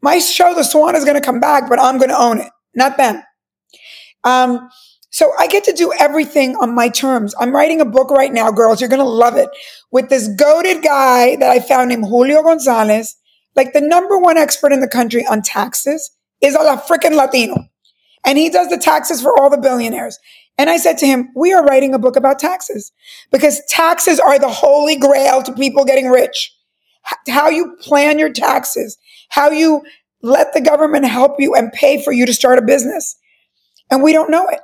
my 0.00 0.18
show, 0.18 0.54
The 0.54 0.62
Swan 0.62 0.94
is 0.94 1.04
going 1.04 1.16
to 1.16 1.24
come 1.24 1.40
back, 1.40 1.68
but 1.68 1.80
I'm 1.80 1.98
going 1.98 2.10
to 2.10 2.20
own 2.20 2.38
it, 2.38 2.50
not 2.74 2.96
them. 2.96 3.22
Um, 4.24 4.68
so 5.10 5.32
I 5.38 5.46
get 5.46 5.64
to 5.64 5.72
do 5.72 5.92
everything 5.98 6.54
on 6.56 6.74
my 6.74 6.88
terms. 6.88 7.34
I'm 7.40 7.54
writing 7.54 7.80
a 7.80 7.84
book 7.84 8.10
right 8.10 8.32
now, 8.32 8.50
girls. 8.50 8.80
You're 8.80 8.90
going 8.90 9.00
to 9.00 9.08
love 9.08 9.36
it 9.36 9.48
with 9.90 10.10
this 10.10 10.28
goaded 10.28 10.82
guy 10.82 11.36
that 11.36 11.50
I 11.50 11.60
found 11.60 11.88
named 11.88 12.04
Julio 12.04 12.42
Gonzalez, 12.42 13.16
like 13.56 13.72
the 13.72 13.80
number 13.80 14.18
one 14.18 14.36
expert 14.36 14.72
in 14.72 14.80
the 14.80 14.88
country 14.88 15.26
on 15.26 15.42
taxes 15.42 16.10
is 16.40 16.54
a 16.54 16.58
freaking 16.76 17.16
Latino. 17.16 17.56
And 18.24 18.36
he 18.36 18.50
does 18.50 18.68
the 18.68 18.78
taxes 18.78 19.22
for 19.22 19.32
all 19.40 19.50
the 19.50 19.58
billionaires. 19.58 20.18
And 20.58 20.68
I 20.68 20.76
said 20.76 20.98
to 20.98 21.06
him, 21.06 21.30
we 21.36 21.52
are 21.52 21.64
writing 21.64 21.94
a 21.94 21.98
book 21.98 22.16
about 22.16 22.38
taxes 22.38 22.92
because 23.30 23.62
taxes 23.68 24.18
are 24.18 24.38
the 24.38 24.48
holy 24.48 24.96
grail 24.96 25.42
to 25.44 25.52
people 25.52 25.84
getting 25.84 26.08
rich. 26.08 26.52
How 27.28 27.48
you 27.48 27.76
plan 27.80 28.18
your 28.18 28.32
taxes, 28.32 28.98
how 29.30 29.50
you 29.50 29.82
let 30.20 30.52
the 30.52 30.60
government 30.60 31.06
help 31.06 31.36
you 31.38 31.54
and 31.54 31.72
pay 31.72 32.02
for 32.02 32.12
you 32.12 32.26
to 32.26 32.34
start 32.34 32.58
a 32.58 32.62
business. 32.62 33.16
And 33.90 34.02
we 34.02 34.12
don't 34.12 34.30
know 34.30 34.46
it. 34.48 34.60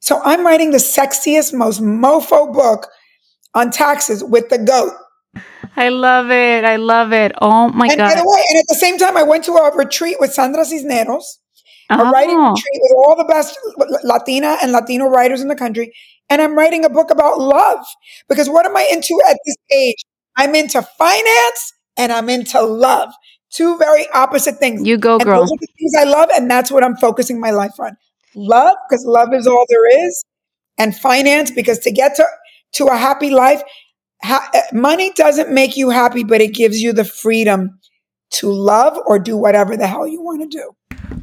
So 0.00 0.20
I'm 0.22 0.44
writing 0.44 0.70
the 0.70 0.78
sexiest, 0.78 1.54
most 1.54 1.80
mofo 1.80 2.52
book 2.52 2.88
on 3.54 3.70
taxes 3.70 4.24
with 4.24 4.48
the 4.48 4.58
goat. 4.58 4.92
I 5.76 5.88
love 5.88 6.30
it. 6.30 6.64
I 6.64 6.76
love 6.76 7.12
it. 7.12 7.32
Oh 7.40 7.68
my 7.68 7.86
and, 7.86 7.98
God. 7.98 8.16
Way, 8.16 8.44
and 8.50 8.58
at 8.58 8.66
the 8.68 8.76
same 8.76 8.98
time, 8.98 9.16
I 9.16 9.22
went 9.22 9.44
to 9.44 9.52
a 9.52 9.76
retreat 9.76 10.16
with 10.20 10.32
Sandra 10.32 10.64
Cisneros, 10.64 11.38
oh. 11.90 12.00
a 12.00 12.10
writing 12.10 12.36
retreat 12.36 12.80
with 12.82 12.92
all 12.96 13.16
the 13.16 13.24
best 13.24 13.58
Latina 14.04 14.56
and 14.62 14.72
Latino 14.72 15.06
writers 15.06 15.40
in 15.40 15.48
the 15.48 15.56
country. 15.56 15.92
And 16.30 16.40
I'm 16.40 16.56
writing 16.56 16.84
a 16.84 16.88
book 16.88 17.10
about 17.10 17.38
love 17.38 17.84
because 18.28 18.48
what 18.48 18.66
am 18.66 18.76
I 18.76 18.88
into 18.90 19.20
at 19.28 19.38
this 19.44 19.56
age? 19.72 20.04
I'm 20.36 20.54
into 20.54 20.82
finance 20.82 21.72
and 21.96 22.12
I'm 22.12 22.28
into 22.28 22.60
love. 22.62 23.12
Two 23.50 23.76
very 23.78 24.08
opposite 24.10 24.56
things. 24.56 24.86
You 24.86 24.96
go, 24.96 25.14
and 25.14 25.24
girl. 25.24 25.40
Those 25.40 25.52
are 25.52 25.58
the 25.60 25.68
things 25.78 25.92
I 25.96 26.04
love, 26.04 26.28
and 26.34 26.50
that's 26.50 26.72
what 26.72 26.82
I'm 26.82 26.96
focusing 26.96 27.38
my 27.38 27.50
life 27.50 27.78
on. 27.78 27.96
Love, 28.34 28.76
because 28.88 29.04
love 29.06 29.32
is 29.32 29.46
all 29.46 29.64
there 29.68 30.06
is, 30.06 30.24
and 30.76 30.96
finance, 30.96 31.52
because 31.52 31.78
to 31.80 31.92
get 31.92 32.16
to, 32.16 32.26
to 32.72 32.86
a 32.86 32.96
happy 32.96 33.30
life, 33.30 33.62
ha- 34.24 34.50
uh, 34.52 34.60
money 34.72 35.12
doesn't 35.12 35.52
make 35.52 35.76
you 35.76 35.90
happy, 35.90 36.24
but 36.24 36.40
it 36.40 36.52
gives 36.52 36.82
you 36.82 36.92
the 36.92 37.04
freedom 37.04 37.78
to 38.30 38.50
love 38.50 38.98
or 39.06 39.20
do 39.20 39.36
whatever 39.36 39.76
the 39.76 39.86
hell 39.86 40.06
you 40.06 40.20
want 40.20 40.40
to 40.40 40.48
do. 40.48 40.72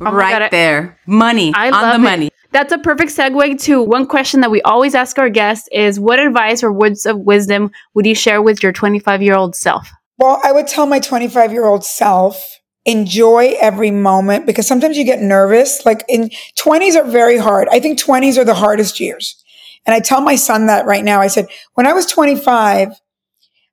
Oh 0.04 0.12
right 0.12 0.40
God, 0.40 0.52
there. 0.52 0.98
Money 1.06 1.54
I 1.56 1.70
on 1.70 1.90
the 1.90 1.96
it. 1.96 2.10
money. 2.10 2.30
That's 2.52 2.74
a 2.74 2.78
perfect 2.78 3.12
segue 3.12 3.62
to 3.64 3.82
one 3.82 4.06
question 4.06 4.42
that 4.42 4.52
we 4.52 4.62
always 4.64 4.94
ask 4.94 5.18
our 5.18 5.30
guests 5.30 5.70
is 5.72 6.00
what 6.00 6.20
advice 6.20 6.64
or 6.64 6.74
words 6.74 7.06
of 7.06 7.20
wisdom 7.20 7.72
would 7.94 8.06
you 8.06 8.16
share 8.16 8.42
with 8.42 8.62
your 8.62 8.74
25 8.74 9.22
year 9.22 9.36
old 9.36 9.56
self? 9.56 9.90
Well, 10.18 10.40
I 10.44 10.52
would 10.52 10.68
tell 10.68 10.86
my 10.86 11.00
25 11.00 11.54
year 11.54 11.66
old 11.66 11.86
self, 11.86 12.60
enjoy 12.86 13.56
every 13.62 13.92
moment 13.92 14.46
because 14.46 14.68
sometimes 14.68 14.98
you 14.98 15.06
get 15.06 15.22
nervous. 15.22 15.86
Like 15.86 16.04
in 16.10 16.30
20s 16.58 16.96
are 16.96 17.10
very 17.10 17.38
hard. 17.38 17.68
I 17.72 17.80
think 17.80 18.00
20s 18.00 18.38
are 18.38 18.44
the 18.44 18.54
hardest 18.54 19.00
years. 19.00 19.42
And 19.86 19.96
I 19.96 20.00
tell 20.00 20.22
my 20.22 20.36
son 20.36 20.68
that 20.68 20.86
right 20.86 21.04
now. 21.04 21.22
I 21.22 21.28
said, 21.28 21.48
when 21.76 21.88
I 21.88 21.94
was 21.94 22.06
25, 22.06 22.90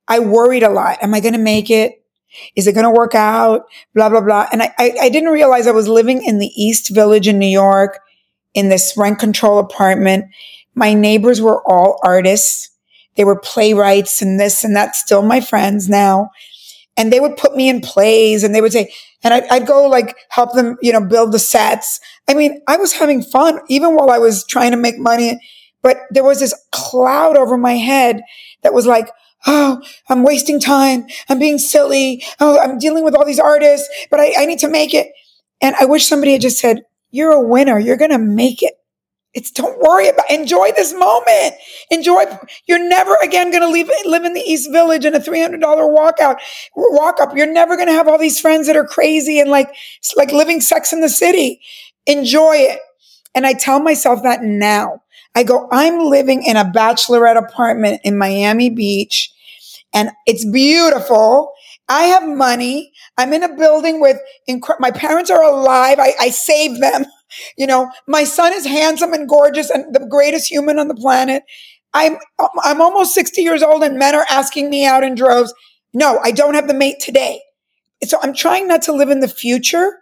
I 0.07 0.19
worried 0.19 0.63
a 0.63 0.69
lot. 0.69 0.97
Am 1.03 1.13
I 1.13 1.19
going 1.19 1.33
to 1.33 1.39
make 1.39 1.69
it? 1.69 2.03
Is 2.55 2.67
it 2.67 2.73
going 2.73 2.85
to 2.85 2.91
work 2.91 3.15
out? 3.15 3.63
Blah, 3.93 4.09
blah, 4.09 4.21
blah. 4.21 4.47
And 4.51 4.61
I, 4.61 4.73
I, 4.77 4.93
I, 5.01 5.09
didn't 5.09 5.29
realize 5.29 5.67
I 5.67 5.71
was 5.71 5.87
living 5.87 6.23
in 6.23 6.39
the 6.39 6.51
East 6.55 6.93
Village 6.93 7.27
in 7.27 7.39
New 7.39 7.47
York 7.47 7.99
in 8.53 8.69
this 8.69 8.93
rent 8.97 9.19
control 9.19 9.59
apartment. 9.59 10.25
My 10.75 10.93
neighbors 10.93 11.41
were 11.41 11.61
all 11.69 11.99
artists. 12.03 12.69
They 13.15 13.23
were 13.23 13.39
playwrights 13.39 14.21
and 14.21 14.39
this 14.39 14.63
and 14.63 14.75
that, 14.75 14.95
still 14.95 15.21
my 15.21 15.41
friends 15.41 15.89
now. 15.89 16.29
And 16.95 17.11
they 17.11 17.19
would 17.19 17.37
put 17.37 17.55
me 17.55 17.69
in 17.69 17.81
plays 17.81 18.43
and 18.43 18.53
they 18.53 18.61
would 18.61 18.73
say, 18.73 18.91
and 19.23 19.33
I'd, 19.33 19.47
I'd 19.47 19.67
go 19.67 19.87
like 19.87 20.15
help 20.29 20.53
them, 20.53 20.77
you 20.81 20.93
know, 20.93 21.03
build 21.03 21.31
the 21.31 21.39
sets. 21.39 21.99
I 22.27 22.33
mean, 22.33 22.61
I 22.67 22.77
was 22.77 22.93
having 22.93 23.21
fun 23.21 23.59
even 23.69 23.95
while 23.95 24.11
I 24.11 24.17
was 24.19 24.45
trying 24.45 24.71
to 24.71 24.77
make 24.77 24.97
money 24.97 25.39
but 25.81 25.97
there 26.11 26.23
was 26.23 26.39
this 26.39 26.53
cloud 26.71 27.37
over 27.37 27.57
my 27.57 27.73
head 27.73 28.21
that 28.63 28.73
was 28.73 28.85
like, 28.85 29.09
Oh, 29.47 29.81
I'm 30.09 30.23
wasting 30.23 30.59
time. 30.59 31.07
I'm 31.29 31.39
being 31.39 31.59
silly. 31.59 32.23
Oh, 32.39 32.59
I'm 32.59 32.77
dealing 32.77 33.03
with 33.03 33.15
all 33.15 33.25
these 33.25 33.39
artists, 33.39 33.87
but 34.11 34.19
I, 34.19 34.33
I 34.39 34.45
need 34.45 34.59
to 34.59 34.69
make 34.69 34.93
it. 34.93 35.07
And 35.61 35.75
I 35.79 35.85
wish 35.85 36.07
somebody 36.07 36.33
had 36.33 36.41
just 36.41 36.59
said, 36.59 36.83
you're 37.11 37.31
a 37.31 37.41
winner. 37.41 37.79
You're 37.79 37.97
going 37.97 38.11
to 38.11 38.17
make 38.17 38.61
it. 38.61 38.73
It's 39.33 39.51
don't 39.51 39.79
worry 39.79 40.09
about 40.09 40.29
enjoy 40.31 40.71
this 40.75 40.91
moment. 40.91 41.53
Enjoy. 41.91 42.23
You're 42.67 42.79
never 42.89 43.15
again 43.21 43.51
going 43.51 43.61
to 43.61 43.69
leave 43.69 43.89
live 44.05 44.25
in 44.25 44.33
the 44.33 44.41
East 44.41 44.71
Village 44.71 45.05
in 45.05 45.13
a 45.13 45.19
three 45.19 45.39
hundred 45.39 45.61
dollar 45.61 45.83
walkout 45.83 46.37
walk 46.75 47.21
up. 47.21 47.35
You're 47.35 47.51
never 47.51 47.75
going 47.75 47.87
to 47.87 47.93
have 47.93 48.07
all 48.07 48.17
these 48.17 48.39
friends 48.39 48.65
that 48.65 48.75
are 48.75 48.87
crazy 48.87 49.39
and 49.39 49.51
like 49.51 49.69
like 50.15 50.31
living 50.31 50.61
Sex 50.61 50.91
in 50.91 51.01
the 51.01 51.09
City. 51.09 51.61
Enjoy 52.07 52.55
it. 52.55 52.79
And 53.35 53.45
I 53.45 53.53
tell 53.53 53.79
myself 53.79 54.23
that 54.23 54.41
now. 54.41 55.03
I 55.35 55.43
go, 55.43 55.67
I'm 55.71 55.99
living 56.09 56.43
in 56.43 56.57
a 56.57 56.65
bachelorette 56.65 57.37
apartment 57.37 58.01
in 58.03 58.17
Miami 58.17 58.69
Beach 58.69 59.31
and 59.93 60.11
it's 60.25 60.45
beautiful. 60.45 61.53
I 61.87 62.03
have 62.03 62.27
money. 62.27 62.91
I'm 63.17 63.33
in 63.33 63.43
a 63.43 63.55
building 63.55 64.01
with, 64.01 64.17
inc- 64.49 64.79
my 64.79 64.91
parents 64.91 65.31
are 65.31 65.43
alive. 65.43 65.99
I, 65.99 66.13
I 66.19 66.29
saved 66.29 66.81
them. 66.81 67.05
You 67.57 67.67
know, 67.67 67.91
my 68.07 68.23
son 68.23 68.53
is 68.53 68.65
handsome 68.65 69.13
and 69.13 69.29
gorgeous 69.29 69.69
and 69.69 69.93
the 69.93 70.03
greatest 70.09 70.49
human 70.49 70.79
on 70.79 70.87
the 70.87 70.95
planet. 70.95 71.43
I'm, 71.93 72.17
I'm 72.63 72.81
almost 72.81 73.13
60 73.13 73.43
years 73.43 73.61
old 73.61 73.83
and 73.83 73.99
men 73.99 74.15
are 74.15 74.25
asking 74.31 74.71
me 74.71 74.83
out 74.83 75.03
in 75.03 75.13
droves. 75.13 75.53
No, 75.93 76.17
I 76.23 76.31
don't 76.31 76.55
have 76.55 76.67
the 76.67 76.73
mate 76.73 76.99
today. 76.99 77.39
So 78.03 78.17
I'm 78.23 78.33
trying 78.33 78.67
not 78.67 78.81
to 78.83 78.93
live 78.93 79.11
in 79.11 79.19
the 79.19 79.27
future. 79.27 79.99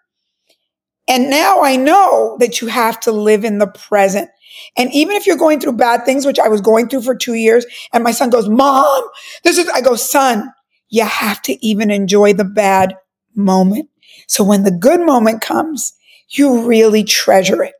And 1.07 1.29
now 1.29 1.61
I 1.63 1.75
know 1.77 2.37
that 2.39 2.61
you 2.61 2.67
have 2.69 2.99
to 3.01 3.13
live 3.13 3.45
in 3.45 3.59
the 3.59 3.67
present. 3.67 4.29
And 4.77 4.93
even 4.93 5.15
if 5.15 5.25
you're 5.25 5.37
going 5.37 5.59
through 5.59 5.73
bad 5.73 6.05
things, 6.05 6.25
which 6.25 6.39
I 6.39 6.47
was 6.47 6.61
going 6.61 6.87
through 6.87 7.01
for 7.01 7.15
two 7.15 7.33
years, 7.33 7.65
and 7.93 8.03
my 8.03 8.11
son 8.11 8.29
goes, 8.29 8.49
Mom, 8.49 9.03
this 9.43 9.57
is, 9.57 9.69
I 9.69 9.81
go, 9.81 9.95
son, 9.95 10.51
you 10.89 11.03
have 11.03 11.41
to 11.43 11.65
even 11.65 11.91
enjoy 11.91 12.33
the 12.33 12.45
bad 12.45 12.95
moment. 13.35 13.89
So 14.27 14.43
when 14.43 14.63
the 14.63 14.71
good 14.71 15.01
moment 15.01 15.41
comes, 15.41 15.93
you 16.29 16.65
really 16.67 17.03
treasure 17.03 17.63
it. 17.63 17.73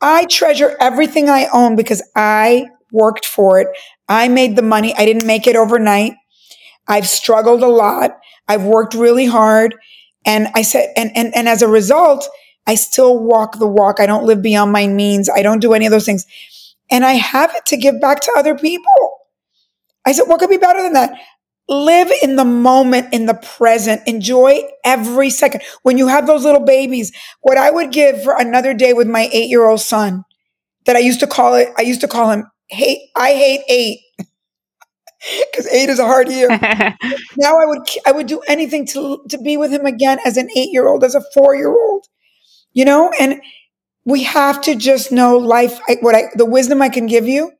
I 0.00 0.26
treasure 0.26 0.76
everything 0.80 1.28
I 1.28 1.46
own 1.52 1.76
because 1.76 2.02
I 2.14 2.66
worked 2.92 3.26
for 3.26 3.60
it. 3.60 3.68
I 4.08 4.28
made 4.28 4.56
the 4.56 4.62
money. 4.62 4.94
I 4.96 5.04
didn't 5.04 5.26
make 5.26 5.46
it 5.46 5.56
overnight. 5.56 6.14
I've 6.86 7.06
struggled 7.06 7.62
a 7.62 7.68
lot. 7.68 8.18
I've 8.46 8.64
worked 8.64 8.94
really 8.94 9.26
hard. 9.26 9.74
And 10.24 10.48
I 10.54 10.62
said, 10.62 10.92
and, 10.96 11.10
and, 11.14 11.34
and 11.34 11.48
as 11.48 11.62
a 11.62 11.68
result, 11.68 12.28
I 12.68 12.76
still 12.76 13.18
walk 13.18 13.58
the 13.58 13.66
walk. 13.66 13.98
I 13.98 14.06
don't 14.06 14.24
live 14.24 14.42
beyond 14.42 14.70
my 14.72 14.86
means. 14.86 15.28
I 15.28 15.42
don't 15.42 15.58
do 15.60 15.72
any 15.72 15.86
of 15.86 15.90
those 15.90 16.04
things. 16.04 16.26
And 16.90 17.04
I 17.04 17.14
have 17.14 17.54
it 17.54 17.66
to 17.66 17.76
give 17.76 18.00
back 18.00 18.20
to 18.20 18.32
other 18.36 18.54
people. 18.56 19.18
I 20.06 20.12
said, 20.12 20.24
what 20.24 20.38
could 20.38 20.50
be 20.50 20.58
better 20.58 20.82
than 20.82 20.92
that? 20.92 21.18
Live 21.68 22.10
in 22.22 22.36
the 22.36 22.44
moment, 22.44 23.12
in 23.12 23.26
the 23.26 23.34
present. 23.34 24.02
Enjoy 24.06 24.60
every 24.84 25.30
second. 25.30 25.62
When 25.82 25.98
you 25.98 26.08
have 26.08 26.26
those 26.26 26.44
little 26.44 26.64
babies, 26.64 27.12
what 27.40 27.58
I 27.58 27.70
would 27.70 27.90
give 27.90 28.22
for 28.22 28.34
another 28.38 28.74
day 28.74 28.92
with 28.92 29.06
my 29.06 29.28
eight 29.32 29.50
year 29.50 29.66
old 29.66 29.80
son 29.80 30.24
that 30.86 30.96
I 30.96 31.00
used 31.00 31.20
to 31.20 31.26
call 31.26 31.54
it, 31.54 31.70
I 31.76 31.82
used 31.82 32.00
to 32.02 32.08
call 32.08 32.30
him 32.30 32.44
hate, 32.68 33.10
I 33.16 33.32
hate 33.32 33.62
eight. 33.68 34.00
because 35.52 35.66
eight 35.68 35.88
is 35.88 35.98
a 35.98 36.06
hard 36.06 36.28
year. 36.28 36.48
now 37.36 37.58
I 37.58 37.66
would 37.66 37.88
I 38.06 38.12
would 38.12 38.26
do 38.26 38.40
anything 38.48 38.86
to 38.88 39.24
to 39.28 39.38
be 39.38 39.56
with 39.56 39.70
him 39.70 39.86
again 39.86 40.18
as 40.24 40.36
an 40.36 40.48
eight 40.56 40.70
year 40.72 40.86
old, 40.86 41.04
as 41.04 41.14
a 41.14 41.22
four 41.34 41.54
year 41.54 41.70
old, 41.70 42.06
you 42.72 42.84
know. 42.84 43.12
And 43.18 43.40
we 44.04 44.24
have 44.24 44.60
to 44.62 44.74
just 44.74 45.12
know 45.12 45.36
life. 45.38 45.78
I, 45.88 45.96
what 46.00 46.14
I 46.14 46.24
the 46.34 46.46
wisdom 46.46 46.82
I 46.82 46.88
can 46.88 47.06
give 47.06 47.26
you. 47.26 47.52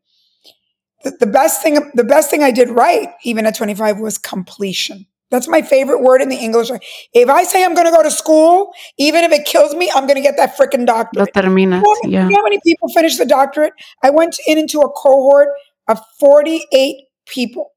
The, 1.05 1.17
the 1.21 1.27
best 1.27 1.63
thing 1.63 1.79
the 1.95 2.05
best 2.05 2.31
thing 2.31 2.43
I 2.43 2.51
did 2.51 2.71
right, 2.71 3.09
even 3.25 3.47
at 3.47 3.57
twenty 3.57 3.75
five, 3.75 3.99
was 3.99 4.19
completion. 4.19 5.07
That's 5.31 5.47
my 5.47 5.61
favorite 5.61 6.03
word 6.03 6.23
in 6.23 6.31
the 6.31 6.37
English. 6.37 6.71
If 7.13 7.29
I 7.29 7.43
say 7.43 7.65
I'm 7.65 7.75
going 7.75 7.87
to 7.87 7.93
go 7.93 8.03
to 8.03 8.11
school, 8.11 8.73
even 8.99 9.25
if 9.25 9.33
it 9.33 9.45
kills 9.45 9.75
me, 9.75 9.91
I'm 9.95 10.07
going 10.07 10.17
to 10.17 10.23
get 10.23 10.39
that 10.39 10.57
freaking 10.57 10.87
doctorate. 10.87 11.29
Lo 11.35 11.43
terminas, 11.43 11.55
you 11.55 11.67
know, 11.67 11.97
yeah. 12.05 12.25
you 12.25 12.31
know 12.31 12.37
how 12.37 12.43
many 12.43 12.59
people 12.65 12.89
finish 12.89 13.19
the 13.19 13.27
doctorate? 13.27 13.75
I 14.03 14.11
went 14.11 14.37
in 14.47 14.57
into 14.57 14.81
a 14.81 14.91
cohort 14.91 15.49
of 15.87 16.01
48 16.19 17.05
people. 17.27 17.73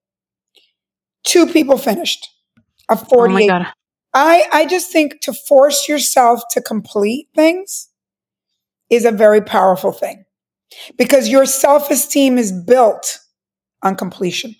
Two 1.24 1.46
people 1.46 1.78
finished 1.78 2.30
of 2.90 3.08
48. 3.10 3.52
Oh. 3.52 3.66
I, 4.14 4.46
I 4.52 4.66
just 4.66 4.92
think 4.92 5.22
to 5.22 5.34
force 5.34 5.88
yourself 5.88 6.42
to 6.52 6.62
complete 6.62 7.30
things 7.36 7.90
is 8.90 9.06
a 9.06 9.12
very 9.12 9.42
powerful 9.42 9.92
thing 9.92 10.26
because 10.98 11.30
your 11.30 11.46
self 11.46 11.90
esteem 11.90 12.38
is 12.38 12.52
built 12.52 13.20
on 13.84 13.96
completion. 13.96 14.56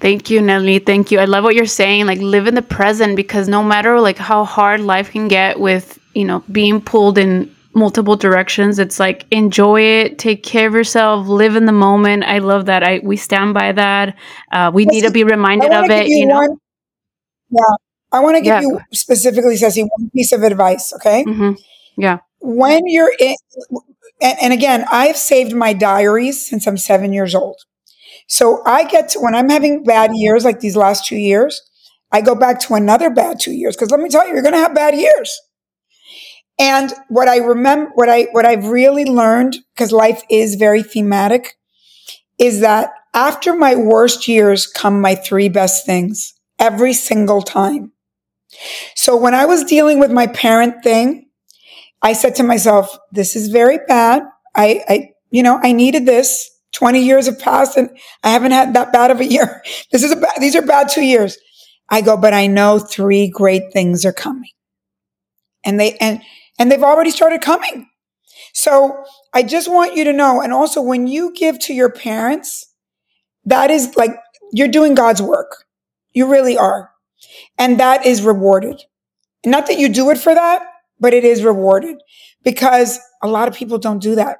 Thank 0.00 0.30
you, 0.30 0.40
Nely. 0.40 0.84
Thank 0.84 1.12
you. 1.12 1.20
I 1.20 1.26
love 1.26 1.44
what 1.44 1.54
you're 1.54 1.66
saying. 1.66 2.06
Like 2.06 2.18
live 2.18 2.46
in 2.46 2.54
the 2.54 2.62
present 2.62 3.16
because 3.16 3.48
no 3.48 3.62
matter 3.62 4.00
like 4.00 4.18
how 4.18 4.44
hard 4.44 4.80
life 4.80 5.10
can 5.12 5.28
get 5.28 5.60
with, 5.60 5.98
you 6.14 6.24
know, 6.24 6.42
being 6.50 6.80
pulled 6.80 7.18
in 7.18 7.54
multiple 7.74 8.16
directions, 8.16 8.78
it's 8.80 8.98
like 8.98 9.26
enjoy 9.30 9.80
it, 9.80 10.18
take 10.18 10.42
care 10.42 10.66
of 10.66 10.74
yourself, 10.74 11.28
live 11.28 11.54
in 11.54 11.66
the 11.66 11.72
moment. 11.72 12.24
I 12.24 12.38
love 12.38 12.66
that. 12.66 12.82
I 12.82 13.00
we 13.02 13.16
stand 13.16 13.54
by 13.54 13.72
that. 13.72 14.16
Uh, 14.50 14.70
we 14.74 14.86
need 14.86 15.02
to 15.02 15.12
be 15.12 15.22
reminded 15.24 15.72
of 15.72 15.88
it, 15.88 16.08
you, 16.08 16.18
you 16.18 16.26
know. 16.26 16.34
one, 16.34 16.56
yeah. 17.50 17.81
I 18.12 18.20
want 18.20 18.36
to 18.36 18.42
give 18.42 18.54
Yeah. 18.54 18.60
you 18.60 18.80
specifically, 18.92 19.56
Ceci, 19.56 19.82
one 19.82 20.10
piece 20.10 20.32
of 20.32 20.42
advice, 20.42 20.92
okay? 20.94 21.24
hmm 21.24 21.52
Yeah. 21.96 22.18
when 22.40 22.82
you're 22.86 23.12
in, 23.18 23.36
and, 24.20 24.36
and 24.42 24.52
again, 24.52 24.84
I've 24.90 25.16
saved 25.16 25.54
my 25.54 25.72
diaries 25.72 26.46
since 26.48 26.66
I'm 26.66 26.76
seven 26.76 27.12
years 27.12 27.34
old. 27.34 27.56
So 28.28 28.62
I 28.66 28.84
get 28.84 29.10
to, 29.10 29.20
when 29.20 29.34
I'm 29.34 29.48
having 29.48 29.84
bad 29.84 30.10
years 30.14 30.44
like 30.44 30.60
these 30.60 30.76
last 30.76 31.06
two 31.06 31.16
years, 31.16 31.60
I 32.10 32.20
go 32.20 32.34
back 32.34 32.60
to 32.60 32.74
another 32.74 33.10
bad 33.10 33.40
two 33.40 33.52
years. 33.52 33.76
Cause 33.76 33.90
let 33.90 34.00
me 34.00 34.08
tell 34.08 34.26
you, 34.26 34.32
you're 34.34 34.42
going 34.42 34.54
to 34.54 34.60
have 34.60 34.74
bad 34.74 34.94
years. 34.94 35.40
And 36.58 36.92
what 37.08 37.28
I 37.28 37.38
remember, 37.38 37.90
what 37.94 38.08
I, 38.08 38.24
what 38.32 38.44
I've 38.44 38.66
really 38.66 39.04
learned, 39.04 39.56
because 39.74 39.90
life 39.92 40.22
is 40.30 40.56
very 40.56 40.82
thematic, 40.82 41.54
is 42.38 42.60
that 42.60 42.90
after 43.14 43.54
my 43.54 43.74
worst 43.74 44.28
years 44.28 44.66
come 44.66 45.00
my 45.00 45.14
three 45.14 45.48
best 45.48 45.86
things 45.86 46.34
every 46.58 46.92
single 46.92 47.42
time. 47.42 47.92
So 48.94 49.16
when 49.16 49.34
I 49.34 49.46
was 49.46 49.64
dealing 49.64 49.98
with 49.98 50.10
my 50.10 50.26
parent 50.26 50.82
thing, 50.82 51.26
I 52.02 52.12
said 52.12 52.34
to 52.36 52.42
myself, 52.42 52.96
this 53.12 53.36
is 53.36 53.48
very 53.48 53.78
bad. 53.86 54.22
I, 54.54 54.84
I, 54.88 55.10
you 55.30 55.42
know, 55.42 55.60
I 55.62 55.72
needed 55.72 56.06
this. 56.06 56.50
20 56.72 57.00
years 57.04 57.26
have 57.26 57.38
passed 57.38 57.76
and 57.76 57.90
I 58.24 58.30
haven't 58.30 58.52
had 58.52 58.74
that 58.74 58.92
bad 58.92 59.10
of 59.10 59.20
a 59.20 59.26
year. 59.26 59.62
This 59.92 60.02
is 60.02 60.12
a 60.12 60.16
bad, 60.16 60.32
these 60.40 60.56
are 60.56 60.62
bad 60.62 60.88
two 60.88 61.02
years. 61.02 61.36
I 61.90 62.00
go, 62.00 62.16
but 62.16 62.32
I 62.32 62.46
know 62.46 62.78
three 62.78 63.28
great 63.28 63.72
things 63.72 64.06
are 64.06 64.12
coming. 64.12 64.50
And 65.64 65.78
they, 65.78 65.96
and, 65.98 66.22
and 66.58 66.72
they've 66.72 66.82
already 66.82 67.10
started 67.10 67.42
coming. 67.42 67.88
So 68.54 69.04
I 69.34 69.42
just 69.42 69.70
want 69.70 69.96
you 69.96 70.04
to 70.04 70.12
know. 70.12 70.40
And 70.40 70.52
also 70.52 70.80
when 70.80 71.06
you 71.06 71.32
give 71.34 71.58
to 71.60 71.74
your 71.74 71.90
parents, 71.90 72.66
that 73.44 73.70
is 73.70 73.94
like, 73.96 74.12
you're 74.52 74.68
doing 74.68 74.94
God's 74.94 75.20
work. 75.22 75.64
You 76.12 76.30
really 76.30 76.56
are. 76.56 76.91
And 77.58 77.80
that 77.80 78.06
is 78.06 78.22
rewarded. 78.22 78.82
Not 79.44 79.66
that 79.66 79.78
you 79.78 79.88
do 79.88 80.10
it 80.10 80.18
for 80.18 80.34
that, 80.34 80.62
but 81.00 81.14
it 81.14 81.24
is 81.24 81.42
rewarded 81.44 81.96
because 82.44 82.98
a 83.22 83.28
lot 83.28 83.48
of 83.48 83.54
people 83.54 83.78
don't 83.78 83.98
do 84.00 84.14
that. 84.16 84.38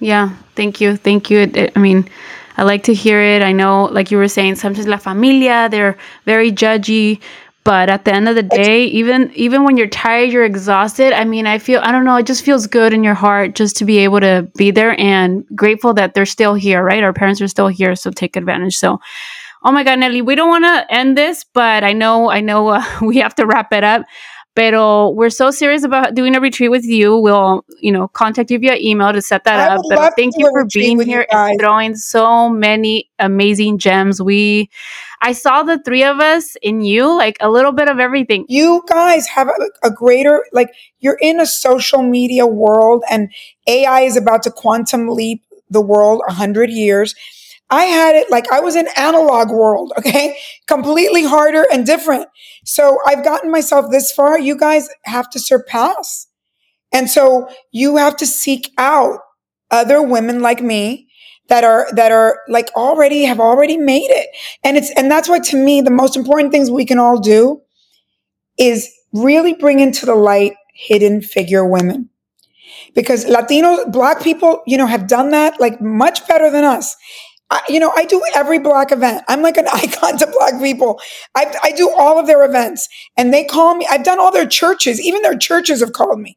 Yeah, 0.00 0.36
thank 0.54 0.80
you, 0.80 0.96
thank 0.96 1.30
you. 1.30 1.40
It, 1.40 1.56
it- 1.56 1.72
I 1.76 1.80
mean, 1.80 2.08
I 2.56 2.64
like 2.64 2.84
to 2.84 2.94
hear 2.94 3.20
it. 3.22 3.42
I 3.42 3.52
know, 3.52 3.84
like 3.86 4.10
you 4.10 4.18
were 4.18 4.28
saying, 4.28 4.56
sometimes 4.56 4.86
la 4.88 4.96
familia 4.96 5.68
they're 5.70 5.96
very 6.24 6.50
judgy, 6.50 7.20
but 7.64 7.88
at 7.88 8.04
the 8.04 8.12
end 8.12 8.28
of 8.28 8.34
the 8.34 8.42
day, 8.42 8.86
even 8.86 9.30
even 9.34 9.64
when 9.64 9.76
you're 9.76 9.86
tired, 9.88 10.32
you're 10.32 10.44
exhausted. 10.44 11.12
I 11.12 11.24
mean, 11.24 11.46
I 11.46 11.58
feel 11.58 11.80
I 11.84 11.92
don't 11.92 12.04
know. 12.04 12.16
It 12.16 12.26
just 12.26 12.44
feels 12.44 12.66
good 12.66 12.92
in 12.92 13.04
your 13.04 13.14
heart 13.14 13.54
just 13.54 13.76
to 13.76 13.84
be 13.84 13.98
able 13.98 14.20
to 14.20 14.48
be 14.56 14.70
there 14.72 14.98
and 15.00 15.44
grateful 15.54 15.94
that 15.94 16.14
they're 16.14 16.26
still 16.26 16.54
here. 16.54 16.82
Right, 16.82 17.02
our 17.02 17.12
parents 17.12 17.40
are 17.40 17.48
still 17.48 17.68
here, 17.68 17.94
so 17.96 18.10
take 18.10 18.36
advantage. 18.36 18.76
So. 18.76 19.00
Oh 19.62 19.72
my 19.72 19.82
God, 19.82 19.98
Nely, 19.98 20.24
we 20.24 20.34
don't 20.34 20.48
want 20.48 20.64
to 20.64 20.94
end 20.94 21.16
this, 21.16 21.44
but 21.52 21.84
I 21.84 21.92
know, 21.92 22.30
I 22.30 22.40
know 22.40 22.68
uh, 22.68 22.84
we 23.02 23.18
have 23.18 23.34
to 23.36 23.46
wrap 23.46 23.72
it 23.72 23.84
up. 23.84 24.02
Pero 24.54 25.10
we're 25.10 25.30
so 25.30 25.52
serious 25.52 25.84
about 25.84 26.16
doing 26.16 26.34
a 26.34 26.40
retreat 26.40 26.72
with 26.72 26.84
you. 26.84 27.16
We'll, 27.16 27.64
you 27.80 27.92
know, 27.92 28.08
contact 28.08 28.50
you 28.50 28.58
via 28.58 28.74
email 28.74 29.12
to 29.12 29.22
set 29.22 29.44
that 29.44 29.60
I 29.60 29.76
up. 29.76 29.82
But 29.88 30.14
thank 30.16 30.34
you 30.36 30.50
for 30.50 30.64
being 30.74 31.00
here 31.00 31.24
and 31.30 31.60
throwing 31.60 31.94
so 31.94 32.48
many 32.48 33.08
amazing 33.20 33.78
gems. 33.78 34.20
We, 34.20 34.68
I 35.20 35.30
saw 35.30 35.62
the 35.62 35.80
three 35.84 36.02
of 36.02 36.18
us 36.18 36.56
in 36.60 36.80
you, 36.80 37.16
like 37.16 37.36
a 37.40 37.48
little 37.48 37.70
bit 37.70 37.86
of 37.86 38.00
everything. 38.00 38.46
You 38.48 38.82
guys 38.88 39.28
have 39.28 39.46
a, 39.46 39.86
a 39.86 39.92
greater, 39.92 40.44
like, 40.52 40.74
you're 40.98 41.18
in 41.20 41.38
a 41.38 41.46
social 41.46 42.02
media 42.02 42.44
world 42.44 43.04
and 43.08 43.32
AI 43.68 44.00
is 44.00 44.16
about 44.16 44.42
to 44.42 44.50
quantum 44.50 45.08
leap 45.08 45.44
the 45.70 45.80
world 45.80 46.22
a 46.28 46.32
hundred 46.32 46.70
years. 46.70 47.14
I 47.70 47.84
had 47.84 48.16
it 48.16 48.30
like 48.30 48.50
I 48.50 48.60
was 48.60 48.76
in 48.76 48.88
analog 48.96 49.50
world, 49.50 49.92
okay? 49.98 50.38
Completely 50.66 51.24
harder 51.24 51.66
and 51.72 51.84
different. 51.84 52.26
So 52.64 52.98
I've 53.06 53.24
gotten 53.24 53.50
myself 53.50 53.90
this 53.90 54.10
far. 54.10 54.38
You 54.38 54.56
guys 54.56 54.88
have 55.04 55.28
to 55.30 55.38
surpass. 55.38 56.28
And 56.92 57.10
so 57.10 57.48
you 57.70 57.96
have 57.96 58.16
to 58.18 58.26
seek 58.26 58.72
out 58.78 59.20
other 59.70 60.00
women 60.02 60.40
like 60.40 60.62
me 60.62 61.08
that 61.48 61.64
are, 61.64 61.86
that 61.92 62.12
are 62.12 62.40
like 62.48 62.70
already 62.74 63.24
have 63.24 63.40
already 63.40 63.76
made 63.76 64.10
it. 64.10 64.28
And 64.64 64.76
it's, 64.76 64.90
and 64.96 65.10
that's 65.10 65.28
why 65.28 65.38
to 65.40 65.56
me, 65.56 65.80
the 65.82 65.90
most 65.90 66.16
important 66.16 66.52
things 66.52 66.70
we 66.70 66.86
can 66.86 66.98
all 66.98 67.18
do 67.20 67.60
is 68.58 68.90
really 69.12 69.54
bring 69.54 69.80
into 69.80 70.06
the 70.06 70.14
light 70.14 70.54
hidden 70.74 71.20
figure 71.20 71.66
women. 71.66 72.10
Because 72.94 73.26
Latinos, 73.26 73.90
black 73.92 74.22
people, 74.22 74.62
you 74.66 74.76
know, 74.78 74.86
have 74.86 75.06
done 75.06 75.30
that 75.30 75.60
like 75.60 75.80
much 75.80 76.26
better 76.26 76.50
than 76.50 76.64
us. 76.64 76.96
I, 77.50 77.62
you 77.68 77.80
know, 77.80 77.92
I 77.96 78.04
do 78.06 78.22
every 78.34 78.58
black 78.60 78.92
event. 78.92 79.24
I'm 79.28 79.42
like 79.42 79.58
an 79.58 79.68
icon 79.72 80.18
to 80.18 80.28
black 80.28 80.60
people. 80.60 81.00
I, 81.34 81.54
I 81.64 81.72
do 81.72 81.90
all 81.96 82.18
of 82.20 82.26
their 82.28 82.44
events 82.44 82.88
and 83.16 83.34
they 83.34 83.44
call 83.44 83.76
me. 83.76 83.86
I've 83.90 84.04
done 84.04 84.20
all 84.20 84.32
their 84.32 84.46
churches. 84.48 85.00
Even 85.00 85.22
their 85.22 85.38
churches 85.38 85.80
have 85.80 85.94
called 85.94 86.20
me. 86.20 86.36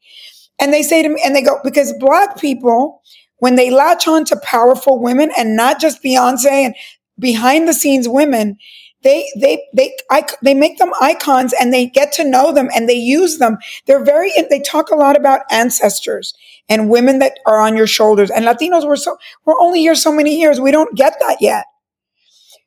And 0.61 0.73
they 0.73 0.83
say 0.83 1.03
to 1.03 1.09
me, 1.09 1.21
and 1.25 1.35
they 1.35 1.43
go, 1.43 1.59
because 1.63 1.93
black 1.99 2.39
people, 2.39 3.03
when 3.39 3.55
they 3.55 3.71
latch 3.71 4.07
on 4.07 4.25
to 4.25 4.37
powerful 4.43 5.01
women 5.01 5.31
and 5.37 5.55
not 5.55 5.81
just 5.81 6.03
Beyonce 6.03 6.47
and 6.51 6.75
behind 7.19 7.67
the 7.67 7.73
scenes 7.73 8.09
women, 8.09 8.57
they 9.03 9.31
they 9.39 9.63
they 9.75 9.95
I, 10.11 10.25
they 10.43 10.55
make 10.55 10.79
them 10.79 10.91
icons 11.01 11.53
and 11.59 11.73
they 11.73 11.87
get 11.87 12.11
to 12.13 12.25
know 12.25 12.53
them 12.53 12.69
and 12.75 12.89
they 12.89 12.95
use 12.95 13.37
them 13.39 13.57
they're 13.87 14.03
very 14.03 14.33
they 14.49 14.59
talk 14.61 14.89
a 14.91 14.95
lot 14.95 15.17
about 15.17 15.41
ancestors 15.51 16.33
and 16.69 16.89
women 16.89 17.19
that 17.19 17.39
are 17.47 17.61
on 17.61 17.77
your 17.77 17.87
shoulders 17.87 18.31
and 18.31 18.45
latinos 18.45 18.87
were 18.87 18.97
so 18.97 19.17
we're 19.45 19.59
only 19.59 19.79
here 19.81 19.95
so 19.95 20.11
many 20.13 20.39
years 20.39 20.59
we 20.59 20.71
don't 20.71 20.95
get 20.97 21.15
that 21.21 21.37
yet 21.41 21.65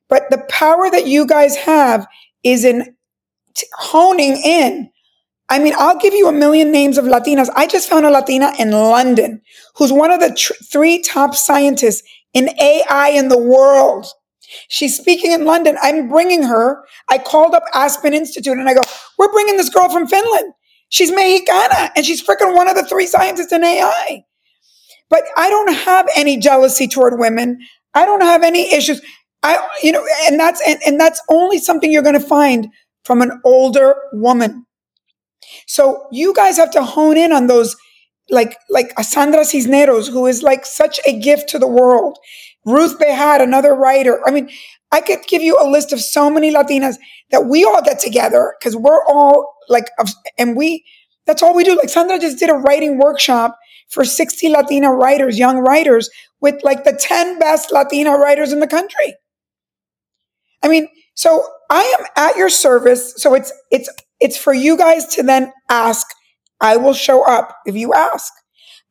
but 0.09 0.25
the 0.31 0.39
power 0.51 0.91
that 0.91 1.07
you 1.07 1.27
guys 1.27 1.57
have 1.57 2.07
is 2.45 2.65
in 2.65 2.97
t- 3.57 3.67
honing 3.79 4.37
in 4.45 4.89
I 5.49 5.61
mean, 5.61 5.75
I'll 5.79 5.99
give 5.99 6.15
you 6.15 6.29
a 6.29 6.33
million 6.33 6.73
names 6.73 6.99
of 6.99 7.05
Latinas. 7.05 7.49
I 7.55 7.67
just 7.67 7.89
found 7.89 8.05
a 8.05 8.11
Latina 8.11 8.53
in 8.59 8.73
London 8.73 9.41
who's 9.77 9.93
one 9.93 10.11
of 10.11 10.21
the 10.21 10.35
tr- 10.35 10.55
three 10.65 11.03
top 11.03 11.35
scientists 11.35 12.03
in 12.35 12.51
AI 12.61 13.11
in 13.11 13.29
the 13.29 13.39
world. 13.39 14.07
She's 14.69 14.97
speaking 14.97 15.33
in 15.33 15.45
London. 15.45 15.77
I'm 15.83 16.09
bringing 16.09 16.43
her. 16.45 16.85
I 17.11 17.19
called 17.19 17.55
up 17.55 17.65
Aspen 17.75 18.15
Institute 18.15 18.59
and 18.59 18.69
I 18.69 18.75
go, 18.75 18.81
we're 19.19 19.33
bringing 19.33 19.57
this 19.57 19.69
girl 19.69 19.89
from 19.89 20.07
Finland. 20.09 20.53
She's 20.95 21.11
Mexicana 21.11 21.91
and 21.97 22.07
she's 22.07 22.25
freaking 22.25 22.55
one 22.55 22.69
of 22.69 22.77
the 22.77 22.85
three 22.85 23.09
scientists 23.09 23.51
in 23.51 23.65
AI. 23.65 24.25
But 25.11 25.25
I 25.37 25.51
don't 25.51 25.75
have 25.75 26.07
any 26.15 26.37
jealousy 26.37 26.87
toward 26.87 27.19
women. 27.19 27.59
I 27.95 28.07
don't 28.07 28.21
have 28.21 28.45
any 28.45 28.73
issues. 28.73 29.03
I, 29.43 29.59
you 29.83 29.91
know, 29.91 30.07
and 30.29 30.39
that's, 30.39 30.63
and, 30.65 30.79
and 30.87 31.01
that's 31.01 31.21
only 31.29 31.59
something 31.59 31.91
you're 31.91 32.05
going 32.05 32.21
to 32.21 32.25
find 32.25 32.69
from 33.03 33.23
an 33.23 33.41
older 33.45 33.97
woman. 34.13 34.67
So 35.67 36.07
you 36.13 36.33
guys 36.33 36.59
have 36.59 36.71
to 36.71 36.85
hone 36.85 37.17
in 37.17 37.33
on 37.33 37.49
those, 37.49 37.75
like, 38.31 38.57
like 38.71 38.97
Sandra 39.03 39.45
Cisneros, 39.45 40.07
who 40.07 40.29
is 40.29 40.45
like 40.45 40.65
such 40.65 41.01
a 41.09 41.19
gift 41.19 41.49
to 41.49 41.59
the 41.59 41.67
world. 41.67 42.19
Ruth 42.65 43.01
Behar, 43.01 43.43
another 43.43 43.75
writer. 43.75 44.21
I 44.25 44.31
mean, 44.31 44.49
I 44.95 45.01
could 45.01 45.27
give 45.27 45.43
you 45.43 45.59
a 45.61 45.67
list 45.69 45.93
of 45.93 46.01
so 46.01 46.31
many 46.31 46.53
Latinas 46.55 46.99
that 47.33 47.47
we 47.47 47.65
all 47.65 47.83
get 47.83 47.99
together 47.99 48.55
because 48.61 48.77
we're 48.77 49.05
all 49.07 49.53
like, 49.69 49.91
and 50.39 50.57
we, 50.57 50.85
that's 51.27 51.43
all 51.43 51.53
we 51.53 51.65
do. 51.65 51.77
Like 51.77 51.89
Sandra 51.89 52.17
just 52.21 52.39
did 52.39 52.49
a 52.49 52.55
writing 52.55 52.97
workshop 52.99 53.59
for 53.89 54.05
60 54.05 54.49
Latina 54.51 54.95
writers, 54.95 55.37
young 55.37 55.59
writers 55.59 56.09
with 56.41 56.63
like 56.63 56.85
the 56.85 56.93
10 56.93 57.41
best 57.41 57.73
Latina 57.73 58.17
writers 58.17 58.53
in 58.53 58.61
the 58.61 58.69
country. 58.69 59.17
I 60.63 60.69
mean, 60.69 60.87
so 61.15 61.45
I 61.71 61.83
am 61.99 62.07
at 62.15 62.37
your 62.37 62.49
service. 62.49 63.15
So 63.17 63.35
it's, 63.35 63.53
it's, 63.73 63.91
it's 64.21 64.37
for 64.37 64.55
you 64.55 64.77
guys 64.77 65.07
to 65.17 65.25
then 65.25 65.53
ask. 65.69 66.07
I 66.61 66.77
will 66.77 66.95
show 66.95 67.27
up 67.27 67.57
if 67.67 67.75
you 67.75 67.93
ask. 67.95 68.33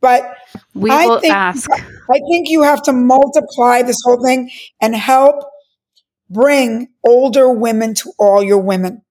But 0.01 0.35
we 0.73 0.91
I 0.91 1.05
will 1.05 1.21
think, 1.21 1.33
ask. 1.33 1.71
I 1.71 2.19
think 2.29 2.49
you 2.49 2.61
have 2.63 2.83
to 2.83 2.91
multiply 2.91 3.83
this 3.83 4.01
whole 4.03 4.21
thing 4.21 4.51
and 4.81 4.93
help 4.93 5.45
bring 6.33 6.89
older 7.05 7.49
women 7.49 7.93
to 7.95 8.11
all 8.19 8.43
your 8.43 8.59
women. 8.59 9.03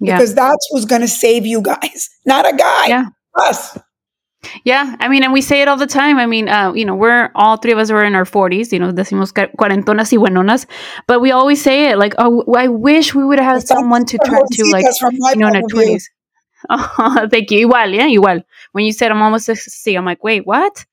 Yeah. 0.00 0.16
Because 0.16 0.34
that's 0.34 0.68
who's 0.70 0.84
going 0.84 1.00
to 1.00 1.08
save 1.08 1.46
you 1.46 1.62
guys, 1.62 2.10
not 2.26 2.46
a 2.46 2.56
guy. 2.56 2.86
Yeah. 2.86 3.06
Us. 3.36 3.78
Yeah, 4.64 4.96
I 5.00 5.08
mean, 5.08 5.24
and 5.24 5.32
we 5.32 5.40
say 5.40 5.62
it 5.62 5.68
all 5.68 5.78
the 5.78 5.86
time. 5.86 6.18
I 6.18 6.26
mean, 6.26 6.48
uh, 6.48 6.72
you 6.74 6.84
know, 6.84 6.94
we're 6.94 7.30
all 7.34 7.56
three 7.56 7.72
of 7.72 7.78
us 7.78 7.90
are 7.90 8.04
in 8.04 8.14
our 8.14 8.26
forties. 8.26 8.72
You 8.72 8.78
know, 8.78 8.92
decimos 8.92 9.32
cuarentonas 9.32 10.12
y 10.12 10.18
buenonas, 10.18 10.66
but 11.06 11.20
we 11.20 11.30
always 11.30 11.62
say 11.62 11.90
it 11.90 11.96
like, 11.96 12.14
"Oh, 12.18 12.44
I 12.54 12.68
wish 12.68 13.14
we 13.14 13.24
would 13.24 13.38
have 13.38 13.54
had 13.54 13.66
someone 13.66 14.04
to 14.04 14.18
turn 14.18 14.42
to, 14.52 14.64
like, 14.70 14.84
you 15.00 15.36
know, 15.36 15.48
in 15.48 15.56
our 15.56 15.62
twenties. 15.62 16.10
Oh, 16.70 17.28
thank 17.30 17.50
you. 17.50 17.68
Igual, 17.68 17.94
yeah, 17.94 18.08
igual. 18.08 18.42
When 18.72 18.84
you 18.84 18.92
said 18.92 19.10
I'm 19.10 19.20
almost 19.20 19.44
60, 19.44 19.96
I'm 19.96 20.06
like, 20.06 20.24
wait, 20.24 20.46
what? 20.46 20.86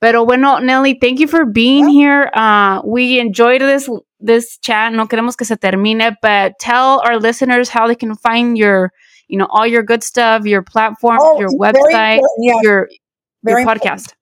Pero 0.00 0.24
bueno, 0.24 0.58
Nely, 0.58 0.98
thank 1.00 1.20
you 1.20 1.28
for 1.28 1.44
being 1.44 1.88
yeah. 1.88 1.92
here. 1.92 2.30
Uh, 2.32 2.82
we 2.82 3.18
enjoyed 3.18 3.60
this 3.60 3.90
this 4.20 4.58
chat. 4.58 4.92
No 4.92 5.06
queremos 5.06 5.36
que 5.36 5.44
se 5.44 5.56
termine, 5.56 6.16
but 6.22 6.58
tell 6.58 7.00
our 7.04 7.18
listeners 7.18 7.68
how 7.68 7.86
they 7.86 7.94
can 7.94 8.14
find 8.14 8.56
your, 8.56 8.92
you 9.28 9.38
know, 9.38 9.46
all 9.50 9.66
your 9.66 9.82
good 9.82 10.02
stuff, 10.02 10.44
your 10.44 10.62
platform, 10.62 11.18
oh, 11.20 11.40
your 11.40 11.50
website, 11.50 12.20
yeah. 12.38 12.54
your 12.62 12.88
very 13.44 13.62
your 13.62 13.70
podcast. 13.70 14.14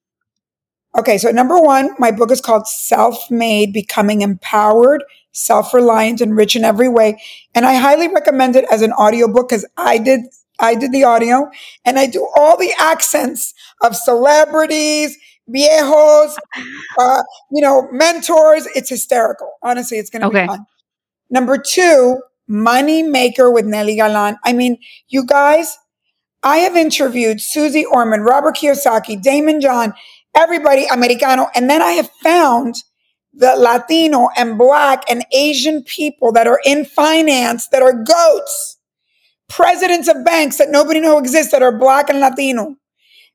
Okay, 0.97 1.18
so 1.18 1.30
number 1.30 1.59
one, 1.59 1.90
my 1.99 2.12
book 2.12 2.30
is 2.30 2.40
called 2.40 2.68
Self 2.68 3.28
Made 3.30 3.72
Becoming 3.72 4.22
Empowered, 4.22 5.03
Self 5.32 5.74
Reliant, 5.74 6.20
and 6.20 6.36
Rich 6.36 6.55
in 6.55 6.64
Every 6.64 6.88
Way. 6.88 7.20
And 7.55 7.66
I 7.66 7.74
highly 7.74 8.07
recommend 8.07 8.55
it 8.55 8.64
as 8.70 8.80
an 8.80 8.92
audiobook 8.92 9.49
because 9.49 9.66
I 9.76 9.99
did 9.99 10.20
I 10.61 10.76
did 10.76 10.92
the 10.92 11.03
audio 11.03 11.51
and 11.84 11.99
I 11.99 12.07
do 12.07 12.28
all 12.36 12.57
the 12.57 12.72
accents 12.78 13.55
of 13.80 13.97
celebrities, 13.97 15.18
viejos, 15.49 16.34
uh, 16.99 17.22
you 17.51 17.62
know, 17.62 17.88
mentors. 17.92 18.66
It's 18.74 18.88
hysterical. 18.88 19.53
Honestly, 19.62 19.99
it's 19.99 20.11
going 20.11 20.22
to 20.22 20.28
okay. 20.28 20.42
be 20.42 20.47
fun. 20.47 20.66
Number 21.30 21.59
two, 21.59 22.20
Money 22.47 23.03
Maker 23.03 23.51
with 23.51 23.64
Nely 23.64 23.97
Galán. 23.97 24.36
I 24.45 24.53
mean, 24.53 24.78
you 25.09 25.24
guys, 25.24 25.78
I 26.42 26.59
have 26.59 26.76
interviewed 26.76 27.40
Suze 27.40 27.84
Orman, 27.90 28.20
Robert 28.20 28.57
Kiyosaki, 28.57 29.22
Daymond 29.22 29.62
John, 29.62 29.95
everybody 30.36 30.86
Americano. 30.86 31.49
And 31.55 31.70
then 31.70 31.80
I 31.80 31.92
have 31.92 32.11
found 32.22 32.74
the 33.32 33.57
Latino 33.57 34.28
and 34.36 34.59
Black 34.59 35.05
and 35.11 35.24
Asian 35.32 35.82
people 35.82 36.32
that 36.32 36.47
are 36.47 36.61
in 36.64 36.84
finance 36.84 37.68
that 37.68 37.82
are 37.82 37.92
goats 38.05 38.78
presidents 39.49 40.09
of 40.09 40.24
banks 40.24 40.59
that 40.59 40.70
nobody 40.70 41.01
know 41.01 41.18
exist 41.18 41.51
that 41.53 41.62
are 41.62 41.76
black 41.76 42.09
and 42.09 42.20
Latino. 42.20 42.76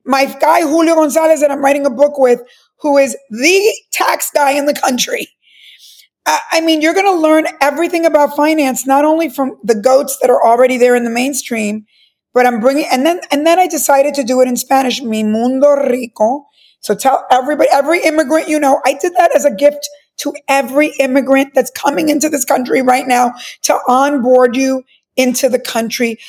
My 0.06 0.26
guy 0.26 0.62
Julio 0.62 0.96
Gonzalez 0.96 1.42
that 1.42 1.52
I'm 1.52 1.64
writing 1.64 1.86
a 1.86 1.90
book 1.90 2.18
with, 2.18 2.42
who 2.80 2.98
is 2.98 3.18
the 3.30 3.74
tax 3.92 4.32
guy 4.34 4.52
in 4.52 4.66
the 4.66 4.74
country. 4.74 5.28
I 6.26 6.62
mean, 6.62 6.82
you're 6.82 6.94
going 6.94 7.06
to 7.06 7.20
learn 7.20 7.48
everything 7.60 8.06
about 8.06 8.36
finance, 8.36 8.86
not 8.86 9.04
only 9.04 9.30
from 9.30 9.58
the 9.64 9.74
goats 9.74 10.18
that 10.22 10.30
are 10.30 10.44
already 10.46 10.78
there 10.78 10.96
in 10.96 11.04
the 11.04 11.10
mainstream, 11.10 11.86
but 12.36 12.46
I'm 12.46 12.60
bringing, 12.60 12.86
and 12.92 13.04
then, 13.04 13.22
and 13.32 13.48
then 13.48 13.58
I 13.58 13.68
decided 13.68 14.14
to 14.16 14.24
do 14.24 14.40
it 14.42 14.48
in 14.48 14.56
Spanish, 14.56 15.02
Mi 15.02 15.24
Mundo 15.24 15.72
Rico. 15.72 16.46
So 16.82 16.94
tell 16.94 17.26
everybody, 17.32 17.70
every 17.72 18.04
immigrant 18.04 18.48
you 18.48 18.60
know, 18.60 18.80
I 18.86 18.94
did 18.94 19.14
that 19.18 19.36
as 19.36 19.44
a 19.44 19.54
gift 19.54 19.90
to 20.18 20.34
every 20.48 20.94
immigrant 21.00 21.54
that's 21.56 21.72
coming 21.72 22.10
into 22.10 22.30
this 22.30 22.46
country 22.46 22.82
right 22.84 23.08
now 23.08 23.34
to 23.64 23.80
onboard 23.88 24.56
you 24.56 24.84
into 25.16 25.50
the 25.50 25.60
country 25.60 26.20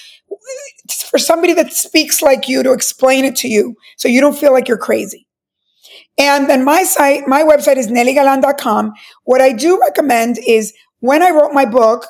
for 1.11 1.19
somebody 1.19 1.53
that 1.55 1.73
speaks 1.73 2.23
like 2.23 2.49
you 2.49 2.63
to 2.63 2.73
explain 2.73 3.25
it 3.25 3.37
to 3.37 3.49
you 3.49 3.77
so 3.97 4.09
you 4.09 4.21
don't 4.21 4.37
feel 4.37 4.53
like 4.53 4.69
you're 4.69 4.79
crazy. 4.79 5.27
And 6.19 6.49
then 6.49 6.65
my 6.65 6.83
site, 6.85 7.27
my 7.27 7.43
website 7.43 7.77
is 7.77 7.89
nelygalan.com. 7.89 8.93
What 9.25 9.41
I 9.41 9.53
do 9.53 9.81
recommend 9.81 10.39
is 10.47 10.73
when 11.01 11.23
I 11.23 11.31
wrote 11.31 11.53
my 11.53 11.65
book, 11.65 12.07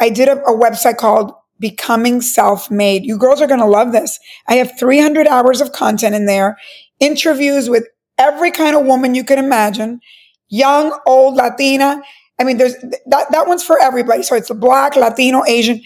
I 0.00 0.10
did 0.10 0.28
a, 0.28 0.42
a 0.42 0.56
website 0.56 0.96
called 0.96 1.32
Becoming 1.58 2.20
Self 2.20 2.70
Made. 2.70 3.04
You 3.04 3.16
girls 3.16 3.40
are 3.40 3.46
going 3.46 3.60
to 3.60 3.66
love 3.66 3.92
this. 3.92 4.18
I 4.48 4.54
have 4.56 4.78
300 4.78 5.26
hours 5.26 5.60
of 5.60 5.72
content 5.72 6.14
in 6.14 6.26
there, 6.26 6.58
interviews 7.00 7.70
with 7.70 7.86
every 8.18 8.50
kind 8.50 8.76
of 8.76 8.84
woman 8.84 9.14
you 9.14 9.24
can 9.24 9.38
imagine, 9.38 10.00
young, 10.48 10.98
old, 11.06 11.36
Latina. 11.36 12.02
I 12.38 12.44
mean, 12.44 12.58
there's 12.58 12.74
that, 13.06 13.30
that 13.30 13.46
one's 13.46 13.62
for 13.62 13.80
everybody. 13.80 14.22
So 14.22 14.34
it's 14.34 14.50
black, 14.50 14.96
Latino, 14.96 15.44
Asian 15.46 15.80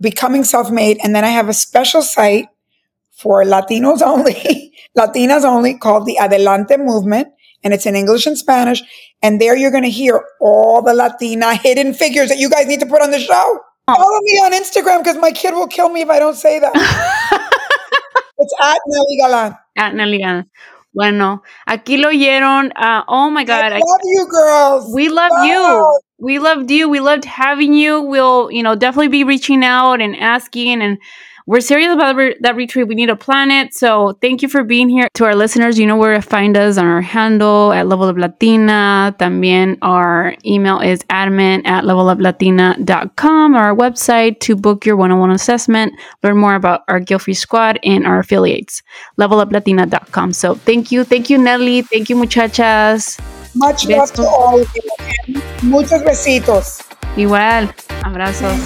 becoming 0.00 0.44
self-made. 0.44 0.98
And 1.02 1.14
then 1.14 1.24
I 1.24 1.28
have 1.28 1.48
a 1.48 1.54
special 1.54 2.02
site 2.02 2.48
for 3.10 3.44
Latinos 3.44 4.02
only, 4.02 4.72
Latinas 4.98 5.44
only 5.44 5.78
called 5.78 6.06
the 6.06 6.18
Adelante 6.18 6.76
Movement. 6.76 7.28
And 7.64 7.74
it's 7.74 7.86
in 7.86 7.96
English 7.96 8.26
and 8.26 8.38
Spanish. 8.38 8.82
And 9.22 9.40
there 9.40 9.56
you're 9.56 9.70
going 9.70 9.82
to 9.82 9.90
hear 9.90 10.24
all 10.40 10.82
the 10.82 10.94
Latina 10.94 11.54
hidden 11.54 11.94
figures 11.94 12.28
that 12.28 12.38
you 12.38 12.48
guys 12.50 12.66
need 12.66 12.80
to 12.80 12.86
put 12.86 13.02
on 13.02 13.10
the 13.10 13.18
show. 13.18 13.60
Follow 13.86 14.20
me 14.22 14.32
on 14.38 14.52
Instagram 14.52 14.98
because 14.98 15.16
my 15.16 15.30
kid 15.30 15.54
will 15.54 15.68
kill 15.68 15.88
me 15.88 16.02
if 16.02 16.10
I 16.10 16.18
don't 16.18 16.34
say 16.34 16.58
that. 16.58 16.72
it's 18.38 18.54
at 18.60 18.78
Nely 18.86 19.18
Galán. 19.22 19.58
At 19.76 19.94
Nely 19.94 20.18
Galán. 20.18 20.44
Bueno, 20.92 21.42
aquí 21.68 21.98
lo 21.98 22.08
oyeron. 22.08 22.72
Uh, 22.74 23.04
oh 23.06 23.30
my 23.30 23.44
God. 23.44 23.72
I 23.72 23.78
love 23.78 24.00
you, 24.02 24.26
girls. 24.30 24.94
We 24.94 25.08
love 25.08 25.30
wow. 25.30 25.42
you. 25.44 26.00
We 26.18 26.38
loved 26.38 26.70
you. 26.70 26.88
We 26.88 27.00
loved 27.00 27.24
having 27.24 27.74
you. 27.74 28.00
We'll, 28.00 28.50
you 28.50 28.62
know, 28.62 28.74
definitely 28.74 29.08
be 29.08 29.24
reaching 29.24 29.64
out 29.64 30.00
and 30.00 30.16
asking 30.16 30.82
and 30.82 30.98
we're 31.46 31.60
serious 31.60 31.92
about 31.92 32.16
re- 32.16 32.36
that 32.40 32.56
retreat. 32.56 32.88
We 32.88 32.96
need 32.96 33.08
a 33.08 33.14
planet. 33.14 33.72
So 33.72 34.18
thank 34.20 34.42
you 34.42 34.48
for 34.48 34.64
being 34.64 34.88
here. 34.88 35.06
To 35.14 35.24
our 35.24 35.36
listeners, 35.36 35.78
you 35.78 35.86
know 35.86 35.96
where 35.96 36.14
to 36.14 36.20
find 36.20 36.56
us 36.56 36.76
on 36.76 36.86
our 36.86 37.00
handle 37.00 37.72
at 37.72 37.86
Level 37.86 38.06
Up 38.08 38.16
Latina. 38.18 39.14
También 39.18 39.78
our 39.80 40.34
email 40.44 40.80
is 40.80 41.04
admin 41.04 41.64
at 41.64 41.84
leveluplatina.com 41.84 43.54
or 43.54 43.58
our 43.58 43.76
website 43.76 44.40
to 44.40 44.56
book 44.56 44.84
your 44.84 44.96
one-on-one 44.96 45.30
assessment, 45.30 45.92
learn 46.24 46.36
more 46.36 46.56
about 46.56 46.82
our 46.88 46.98
Guilt-Free 46.98 47.34
Squad 47.34 47.78
and 47.84 48.06
our 48.06 48.18
affiliates, 48.18 48.82
leveluplatina.com. 49.16 50.32
So 50.32 50.56
thank 50.56 50.90
you. 50.90 51.04
Thank 51.04 51.30
you, 51.30 51.38
Nely. 51.38 51.82
Thank 51.82 52.10
you, 52.10 52.16
muchachas. 52.16 53.20
Much 53.56 53.86
love 53.88 54.12
to 54.12 54.22
all. 54.22 54.64
Muchos 55.62 56.02
besitos. 56.04 56.78
Igual. 57.16 57.74
Abrazos. 58.02 58.60